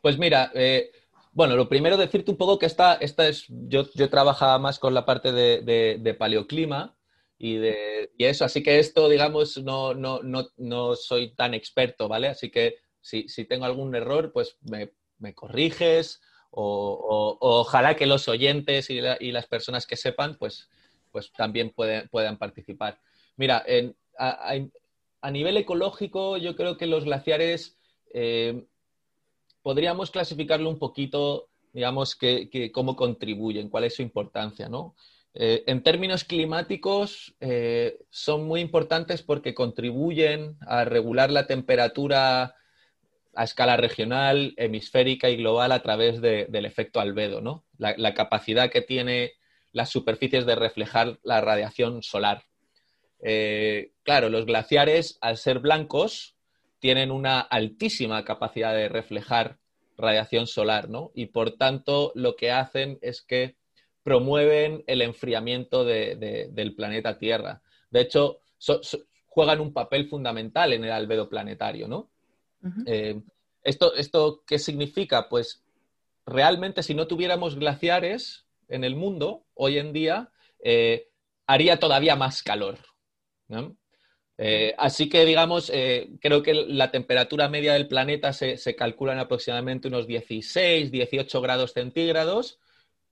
pues 0.00 0.16
mira, 0.16 0.50
eh, 0.54 0.90
bueno, 1.34 1.54
lo 1.54 1.68
primero 1.68 1.98
decirte 1.98 2.30
un 2.30 2.38
poco 2.38 2.58
que 2.58 2.64
esta, 2.64 2.94
esta 2.94 3.28
es, 3.28 3.44
yo, 3.46 3.84
yo 3.94 4.08
trabajaba 4.08 4.58
más 4.58 4.78
con 4.78 4.94
la 4.94 5.04
parte 5.04 5.32
de, 5.32 6.16
paleoclima 6.18 6.96
y 7.42 7.56
de 7.56 8.10
eso, 8.18 8.44
así 8.44 8.62
que 8.62 8.78
esto, 8.78 9.08
digamos, 9.08 9.56
no, 9.58 9.94
no, 9.94 10.20
no, 10.22 10.48
no 10.58 10.94
soy 10.94 11.34
tan 11.34 11.54
experto, 11.54 12.06
¿vale? 12.06 12.28
Así 12.28 12.50
que 12.50 12.76
si, 13.00 13.28
si 13.28 13.46
tengo 13.46 13.64
algún 13.64 13.94
error, 13.94 14.30
pues 14.30 14.58
me, 14.60 14.92
me 15.18 15.34
corriges 15.34 16.20
o, 16.50 17.38
ojalá 17.40 17.96
que 17.96 18.06
los 18.06 18.28
oyentes 18.28 18.90
y, 18.90 18.98
y, 19.20 19.32
las 19.32 19.46
personas 19.46 19.86
que 19.86 19.96
sepan, 19.96 20.36
pues, 20.38 20.68
pues 21.10 21.32
también 21.32 21.70
pueden, 21.70 22.08
puedan 22.08 22.36
participar. 22.36 23.00
Mira, 23.36 23.64
en, 23.66 23.96
a 24.18 25.30
nivel 25.30 25.56
ecológico, 25.56 26.36
yo 26.36 26.56
creo 26.56 26.76
que 26.76 26.86
los 26.86 27.04
glaciares 27.04 27.78
eh, 28.12 28.66
podríamos 29.62 30.10
clasificarlo 30.10 30.68
un 30.68 30.78
poquito, 30.78 31.48
digamos, 31.72 32.16
que, 32.16 32.70
cómo 32.72 32.96
contribuyen, 32.96 33.68
cuál 33.68 33.84
es 33.84 33.96
su 33.96 34.02
importancia, 34.02 34.68
¿no? 34.68 34.94
Eh, 35.34 35.62
en 35.66 35.82
términos 35.82 36.24
climáticos, 36.24 37.34
eh, 37.40 37.98
son 38.10 38.44
muy 38.44 38.60
importantes 38.60 39.22
porque 39.22 39.54
contribuyen 39.54 40.56
a 40.66 40.84
regular 40.84 41.30
la 41.30 41.46
temperatura 41.46 42.56
a 43.34 43.44
escala 43.44 43.76
regional, 43.76 44.54
hemisférica 44.56 45.30
y 45.30 45.36
global 45.36 45.70
a 45.70 45.82
través 45.82 46.20
del 46.20 46.64
efecto 46.66 47.00
albedo, 47.00 47.40
¿no? 47.40 47.64
La, 47.78 48.12
capacidad 48.14 48.70
que 48.70 48.82
tiene 48.82 49.34
las 49.72 49.88
superficies 49.90 50.46
de 50.46 50.56
reflejar 50.56 51.20
la 51.22 51.40
radiación 51.40 52.02
solar. 52.02 52.42
Eh, 53.22 53.92
claro, 54.02 54.30
los 54.30 54.46
glaciares, 54.46 55.16
al 55.20 55.36
ser 55.36 55.60
blancos, 55.60 56.36
tienen 56.80 57.12
una 57.12 57.40
altísima 57.40 58.24
capacidad 58.24 58.74
de 58.74 58.88
reflejar 58.88 59.58
radiación 59.96 60.48
solar, 60.48 60.88
¿no? 60.88 61.12
Y 61.14 61.26
por 61.26 61.52
tanto, 61.52 62.10
lo 62.16 62.34
que 62.34 62.50
hacen 62.50 62.98
es 63.00 63.22
que 63.22 63.59
promueven 64.10 64.82
el 64.88 65.02
enfriamiento 65.02 65.84
del 65.84 66.74
planeta 66.74 67.16
Tierra. 67.16 67.62
De 67.92 68.00
hecho, 68.00 68.40
juegan 69.28 69.60
un 69.60 69.72
papel 69.72 70.08
fundamental 70.08 70.72
en 70.72 70.82
el 70.82 70.90
albedo 70.90 71.28
planetario, 71.28 71.86
¿no? 71.86 72.10
Eh, 72.86 73.22
esto, 73.62 73.94
¿Esto 73.94 74.42
qué 74.44 74.58
significa? 74.58 75.28
Pues 75.28 75.62
realmente 76.26 76.82
si 76.82 76.92
no 76.92 77.06
tuviéramos 77.06 77.54
glaciares 77.54 78.46
en 78.66 78.82
el 78.82 78.96
mundo, 78.96 79.44
hoy 79.54 79.78
en 79.78 79.92
día, 79.92 80.30
eh, 80.58 81.06
haría 81.46 81.78
todavía 81.78 82.16
más 82.16 82.42
calor. 82.42 82.78
Eh, 84.38 84.74
así 84.76 85.08
que, 85.08 85.24
digamos, 85.24 85.70
creo 86.20 86.42
que 86.42 86.54
la 86.54 86.90
temperatura 86.90 87.48
media 87.48 87.74
del 87.74 87.86
planeta 87.86 88.32
se, 88.32 88.56
se, 88.56 88.74
calcula 88.74 89.12
en 89.12 89.20
aproximadamente 89.20 89.86
unos 89.86 90.08
16, 90.08 90.90
18 90.90 91.40
grados 91.40 91.74
centígrados 91.74 92.58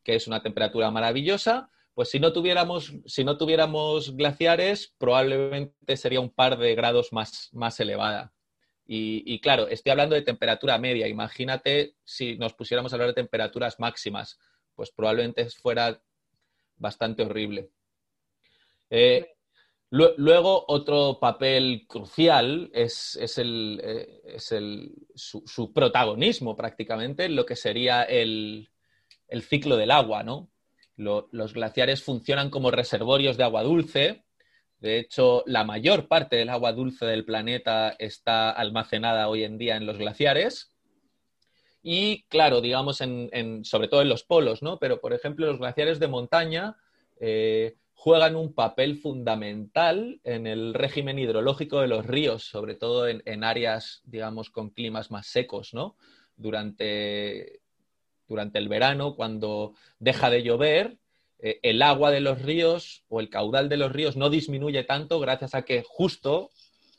que 0.09 0.15
es 0.15 0.27
una 0.27 0.43
temperatura 0.43 0.91
maravillosa, 0.91 1.71
pues 1.93 2.09
si 2.09 2.19
no 2.19 2.33
tuviéramos, 2.33 2.95
si 3.05 3.25
no 3.25 3.37
tuviéramos 3.37 4.17
glaciares, 4.17 4.95
probablemente 4.97 5.99
sería 5.99 6.19
un 6.19 6.31
par 6.31 6.57
de 6.57 6.75
grados 6.75 7.13
más, 7.13 7.51
más 7.53 7.79
elevada. 7.79 8.33
Y, 8.87 9.39
claro, 9.41 9.69
estoy 9.69 9.91
hablando 9.91 10.15
de 10.15 10.23
temperatura 10.23 10.79
media. 10.79 11.09
Imagínate 11.09 11.97
si 12.05 12.39
nos 12.39 12.55
pusiéramos 12.55 12.91
a 12.91 12.97
hablar 12.97 13.09
de 13.09 13.21
temperaturas 13.21 13.79
máximas, 13.79 14.39
pues 14.75 14.91
probablemente 14.91 15.45
fuera 15.51 16.01
bastante 16.79 17.25
horrible. 17.25 17.69
Eh, 18.89 19.37
luego, 19.91 20.65
otro 20.69 21.19
papel 21.21 21.85
crucial 21.87 22.71
es, 22.73 23.19
el, 23.37 23.79
eh, 23.85 24.23
es 24.25 24.53
el, 24.53 24.91
su, 25.15 25.71
protagonismo 25.75 26.57
prácticamente, 26.57 27.27
en 27.27 27.37
lo 27.37 27.45
que 27.45 27.57
sería 27.57 28.05
el, 28.05 28.71
el 29.29 29.43
ciclo 29.43 29.77
del 29.77 29.91
agua, 29.91 30.23
¿no? 30.23 30.51
los 30.99 31.55
glaciares 31.55 32.03
funcionan 32.03 32.51
como 32.51 32.71
reservorios 32.71 33.37
de 33.37 33.45
agua 33.45 33.63
dulce. 33.63 34.25
De 34.81 34.99
hecho, 34.99 35.45
la 35.47 35.65
mayor 35.65 36.09
parte 36.09 36.37
del 36.37 36.51
agua 36.51 36.73
dulce 36.73 37.07
del 37.07 37.25
planeta 37.25 37.91
está 37.99 38.51
almacenada 38.51 39.29
hoy 39.29 39.45
en 39.45 39.59
día 39.59 39.77
en 39.77 39.87
los 39.87 39.97
glaciares. 39.97 40.75
Y 41.83 42.25
claro, 42.25 42.61
digamos, 42.61 42.97
sobre 42.97 43.89
todo 43.89 44.03
en 44.03 44.09
los 44.09 44.25
polos, 44.25 44.63
¿no? 44.63 44.79
Pero, 44.79 45.01
por 45.01 45.13
ejemplo, 45.13 45.47
los 45.47 45.59
glaciares 45.59 46.01
de 46.01 46.09
montaña 46.09 46.77
eh, 47.21 47.77
juegan 47.95 48.35
un 48.35 48.53
papel 48.53 48.97
fundamental 48.97 50.21
en 50.25 50.47
el 50.47 50.75
régimen 50.75 51.19
hidrológico 51.19 51.81
de 51.81 51.89
los 51.89 52.07
ríos, 52.07 52.45
sobre 52.45 52.75
todo 52.75 53.07
en, 53.09 53.23
en 53.25 53.45
áreas, 53.45 54.03
digamos, 54.05 54.51
con 54.51 54.71
climas 54.71 55.11
más 55.13 55.29
secos, 55.29 55.75
¿no? 55.75 55.97
Durante 56.37 57.61
durante 58.29 58.59
el 58.59 58.69
verano, 58.69 59.15
cuando 59.17 59.75
deja 59.99 60.31
de 60.31 60.43
llover, 60.43 60.99
eh, 61.41 61.61
el 61.63 61.83
agua 61.83 62.11
de 62.11 62.21
los 62.21 62.43
ríos 62.43 63.05
o 63.09 63.21
el 63.21 63.31
caudal 63.31 63.69
de 63.69 63.77
los 63.77 63.93
ríos 63.93 64.17
no 64.17 64.29
disminuye 64.29 64.85
tanto 64.85 65.21
gracias 65.21 65.55
a 65.55 65.63
que 65.63 65.85
justo 65.87 66.51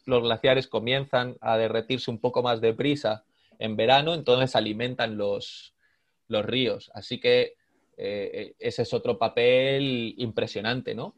los 0.06 0.24
glaciares 0.24 0.68
comienzan 0.68 1.38
a 1.42 1.58
derretirse 1.58 2.10
un 2.10 2.20
poco 2.20 2.42
más 2.42 2.62
deprisa 2.62 3.26
en 3.60 3.76
verano, 3.76 4.14
entonces 4.14 4.56
alimentan 4.56 5.18
los, 5.18 5.76
los 6.28 6.46
ríos. 6.46 6.90
Así 6.94 7.20
que 7.20 7.56
eh, 7.98 8.56
ese 8.60 8.84
es 8.84 8.94
otro 8.94 9.18
papel 9.18 10.16
impresionante, 10.18 10.96
¿no? 10.96 11.16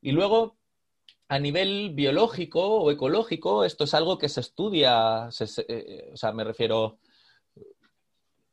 Y 0.00 0.12
luego, 0.12 0.56
a 1.28 1.38
nivel 1.38 1.90
biológico 1.94 2.62
o 2.66 2.90
ecológico, 2.90 3.64
esto 3.64 3.84
es 3.84 3.92
algo 3.92 4.18
que 4.18 4.30
se 4.30 4.40
estudia, 4.40 5.28
eh, 5.68 6.10
o 6.12 6.16
sea, 6.16 6.32
me 6.32 6.44
refiero, 6.44 6.98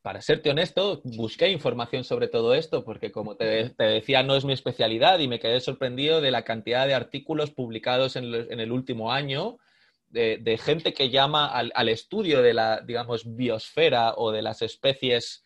para 0.02 0.22
serte 0.22 0.50
honesto, 0.50 1.02
busqué 1.04 1.50
información 1.50 2.04
sobre 2.04 2.28
todo 2.28 2.56
esto, 2.56 2.84
porque 2.84 3.12
como 3.12 3.36
te, 3.36 3.74
decía, 3.78 4.24
no 4.24 4.36
es 4.36 4.46
mi 4.46 4.54
especialidad 4.54 5.20
y 5.20 5.28
me 5.28 5.40
quedé 5.40 5.60
sorprendido 5.60 6.22
de 6.22 6.32
la 6.32 6.44
cantidad 6.44 6.88
de 6.88 6.96
artículos 6.96 7.52
publicados 7.52 8.16
en, 8.16 8.34
el 8.34 8.72
último 8.72 9.12
año 9.12 9.58
de, 10.10 10.60
gente 10.62 10.94
que 10.94 11.10
llama 11.10 11.48
al, 11.48 11.90
estudio 11.90 12.42
de 12.42 12.54
la, 12.54 12.82
digamos, 12.82 13.36
biosfera 13.36 14.16
o 14.16 14.32
de 14.32 14.42
las 14.42 14.64
especies 14.64 15.44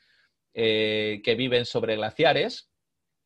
eh, 0.53 1.21
que 1.23 1.35
viven 1.35 1.65
sobre 1.65 1.97
glaciares, 1.97 2.69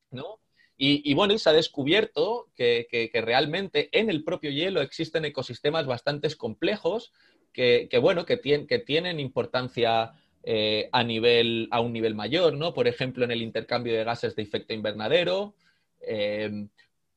¿no? 0.09 0.39
Y, 0.81 1.13
bueno, 1.13 1.37
se 1.37 1.49
ha 1.49 1.53
descubierto 1.53 2.47
que, 2.55 3.11
realmente 3.13 3.89
en 3.91 4.09
el 4.09 4.23
propio 4.23 4.49
hielo 4.49 4.81
existen 4.81 5.25
ecosistemas 5.25 5.85
bastante 5.85 6.33
complejos 6.35 7.11
que, 7.51 7.89
bueno, 8.01 8.25
que 8.25 8.37
tienen 8.37 9.19
importancia 9.19 10.13
eh, 10.43 10.89
a, 10.93 11.03
nivel, 11.03 11.67
a 11.69 11.81
un 11.81 11.91
nivel 11.91 12.15
mayor, 12.15 12.53
¿no? 12.53 12.73
Por 12.73 12.87
ejemplo, 12.87 13.25
en 13.25 13.31
el 13.31 13.41
intercambio 13.41 13.93
de 13.93 14.05
gases 14.05 14.35
de 14.35 14.43
efecto 14.43 14.73
invernadero. 14.73 15.53
Eh, 16.01 16.67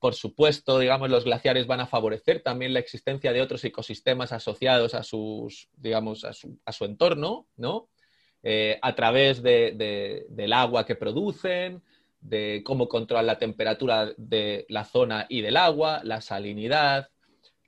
por 0.01 0.14
supuesto, 0.14 0.81
digamos, 0.81 1.09
los 1.09 1.25
glaciares 1.25 1.68
van 1.68 1.79
a 1.81 1.87
favorecer 1.87 2.41
también 2.43 2.73
la 2.73 2.81
existencia 2.81 3.33
de 3.33 3.41
otros 3.41 3.64
ecosistemas 3.64 4.33
asociados 4.33 4.95
a 4.95 5.05
sus, 5.05 5.68
digamos, 5.77 6.25
a 6.25 6.33
su, 6.33 6.59
a 6.64 6.73
su 6.73 6.85
entorno, 6.85 7.47
¿no? 7.57 7.89
Eh, 8.43 8.81
a 8.83 8.97
través 8.97 9.41
de, 9.41 10.27
del 10.29 10.53
agua 10.53 10.85
que 10.85 10.97
producen, 10.97 11.81
de 12.20 12.62
cómo 12.64 12.89
controlan 12.89 13.27
la 13.27 13.39
temperatura 13.39 14.12
de 14.16 14.66
la 14.68 14.85
zona 14.85 15.27
y 15.29 15.43
del 15.43 15.57
agua, 15.57 16.01
la 16.03 16.20
salinidad, 16.20 17.11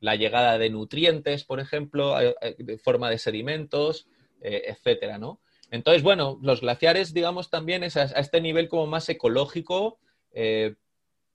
la 0.00 0.16
llegada 0.16 0.58
de 0.58 0.70
nutrientes, 0.70 1.44
por 1.44 1.60
ejemplo, 1.60 2.16
de 2.58 2.78
forma 2.78 3.08
de 3.08 3.18
sedimentos, 3.18 4.08
etcétera, 4.40 5.18
¿no? 5.18 5.40
Entonces, 5.74 6.04
bueno, 6.04 6.38
los 6.40 6.60
glaciares, 6.60 7.12
digamos, 7.12 7.50
también 7.50 7.82
a, 7.82 7.86
este 7.86 8.40
nivel 8.40 8.68
como 8.68 8.86
más 8.86 9.08
ecológico, 9.08 9.98
eh, 10.30 10.76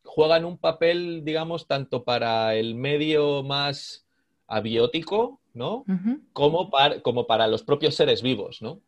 juegan 0.06 0.46
un 0.46 0.58
papel, 0.58 1.26
digamos, 1.26 1.68
tanto 1.68 2.06
para 2.06 2.56
el 2.56 2.74
medio 2.74 3.44
más 3.44 4.08
abiótico, 4.48 5.42
¿no? 5.54 5.84
como, 6.32 6.70
para, 6.70 7.02
como 7.02 7.28
para 7.28 7.48
los 7.48 7.64
propios 7.64 7.96
seres 7.96 8.22
vivos, 8.22 8.62
¿no? 8.62 8.80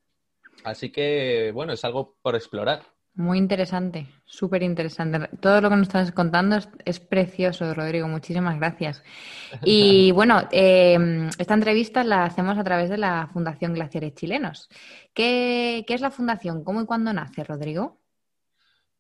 Así 0.64 0.90
que, 0.90 1.52
bueno, 1.54 1.74
es 1.74 1.84
algo 1.84 2.16
por 2.22 2.36
explorar. 2.38 2.84
Muy 3.14 3.38
interesante, 3.38 4.08
súper 4.24 4.64
interesante. 4.64 5.28
Todo 5.42 5.60
lo 5.60 5.70
que 5.70 5.76
nos 5.76 5.88
estás 5.88 6.14
contando 6.14 6.58
es, 6.86 7.00
precioso, 7.02 7.74
Rodrigo. 7.74 8.08
Muchísimas 8.08 8.58
gracias. 8.58 9.04
Y 9.66 10.12
bueno, 10.14 10.48
em, 10.52 11.30
esta 11.38 11.54
entrevista 11.54 12.06
la 12.06 12.24
hacemos 12.24 12.58
a 12.58 12.64
través 12.64 12.90
de 12.90 12.98
la 12.98 13.30
Fundación 13.34 13.74
Glaciares 13.74 14.16
Chilenos. 14.16 14.70
¿Qué, 15.14 15.84
es 15.86 16.02
la 16.02 16.10
fundación? 16.10 16.64
¿Cómo 16.64 16.82
y 16.82 16.86
cuándo 16.86 17.12
nace, 17.12 17.44
Rodrigo? 17.44 18.00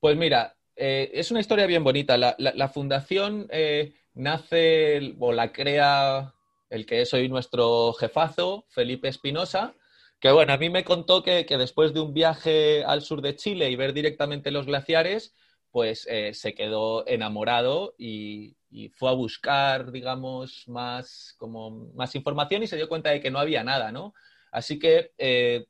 Pues 0.01 0.17
mira, 0.17 0.57
eh, 0.75 1.09
es 1.13 1.31
una 1.31 1.39
historia 1.39 1.65
bien 1.65 1.83
bonita. 1.83 2.17
La, 2.17 2.67
fundación 2.67 3.47
eh, 3.49 3.93
nace 4.13 5.15
o 5.19 5.31
la 5.31 5.53
crea 5.53 6.33
el 6.69 6.85
que 6.85 7.01
es 7.01 7.13
hoy 7.13 7.29
nuestro 7.29 7.93
jefazo, 7.93 8.65
Felipe 8.67 9.07
Espinosa 9.07 9.73
que 10.21 10.31
bueno, 10.31 10.53
a 10.53 10.57
mí 10.57 10.69
me 10.69 10.83
contó 10.83 11.23
que, 11.23 11.43
después 11.43 11.93
de 11.95 11.99
un 11.99 12.13
viaje 12.13 12.83
al 12.85 13.01
sur 13.01 13.23
de 13.23 13.35
Chile 13.35 13.71
y 13.71 13.75
ver 13.75 13.91
directamente 13.91 14.51
los 14.51 14.67
glaciares, 14.67 15.33
pues 15.71 16.07
eh, 16.07 16.35
se 16.35 16.53
quedó 16.53 17.07
enamorado 17.07 17.95
y, 17.97 18.55
fue 18.93 19.09
a 19.09 19.13
buscar, 19.13 19.91
digamos, 19.91 20.67
más, 20.67 21.35
como, 21.39 21.91
más 21.95 22.15
información 22.15 22.61
y 22.61 22.67
se 22.67 22.77
dio 22.77 22.87
cuenta 22.87 23.09
de 23.09 23.19
que 23.19 23.31
no 23.31 23.39
había 23.39 23.63
nada, 23.63 23.91
¿no? 23.91 24.13
Así 24.51 24.77
que 24.77 25.11
eh, 25.17 25.65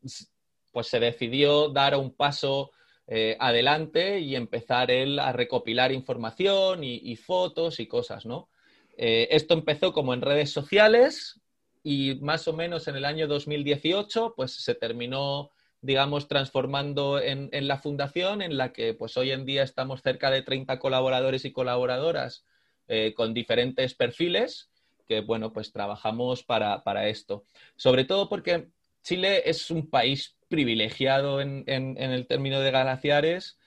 pues 0.72 0.88
se 0.88 1.00
decidió 1.00 1.70
dar 1.70 1.96
un 1.96 2.14
paso 2.14 2.72
eh, 3.08 3.38
adelante 3.40 4.20
y 4.20 4.36
empezar 4.36 4.92
él 4.92 5.18
a 5.18 5.32
recopilar 5.32 5.94
información 5.94 6.84
y 6.84 7.16
fotos 7.16 7.80
y 7.80 7.88
cosas, 7.88 8.26
¿no? 8.26 8.50
esto 8.98 9.56
empezó 9.56 9.94
como 9.94 10.14
en 10.14 10.22
redes 10.22 10.52
sociales, 10.52 11.41
y 11.84 12.16
más 12.22 12.48
o 12.48 12.54
menos 12.54 12.88
en 12.88 12.96
el 12.96 13.06
año 13.06 13.28
2018 13.28 14.34
pues 14.36 14.54
se 14.54 14.76
terminó 14.76 15.52
digamos 15.82 16.28
transformando 16.28 17.20
en, 17.20 17.50
la 17.68 17.78
fundación 17.78 18.42
en 18.42 18.58
la 18.58 18.72
que 18.72 18.94
pues 18.94 19.18
hoy 19.18 19.32
en 19.32 19.46
día 19.46 19.64
estamos 19.64 20.02
cerca 20.02 20.30
de 20.30 20.44
30 20.44 20.78
colaboradores 20.80 21.44
y 21.46 21.52
colaboradoras 21.52 22.46
eh, 22.88 23.14
con 23.16 23.34
diferentes 23.34 23.96
perfiles 23.96 24.72
que, 25.12 25.20
bueno, 25.20 25.52
pues 25.52 25.74
trabajamos 25.74 26.42
para, 26.44 27.08
esto. 27.10 27.44
Sobre 27.76 28.06
todo 28.06 28.30
porque 28.30 28.70
Chile 29.04 29.44
es 29.46 29.70
un 29.70 29.90
país 29.90 30.38
privilegiado 30.48 31.42
en, 31.42 31.66
el 31.68 32.28
término 32.28 32.62
de 32.62 32.72
glaciares. 32.72 33.58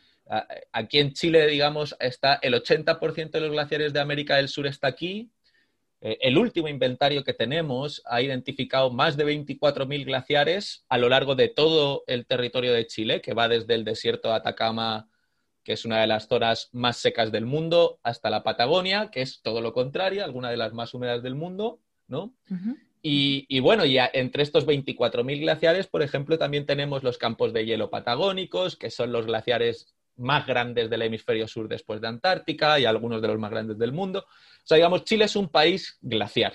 Aquí 0.73 1.01
en 1.01 1.13
Chile, 1.13 1.47
digamos, 1.47 1.97
está 2.01 2.39
el 2.41 2.55
80% 2.55 3.31
de 3.31 3.41
los 3.41 3.51
glaciares 3.51 3.93
de 3.93 4.01
América 4.01 4.37
del 4.37 4.49
Sur 4.49 4.67
está 4.67 4.89
aquí. 4.89 5.33
Eh, 6.05 6.19
el 6.21 6.39
último 6.39 6.69
inventario 6.69 7.25
que 7.25 7.35
tenemos 7.35 8.03
ha 8.05 8.23
identificado 8.23 8.91
más 8.91 9.17
de 9.17 9.25
24.000 9.25 10.05
glaciares 10.05 10.85
a 10.89 10.99
lo 10.99 11.09
largo 11.09 11.35
de 11.35 11.49
todo 11.49 12.05
el 12.07 12.27
territorio 12.27 12.73
de 12.73 12.87
Chile, 12.87 13.21
que 13.21 13.35
va 13.35 13.49
desde 13.49 13.75
el 13.75 13.85
desierto 13.85 14.29
de 14.29 14.35
Atacama 14.35 15.09
que 15.65 15.73
es 15.73 15.85
una 15.85 16.01
de 16.01 16.07
las 16.07 16.29
zonas 16.29 16.69
más 16.73 16.99
secas 16.99 17.33
del 17.33 17.47
mundo, 17.47 17.99
hasta 18.03 18.31
la 18.31 18.43
Patagonia, 18.43 19.11
que 19.11 19.23
es 19.23 19.41
todo 19.41 19.63
lo 19.63 19.73
contrario, 19.73 20.23
alguna 20.23 20.51
de 20.51 20.59
las 20.59 20.75
más 20.75 20.93
húmedas 20.93 21.23
del 21.23 21.35
mundo, 21.35 21.81
¿no? 22.07 22.35
y, 23.07 23.61
bueno, 23.61 23.85
ya 23.85 24.09
entre 24.13 24.43
estos 24.43 24.67
24.000 24.67 25.41
glaciares, 25.41 25.87
por 25.87 26.03
ejemplo, 26.03 26.39
también 26.39 26.67
tenemos 26.67 27.03
los 27.03 27.19
campos 27.19 27.53
de 27.53 27.65
hielo 27.65 27.91
patagónicos, 27.91 28.77
que 28.77 28.91
son 28.91 29.11
los 29.11 29.27
glaciares 29.27 29.95
más 30.17 30.47
grandes 30.47 30.89
del 30.89 31.03
hemisferio 31.03 31.49
sur 31.49 31.69
después 31.69 32.01
de 32.01 32.09
Antártica 32.09 32.79
y 32.79 32.85
algunos 32.85 33.21
de 33.21 33.29
los 33.29 33.39
más 33.39 33.51
grandes 33.51 33.79
del 33.79 33.93
mundo. 33.93 34.21
O 34.21 34.67
sea, 34.67 34.77
digamos, 34.77 35.05
Chile 35.05 35.25
es 35.25 35.37
un 35.37 35.49
país 35.49 35.99
glaciar. 36.01 36.55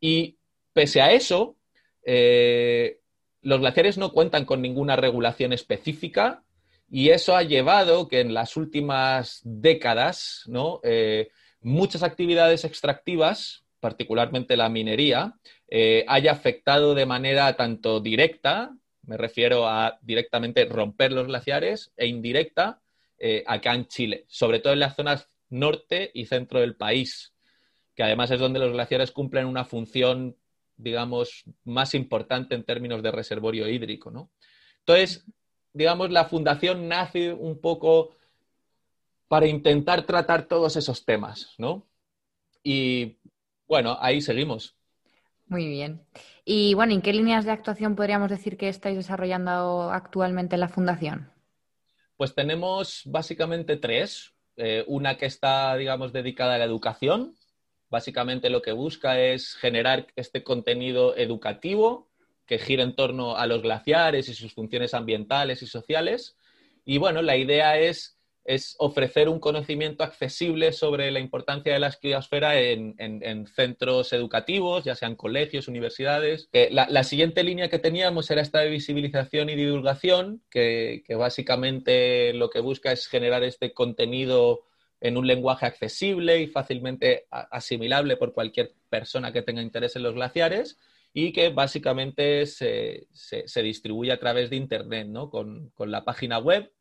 Y 0.00 0.38
pese 0.72 1.00
a 1.00 1.12
eso, 1.12 1.56
eh, 2.04 2.98
los 3.42 3.60
glaciares 3.60 3.98
no 3.98 4.12
cuentan 4.12 4.44
con 4.44 4.62
ninguna 4.62 4.96
regulación 4.96 5.52
específica 5.52 6.42
y 6.90 7.10
eso 7.10 7.36
ha 7.36 7.42
llevado 7.42 8.08
que 8.08 8.20
en 8.20 8.34
las 8.34 8.56
últimas 8.56 9.40
décadas 9.44 10.44
eh, 10.82 11.30
muchas 11.60 12.02
actividades 12.02 12.64
extractivas, 12.64 13.64
particularmente 13.80 14.56
la 14.56 14.68
minería, 14.68 15.34
eh, 15.68 16.04
haya 16.06 16.32
afectado 16.32 16.94
de 16.94 17.06
manera 17.06 17.56
tanto 17.56 18.00
directa, 18.00 18.76
me 19.02 19.16
refiero 19.16 19.66
a 19.66 19.98
directamente 20.02 20.64
romper 20.64 21.12
los 21.12 21.26
glaciares, 21.26 21.92
e 21.96 22.06
indirecta 22.06 22.80
eh, 23.18 23.44
acá 23.46 23.74
en 23.74 23.86
Chile, 23.86 24.24
sobre 24.28 24.60
todo 24.60 24.72
en 24.72 24.80
las 24.80 24.96
zonas 24.96 25.28
norte 25.48 26.10
y 26.14 26.26
centro 26.26 26.60
del 26.60 26.76
país, 26.76 27.34
que 27.94 28.02
además 28.02 28.30
es 28.30 28.40
donde 28.40 28.58
los 28.58 28.72
glaciares 28.72 29.12
cumplen 29.12 29.46
una 29.46 29.64
función, 29.64 30.36
digamos, 30.76 31.44
más 31.64 31.94
importante 31.94 32.54
en 32.54 32.64
términos 32.64 33.02
de 33.02 33.12
reservorio 33.12 33.68
hídrico. 33.68 34.10
¿no? 34.10 34.30
Entonces, 34.78 35.26
digamos, 35.72 36.10
la 36.10 36.24
fundación 36.24 36.88
nace 36.88 37.32
un 37.32 37.60
poco 37.60 38.16
para 39.28 39.46
intentar 39.46 40.04
tratar 40.04 40.46
todos 40.46 40.76
esos 40.76 41.04
temas, 41.04 41.54
¿no? 41.56 41.88
Y 42.62 43.16
bueno, 43.66 43.96
ahí 44.00 44.20
seguimos. 44.20 44.76
Muy 45.46 45.66
bien. 45.68 46.06
Y 46.44 46.74
bueno, 46.74 46.92
¿en 46.92 47.02
qué 47.02 47.12
líneas 47.12 47.44
de 47.44 47.52
actuación 47.52 47.94
podríamos 47.94 48.30
decir 48.30 48.56
que 48.56 48.68
estáis 48.68 48.96
desarrollando 48.96 49.90
actualmente 49.92 50.56
la 50.56 50.68
fundación? 50.68 51.30
Pues 52.16 52.34
tenemos 52.34 53.02
básicamente 53.06 53.76
tres. 53.76 54.32
Eh, 54.56 54.84
una 54.86 55.16
que 55.16 55.26
está, 55.26 55.74
digamos, 55.76 56.12
dedicada 56.12 56.54
a 56.54 56.58
la 56.58 56.64
educación. 56.64 57.34
Básicamente 57.90 58.50
lo 58.50 58.62
que 58.62 58.72
busca 58.72 59.20
es 59.20 59.54
generar 59.54 60.06
este 60.16 60.42
contenido 60.42 61.16
educativo 61.16 62.10
que 62.46 62.58
gira 62.58 62.82
en 62.82 62.94
torno 62.94 63.36
a 63.36 63.46
los 63.46 63.62
glaciares 63.62 64.28
y 64.28 64.34
sus 64.34 64.54
funciones 64.54 64.94
ambientales 64.94 65.62
y 65.62 65.66
sociales. 65.66 66.36
Y 66.84 66.98
bueno, 66.98 67.22
la 67.22 67.36
idea 67.36 67.78
es, 67.78 68.18
es 68.44 68.74
ofrecer 68.78 69.28
un 69.28 69.38
conocimiento 69.38 70.02
accesible 70.02 70.72
sobre 70.72 71.10
la 71.10 71.20
importancia 71.20 71.72
de 71.72 71.78
la 71.78 71.88
esquiosfera 71.88 72.58
en, 72.58 73.46
centros 73.46 74.12
educativos, 74.12 74.84
ya 74.84 74.94
sean 74.94 75.16
colegios, 75.16 75.68
universidades. 75.68 76.48
la, 76.52 77.04
siguiente 77.04 77.44
línea 77.44 77.68
que 77.68 77.78
teníamos 77.78 78.30
era 78.30 78.42
esta 78.42 78.60
de 78.60 78.70
visibilización 78.70 79.48
y 79.48 79.54
divulgación, 79.54 80.42
que, 80.50 81.02
que 81.06 81.14
básicamente 81.14 82.32
lo 82.32 82.50
que 82.50 82.60
busca 82.60 82.92
es 82.92 83.06
generar 83.06 83.44
este 83.44 83.72
contenido 83.72 84.62
en 85.02 85.16
un 85.16 85.26
lenguaje 85.26 85.66
accesible 85.66 86.40
y 86.40 86.46
fácilmente 86.46 87.26
asimilable 87.30 88.16
por 88.16 88.32
cualquier 88.32 88.72
persona 88.88 89.32
que 89.32 89.42
tenga 89.42 89.60
interés 89.60 89.96
en 89.96 90.04
los 90.04 90.14
glaciares 90.14 90.78
y 91.12 91.32
que 91.32 91.50
básicamente 91.50 92.46
se, 92.46 93.08
distribuye 93.62 94.12
a 94.12 94.20
través 94.20 94.48
de 94.48 94.56
Internet, 94.56 95.08
¿no? 95.08 95.28
Con, 95.28 95.72
la 95.78 96.04
página 96.04 96.38
web, 96.38 96.72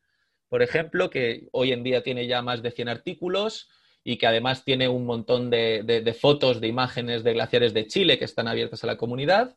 por 0.52 0.62
ejemplo, 0.62 1.10
que 1.10 1.48
hoy 1.54 1.72
en 1.72 1.82
día 1.82 2.04
tiene 2.04 2.28
ya 2.28 2.42
más 2.42 2.62
de 2.62 2.72
100 2.72 2.90
artículos 2.90 3.70
y 4.04 4.18
que 4.18 4.28
además 4.28 4.66
tiene 4.66 4.90
un 4.90 5.06
montón 5.06 5.50
de, 5.50 6.18
fotos, 6.20 6.60
de 6.60 6.68
imágenes 6.68 7.24
de 7.24 7.32
glaciares 7.32 7.74
de 7.74 7.88
Chile 7.88 8.20
que 8.20 8.26
están 8.26 8.50
abiertas 8.50 8.84
a 8.84 8.88
la 8.88 8.98
comunidad. 8.98 9.56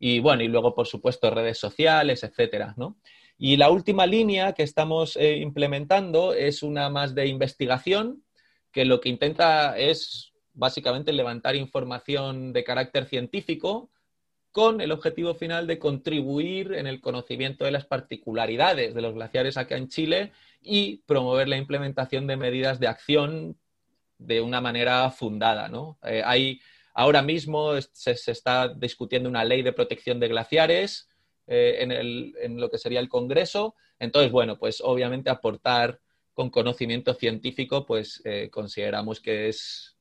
Y 0.00 0.18
bueno, 0.18 0.42
y 0.42 0.48
luego, 0.48 0.74
por 0.74 0.88
supuesto, 0.88 1.30
redes 1.30 1.58
sociales, 1.58 2.24
etcétera, 2.24 2.74
¿no? 2.76 2.96
Y 3.38 3.56
la 3.56 3.70
última 3.70 4.04
línea 4.04 4.52
que 4.52 4.64
estamos 4.64 5.16
eh, 5.16 5.36
implementando 5.36 6.34
es 6.34 6.64
una 6.64 6.90
más 6.90 7.14
de 7.14 7.28
investigación, 7.28 8.24
que 8.72 8.84
lo 8.84 9.00
que 9.00 9.10
intenta 9.10 9.78
es 9.78 10.32
básicamente 10.54 11.12
levantar 11.12 11.54
información 11.54 12.52
de 12.52 12.64
carácter 12.64 13.06
científico 13.06 13.90
con 14.52 14.82
el 14.82 14.92
objetivo 14.92 15.34
final 15.34 15.66
de 15.66 15.78
contribuir 15.78 16.74
en 16.74 16.86
el 16.86 17.00
conocimiento 17.00 17.64
de 17.64 17.70
las 17.70 17.86
particularidades 17.86 18.94
de 18.94 19.02
los 19.02 19.14
glaciares 19.14 19.56
acá 19.56 19.76
en 19.76 19.88
Chile 19.88 20.32
y 20.60 20.98
promover 21.06 21.48
la 21.48 21.56
implementación 21.56 22.26
de 22.26 22.36
medidas 22.36 22.78
de 22.78 22.86
acción 22.86 23.56
de 24.18 24.40
una 24.42 24.60
manera 24.60 25.10
fundada. 25.10 25.68
¿no? 25.68 25.98
Eh, 26.04 26.22
hay, 26.24 26.60
ahora 26.94 27.22
mismo 27.22 27.80
se, 27.80 28.12
está 28.12 28.68
discutiendo 28.68 29.28
una 29.28 29.44
ley 29.44 29.62
de 29.62 29.72
protección 29.72 30.20
de 30.20 30.28
glaciares 30.28 31.08
eh, 31.46 31.78
en, 32.42 32.60
lo 32.60 32.70
que 32.70 32.78
sería 32.78 33.00
el 33.00 33.08
Congreso. 33.08 33.74
Entonces, 33.98 34.30
bueno, 34.30 34.58
pues 34.58 34.82
obviamente 34.84 35.30
aportar 35.30 35.98
con 36.34 36.50
conocimiento 36.50 37.14
científico, 37.14 37.84
pues 37.86 38.20
eh, 38.24 38.48
consideramos 38.50 39.20
que 39.20 39.48
es 39.48 39.91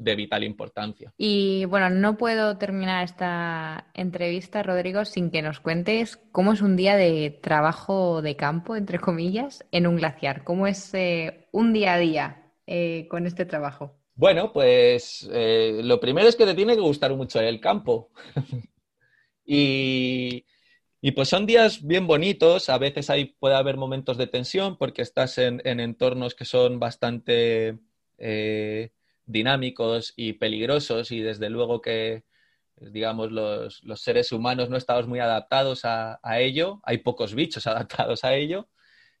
de 0.00 0.16
vital 0.16 0.42
importancia. 0.44 1.12
Y 1.18 1.66
bueno, 1.66 1.90
no 1.90 2.16
puedo 2.16 2.56
terminar 2.56 3.04
esta 3.04 3.90
entrevista, 3.92 4.62
Rodrigo, 4.62 5.04
sin 5.04 5.30
que 5.30 5.42
nos 5.42 5.60
cuentes 5.60 6.16
cómo 6.32 6.54
es 6.54 6.62
un 6.62 6.74
día 6.74 6.96
de 6.96 7.38
trabajo 7.42 8.22
de 8.22 8.34
campo, 8.34 8.76
entre 8.76 8.98
comillas, 8.98 9.64
en 9.70 9.86
un 9.86 9.96
glaciar. 9.96 10.42
¿Cómo 10.42 10.66
es 10.66 10.94
eh, 10.94 11.48
un 11.52 11.74
día 11.74 11.94
a 11.94 11.98
día 11.98 12.52
eh, 12.66 13.06
con 13.10 13.26
este 13.26 13.44
trabajo? 13.44 13.98
Bueno, 14.14 14.52
pues 14.54 15.28
eh, 15.32 15.80
lo 15.84 16.00
primero 16.00 16.28
es 16.28 16.36
que 16.36 16.46
te 16.46 16.54
tiene 16.54 16.74
que 16.74 16.80
gustar 16.80 17.14
mucho 17.14 17.38
el 17.38 17.60
campo. 17.60 18.08
y, 19.44 20.46
pues 21.14 21.28
son 21.28 21.44
días 21.44 21.86
bien 21.86 22.06
bonitos, 22.06 22.70
a 22.70 22.78
veces 22.78 23.10
hay, 23.10 23.36
puede 23.38 23.54
haber 23.54 23.76
momentos 23.76 24.16
de 24.16 24.28
tensión 24.28 24.78
porque 24.78 25.02
estás 25.02 25.36
en, 25.36 25.60
entornos 25.64 26.34
que 26.34 26.46
son 26.46 26.78
bastante 26.78 27.78
dinámicos 29.30 30.12
y 30.16 30.34
peligrosos 30.34 31.12
y 31.12 31.20
desde 31.20 31.50
luego 31.50 31.80
que, 31.80 32.24
digamos, 32.76 33.30
los, 33.30 33.82
seres 33.96 34.32
humanos 34.32 34.70
no 34.70 34.76
estamos 34.76 35.06
muy 35.06 35.20
adaptados 35.20 35.82
a, 35.84 36.18
ello, 36.38 36.80
hay 36.84 36.98
pocos 36.98 37.34
bichos 37.34 37.66
adaptados 37.66 38.24
a 38.24 38.34
ello. 38.34 38.68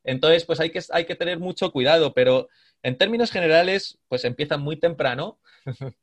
Entonces, 0.02 0.44
pues 0.44 0.60
hay 0.60 0.70
que, 0.70 0.80
hay 0.90 1.04
que 1.04 1.14
tener 1.14 1.38
mucho 1.38 1.70
cuidado, 1.72 2.14
pero 2.14 2.48
en 2.82 2.96
términos 2.96 3.30
generales, 3.30 3.98
pues 4.08 4.24
empiezan 4.24 4.62
muy 4.62 4.76
temprano, 4.76 5.40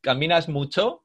caminas 0.00 0.48
mucho 0.48 1.04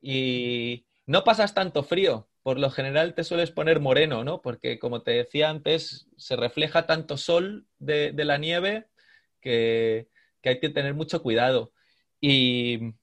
y 0.00 0.86
no 1.06 1.24
pasas 1.24 1.54
tanto 1.54 1.82
frío. 1.82 2.28
Por 2.42 2.58
lo 2.58 2.70
general 2.70 3.14
te 3.14 3.22
sueles 3.24 3.52
poner 3.52 3.78
moreno, 3.80 4.24
¿no? 4.24 4.42
Porque 4.42 4.78
como 4.78 5.02
te 5.02 5.12
decía 5.12 5.48
antes, 5.50 6.08
se 6.16 6.36
refleja 6.36 6.86
tanto 6.86 7.16
sol 7.16 7.66
de, 7.78 8.12
la 8.16 8.36
nieve 8.38 8.88
que, 9.40 10.08
que, 10.40 10.48
hay 10.50 10.60
que 10.60 10.68
tener 10.68 10.94
mucho 10.94 11.22
cuidado. 11.22 11.72
Y 12.22 12.94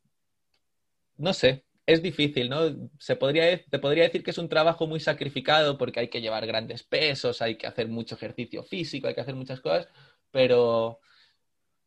no 1.18 1.34
sé, 1.34 1.66
es 1.86 2.02
difícil, 2.02 2.50
¿no? 2.50 2.90
Se 3.00 3.16
podría, 3.18 3.64
te 3.66 3.80
podría 3.80 4.04
decir 4.04 4.24
que 4.24 4.32
es 4.32 4.38
un 4.38 4.48
trabajo 4.48 4.88
muy 4.88 5.00
sacrificado 5.02 5.78
porque 5.78 6.00
hay 6.00 6.08
que 6.10 6.22
llevar 6.22 6.48
grandes 6.48 6.84
pesos, 6.84 7.42
hay 7.42 7.58
que 7.58 7.68
hacer 7.68 7.90
mucho 7.90 8.16
ejercicio 8.16 8.64
físico, 8.64 9.08
hay 9.08 9.16
que 9.16 9.22
hacer 9.22 9.36
muchas 9.36 9.60
cosas, 9.60 9.90
pero, 10.32 11.00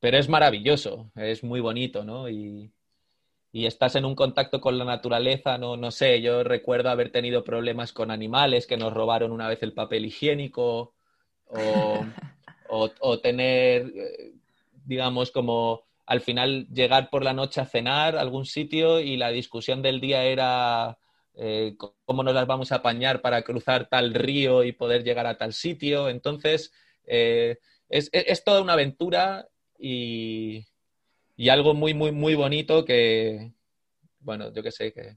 pero 0.00 0.18
es 0.18 0.28
maravilloso, 0.28 1.10
es 1.16 1.42
muy 1.42 1.60
bonito, 1.60 2.04
¿no? 2.04 2.28
Y, 2.28 2.72
y 3.52 3.66
estás 3.66 3.96
en 3.96 4.04
un 4.04 4.14
contacto 4.14 4.60
con 4.60 4.78
la 4.78 4.84
naturaleza, 4.84 5.56
no, 5.56 5.76
no 5.78 5.90
sé, 5.90 6.20
yo 6.20 6.44
recuerdo 6.44 6.90
haber 6.90 7.10
tenido 7.10 7.44
problemas 7.44 7.92
con 7.94 8.10
animales 8.10 8.66
que 8.66 8.76
nos 8.76 8.92
robaron 8.92 9.32
una 9.32 9.48
vez 9.48 9.62
el 9.62 9.72
papel 9.72 10.06
higiénico 10.06 10.94
o, 11.46 12.06
o 13.00 13.20
tener, 13.20 13.92
eh, 13.96 14.34
digamos, 14.84 15.30
como 15.30 15.86
al 16.06 16.20
final 16.20 16.66
llegar 16.72 17.10
por 17.10 17.24
la 17.24 17.32
noche 17.32 17.60
a 17.60 17.66
cenar 17.66 18.16
a 18.16 18.20
algún 18.20 18.44
sitio 18.44 19.00
y 19.00 19.16
la 19.16 19.30
discusión 19.30 19.82
del 19.82 20.00
día 20.00 20.24
era 20.24 20.98
eh, 21.34 21.76
cómo 22.04 22.22
nos 22.22 22.34
las 22.34 22.46
vamos 22.46 22.72
a 22.72 22.76
apañar 22.76 23.22
para 23.22 23.42
cruzar 23.42 23.88
tal 23.88 24.12
río 24.12 24.64
y 24.64 24.72
poder 24.72 25.04
llegar 25.04 25.26
a 25.26 25.38
tal 25.38 25.52
sitio. 25.52 26.08
Entonces, 26.08 26.72
eh, 27.04 27.58
es, 27.88 28.44
toda 28.44 28.62
una 28.62 28.74
aventura 28.74 29.48
y, 29.78 30.66
algo 31.50 31.74
muy, 31.74 31.94
muy, 31.94 32.12
muy 32.12 32.34
bonito 32.34 32.84
que, 32.84 33.52
bueno, 34.20 34.52
yo 34.52 34.62
qué 34.62 34.70
sé, 34.70 34.92
que 34.92 35.16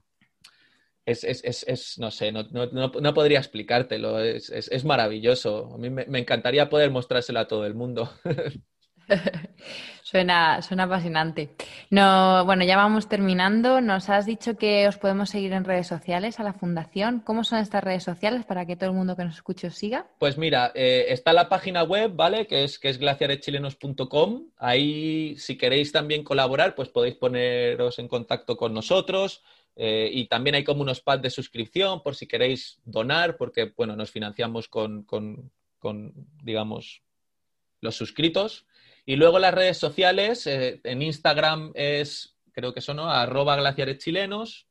es, 1.04 1.24
es, 1.24 1.64
es, 1.66 1.98
no 1.98 2.10
sé, 2.10 2.32
no, 2.32 2.44
no, 2.44 2.66
no, 2.66 3.14
podría 3.14 3.38
explicártelo, 3.38 4.20
es, 4.20 4.84
maravilloso. 4.84 5.74
A 5.74 5.78
mí 5.78 5.90
me, 5.90 6.06
me, 6.06 6.18
encantaría 6.18 6.68
poder 6.68 6.90
mostrárselo 6.90 7.40
a 7.40 7.48
todo 7.48 7.64
el 7.66 7.74
mundo. 7.74 8.10
suena, 10.02 10.62
suena 10.62 10.84
apasionante. 10.84 11.50
No, 11.90 12.44
bueno, 12.44 12.64
ya 12.64 12.76
vamos 12.76 13.08
terminando. 13.08 13.80
Nos 13.80 14.08
has 14.08 14.26
dicho 14.26 14.56
que 14.56 14.88
os 14.88 14.98
podemos 14.98 15.30
seguir 15.30 15.52
en 15.52 15.64
redes 15.64 15.86
sociales 15.86 16.40
a 16.40 16.42
la 16.42 16.52
Fundación. 16.52 17.20
¿Cómo 17.20 17.44
son 17.44 17.58
estas 17.58 17.84
redes 17.84 18.04
sociales 18.04 18.44
para 18.44 18.66
que 18.66 18.76
todo 18.76 18.90
el 18.90 18.96
mundo 18.96 19.16
que 19.16 19.24
nos 19.24 19.36
escuche 19.36 19.68
os 19.68 19.74
siga? 19.74 20.06
Pues 20.18 20.38
mira, 20.38 20.72
eh, 20.74 21.06
está 21.08 21.32
la 21.32 21.48
página 21.48 21.82
web, 21.82 22.12
¿vale? 22.14 22.46
Que 22.46 22.64
es, 22.64 22.78
que 22.78 22.88
es 22.88 22.98
glaciareschilenos.com. 22.98 24.50
Ahí, 24.58 25.36
si 25.38 25.56
queréis 25.56 25.92
también 25.92 26.24
colaborar, 26.24 26.74
pues 26.74 26.88
podéis 26.88 27.16
poneros 27.16 27.98
en 27.98 28.08
contacto 28.08 28.56
con 28.56 28.74
nosotros. 28.74 29.42
Eh, 29.78 30.08
y 30.10 30.26
también 30.26 30.54
hay 30.56 30.64
como 30.64 30.80
unos 30.80 31.02
pads 31.02 31.22
de 31.22 31.30
suscripción 31.30 32.02
por 32.02 32.16
si 32.16 32.26
queréis 32.26 32.80
donar, 32.84 33.36
porque 33.36 33.72
bueno, 33.76 33.94
nos 33.94 34.10
financiamos 34.10 34.68
con, 34.68 35.02
con, 35.02 35.50
digamos, 36.42 37.02
los 37.82 37.94
suscritos. 37.94 38.66
Y 39.06 39.16
luego 39.16 39.38
las 39.38 39.54
redes 39.54 39.78
sociales, 39.78 40.46
eh, 40.46 40.80
en 40.84 41.00
Instagram 41.00 41.72
es, 41.74 42.36
creo 42.52 42.74
que 42.74 42.80
son, 42.80 42.96
¿no? 42.96 43.08
arroba 43.10 43.56
glaciares 43.56 43.98
chilenos. 43.98 44.66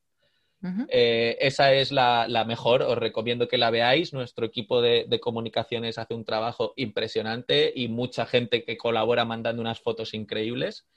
Eh, 0.90 1.38
esa 1.42 1.74
es 1.74 1.92
la, 1.92 2.44
mejor, 2.48 2.82
os 2.82 2.98
recomiendo 2.98 3.48
que 3.48 3.60
la 3.60 3.70
veáis. 3.70 4.14
Nuestro 4.14 4.48
equipo 4.48 4.82
de, 4.82 5.06
de, 5.08 5.20
comunicaciones 5.20 6.00
hace 6.00 6.16
un 6.16 6.26
trabajo 6.26 6.74
impresionante 6.76 7.72
y 7.76 7.88
mucha 7.88 8.26
gente 8.26 8.64
que 8.64 8.76
colabora 8.76 9.26
mandando 9.26 9.62
unas 9.62 9.80
fotos 9.80 10.16
increíbles. 10.16 10.88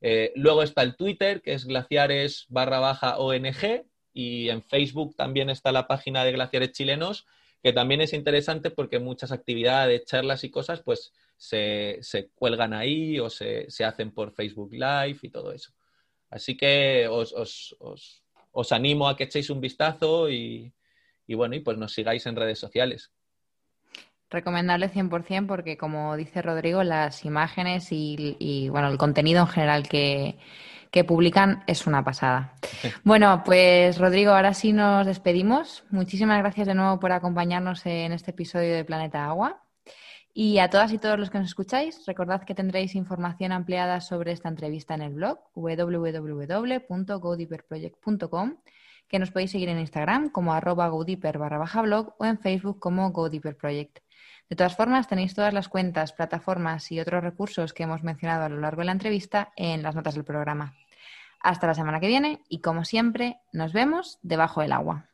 Eh, 0.00 0.32
luego 0.36 0.62
está 0.62 0.82
el 0.82 0.96
Twitter, 0.96 1.42
que 1.42 1.54
es 1.54 1.64
glaciares 1.64 2.46
barra 2.48 2.78
baja 2.78 3.18
ONG, 3.18 3.84
y 4.12 4.48
en 4.48 4.62
Facebook 4.62 5.14
también 5.16 5.50
está 5.50 5.72
la 5.72 5.86
página 5.86 6.24
de 6.24 6.32
Glaciares 6.32 6.72
Chilenos, 6.72 7.26
que 7.62 7.72
también 7.72 8.00
es 8.00 8.12
interesante 8.12 8.70
porque 8.70 8.98
muchas 8.98 9.32
actividades, 9.32 10.04
charlas 10.04 10.44
y 10.44 10.50
cosas, 10.50 10.82
pues 10.82 11.12
se, 11.38 12.30
cuelgan 12.34 12.74
ahí 12.74 13.18
o 13.18 13.30
se, 13.30 13.68
hacen 13.84 14.10
por 14.10 14.32
Facebook 14.32 14.72
Live 14.72 15.18
y 15.22 15.30
todo 15.30 15.52
eso. 15.52 15.72
Así 16.28 16.56
que 16.56 17.08
os, 17.08 18.72
animo 18.72 19.08
a 19.08 19.16
que 19.16 19.24
echéis 19.24 19.48
un 19.48 19.60
vistazo 19.60 20.28
y, 20.28 20.72
y 21.26 21.34
bueno, 21.34 21.54
y 21.54 21.60
pues 21.60 21.78
nos 21.78 21.94
sigáis 21.94 22.26
en 22.26 22.36
redes 22.36 22.58
sociales. 22.58 23.12
Recomendable 24.30 24.90
100% 24.90 25.46
porque, 25.46 25.78
como 25.78 26.14
dice 26.16 26.42
Rodrigo, 26.42 26.82
las 26.82 27.24
imágenes 27.24 27.88
y, 27.90 28.68
bueno, 28.68 28.88
el 28.88 28.98
contenido 28.98 29.40
en 29.40 29.46
general 29.46 29.88
que, 29.88 30.38
publican 31.06 31.62
es 31.66 31.86
una 31.86 32.04
pasada. 32.04 32.54
Bueno, 33.04 33.42
pues 33.44 33.98
Rodrigo, 33.98 34.32
ahora 34.32 34.52
sí 34.52 34.72
nos 34.72 35.06
despedimos. 35.06 35.84
Muchísimas 35.90 36.40
gracias 36.40 36.66
de 36.66 36.74
nuevo 36.74 36.98
por 36.98 37.12
acompañarnos 37.12 37.86
en 37.86 38.12
este 38.12 38.32
episodio 38.32 38.74
de 38.74 38.84
Planeta 38.84 39.24
Agua. 39.24 39.62
Y 40.40 40.60
a 40.60 40.70
todas 40.70 40.92
y 40.92 40.98
todos 40.98 41.18
los 41.18 41.30
que 41.30 41.38
nos 41.38 41.48
escucháis, 41.48 42.06
recordad 42.06 42.44
que 42.44 42.54
tendréis 42.54 42.94
información 42.94 43.50
ampliada 43.50 44.00
sobre 44.00 44.30
esta 44.30 44.48
entrevista 44.48 44.94
en 44.94 45.02
el 45.02 45.14
blog 45.14 45.40
www.godeeperproject.com, 45.56 48.54
que 49.08 49.18
nos 49.18 49.32
podéis 49.32 49.50
seguir 49.50 49.68
en 49.68 49.80
Instagram 49.80 50.28
como 50.28 50.54
arroba 50.54 50.88
barra 50.88 51.58
baja 51.58 51.82
blog 51.82 52.14
o 52.20 52.24
en 52.24 52.38
Facebook 52.38 52.78
como 52.78 53.10
GoDeeperProject. 53.10 53.98
De 54.48 54.54
todas 54.54 54.76
formas, 54.76 55.08
tenéis 55.08 55.34
todas 55.34 55.52
las 55.52 55.68
cuentas, 55.68 56.12
plataformas 56.12 56.92
y 56.92 57.00
otros 57.00 57.24
recursos 57.24 57.72
que 57.72 57.82
hemos 57.82 58.04
mencionado 58.04 58.44
a 58.44 58.48
lo 58.48 58.60
largo 58.60 58.82
de 58.82 58.86
la 58.86 58.92
entrevista 58.92 59.52
en 59.56 59.82
las 59.82 59.96
notas 59.96 60.14
del 60.14 60.22
programa. 60.22 60.76
Hasta 61.40 61.66
la 61.66 61.74
semana 61.74 61.98
que 61.98 62.06
viene 62.06 62.44
y, 62.48 62.60
como 62.60 62.84
siempre, 62.84 63.40
nos 63.52 63.72
vemos 63.72 64.20
debajo 64.22 64.60
del 64.60 64.70
agua. 64.70 65.08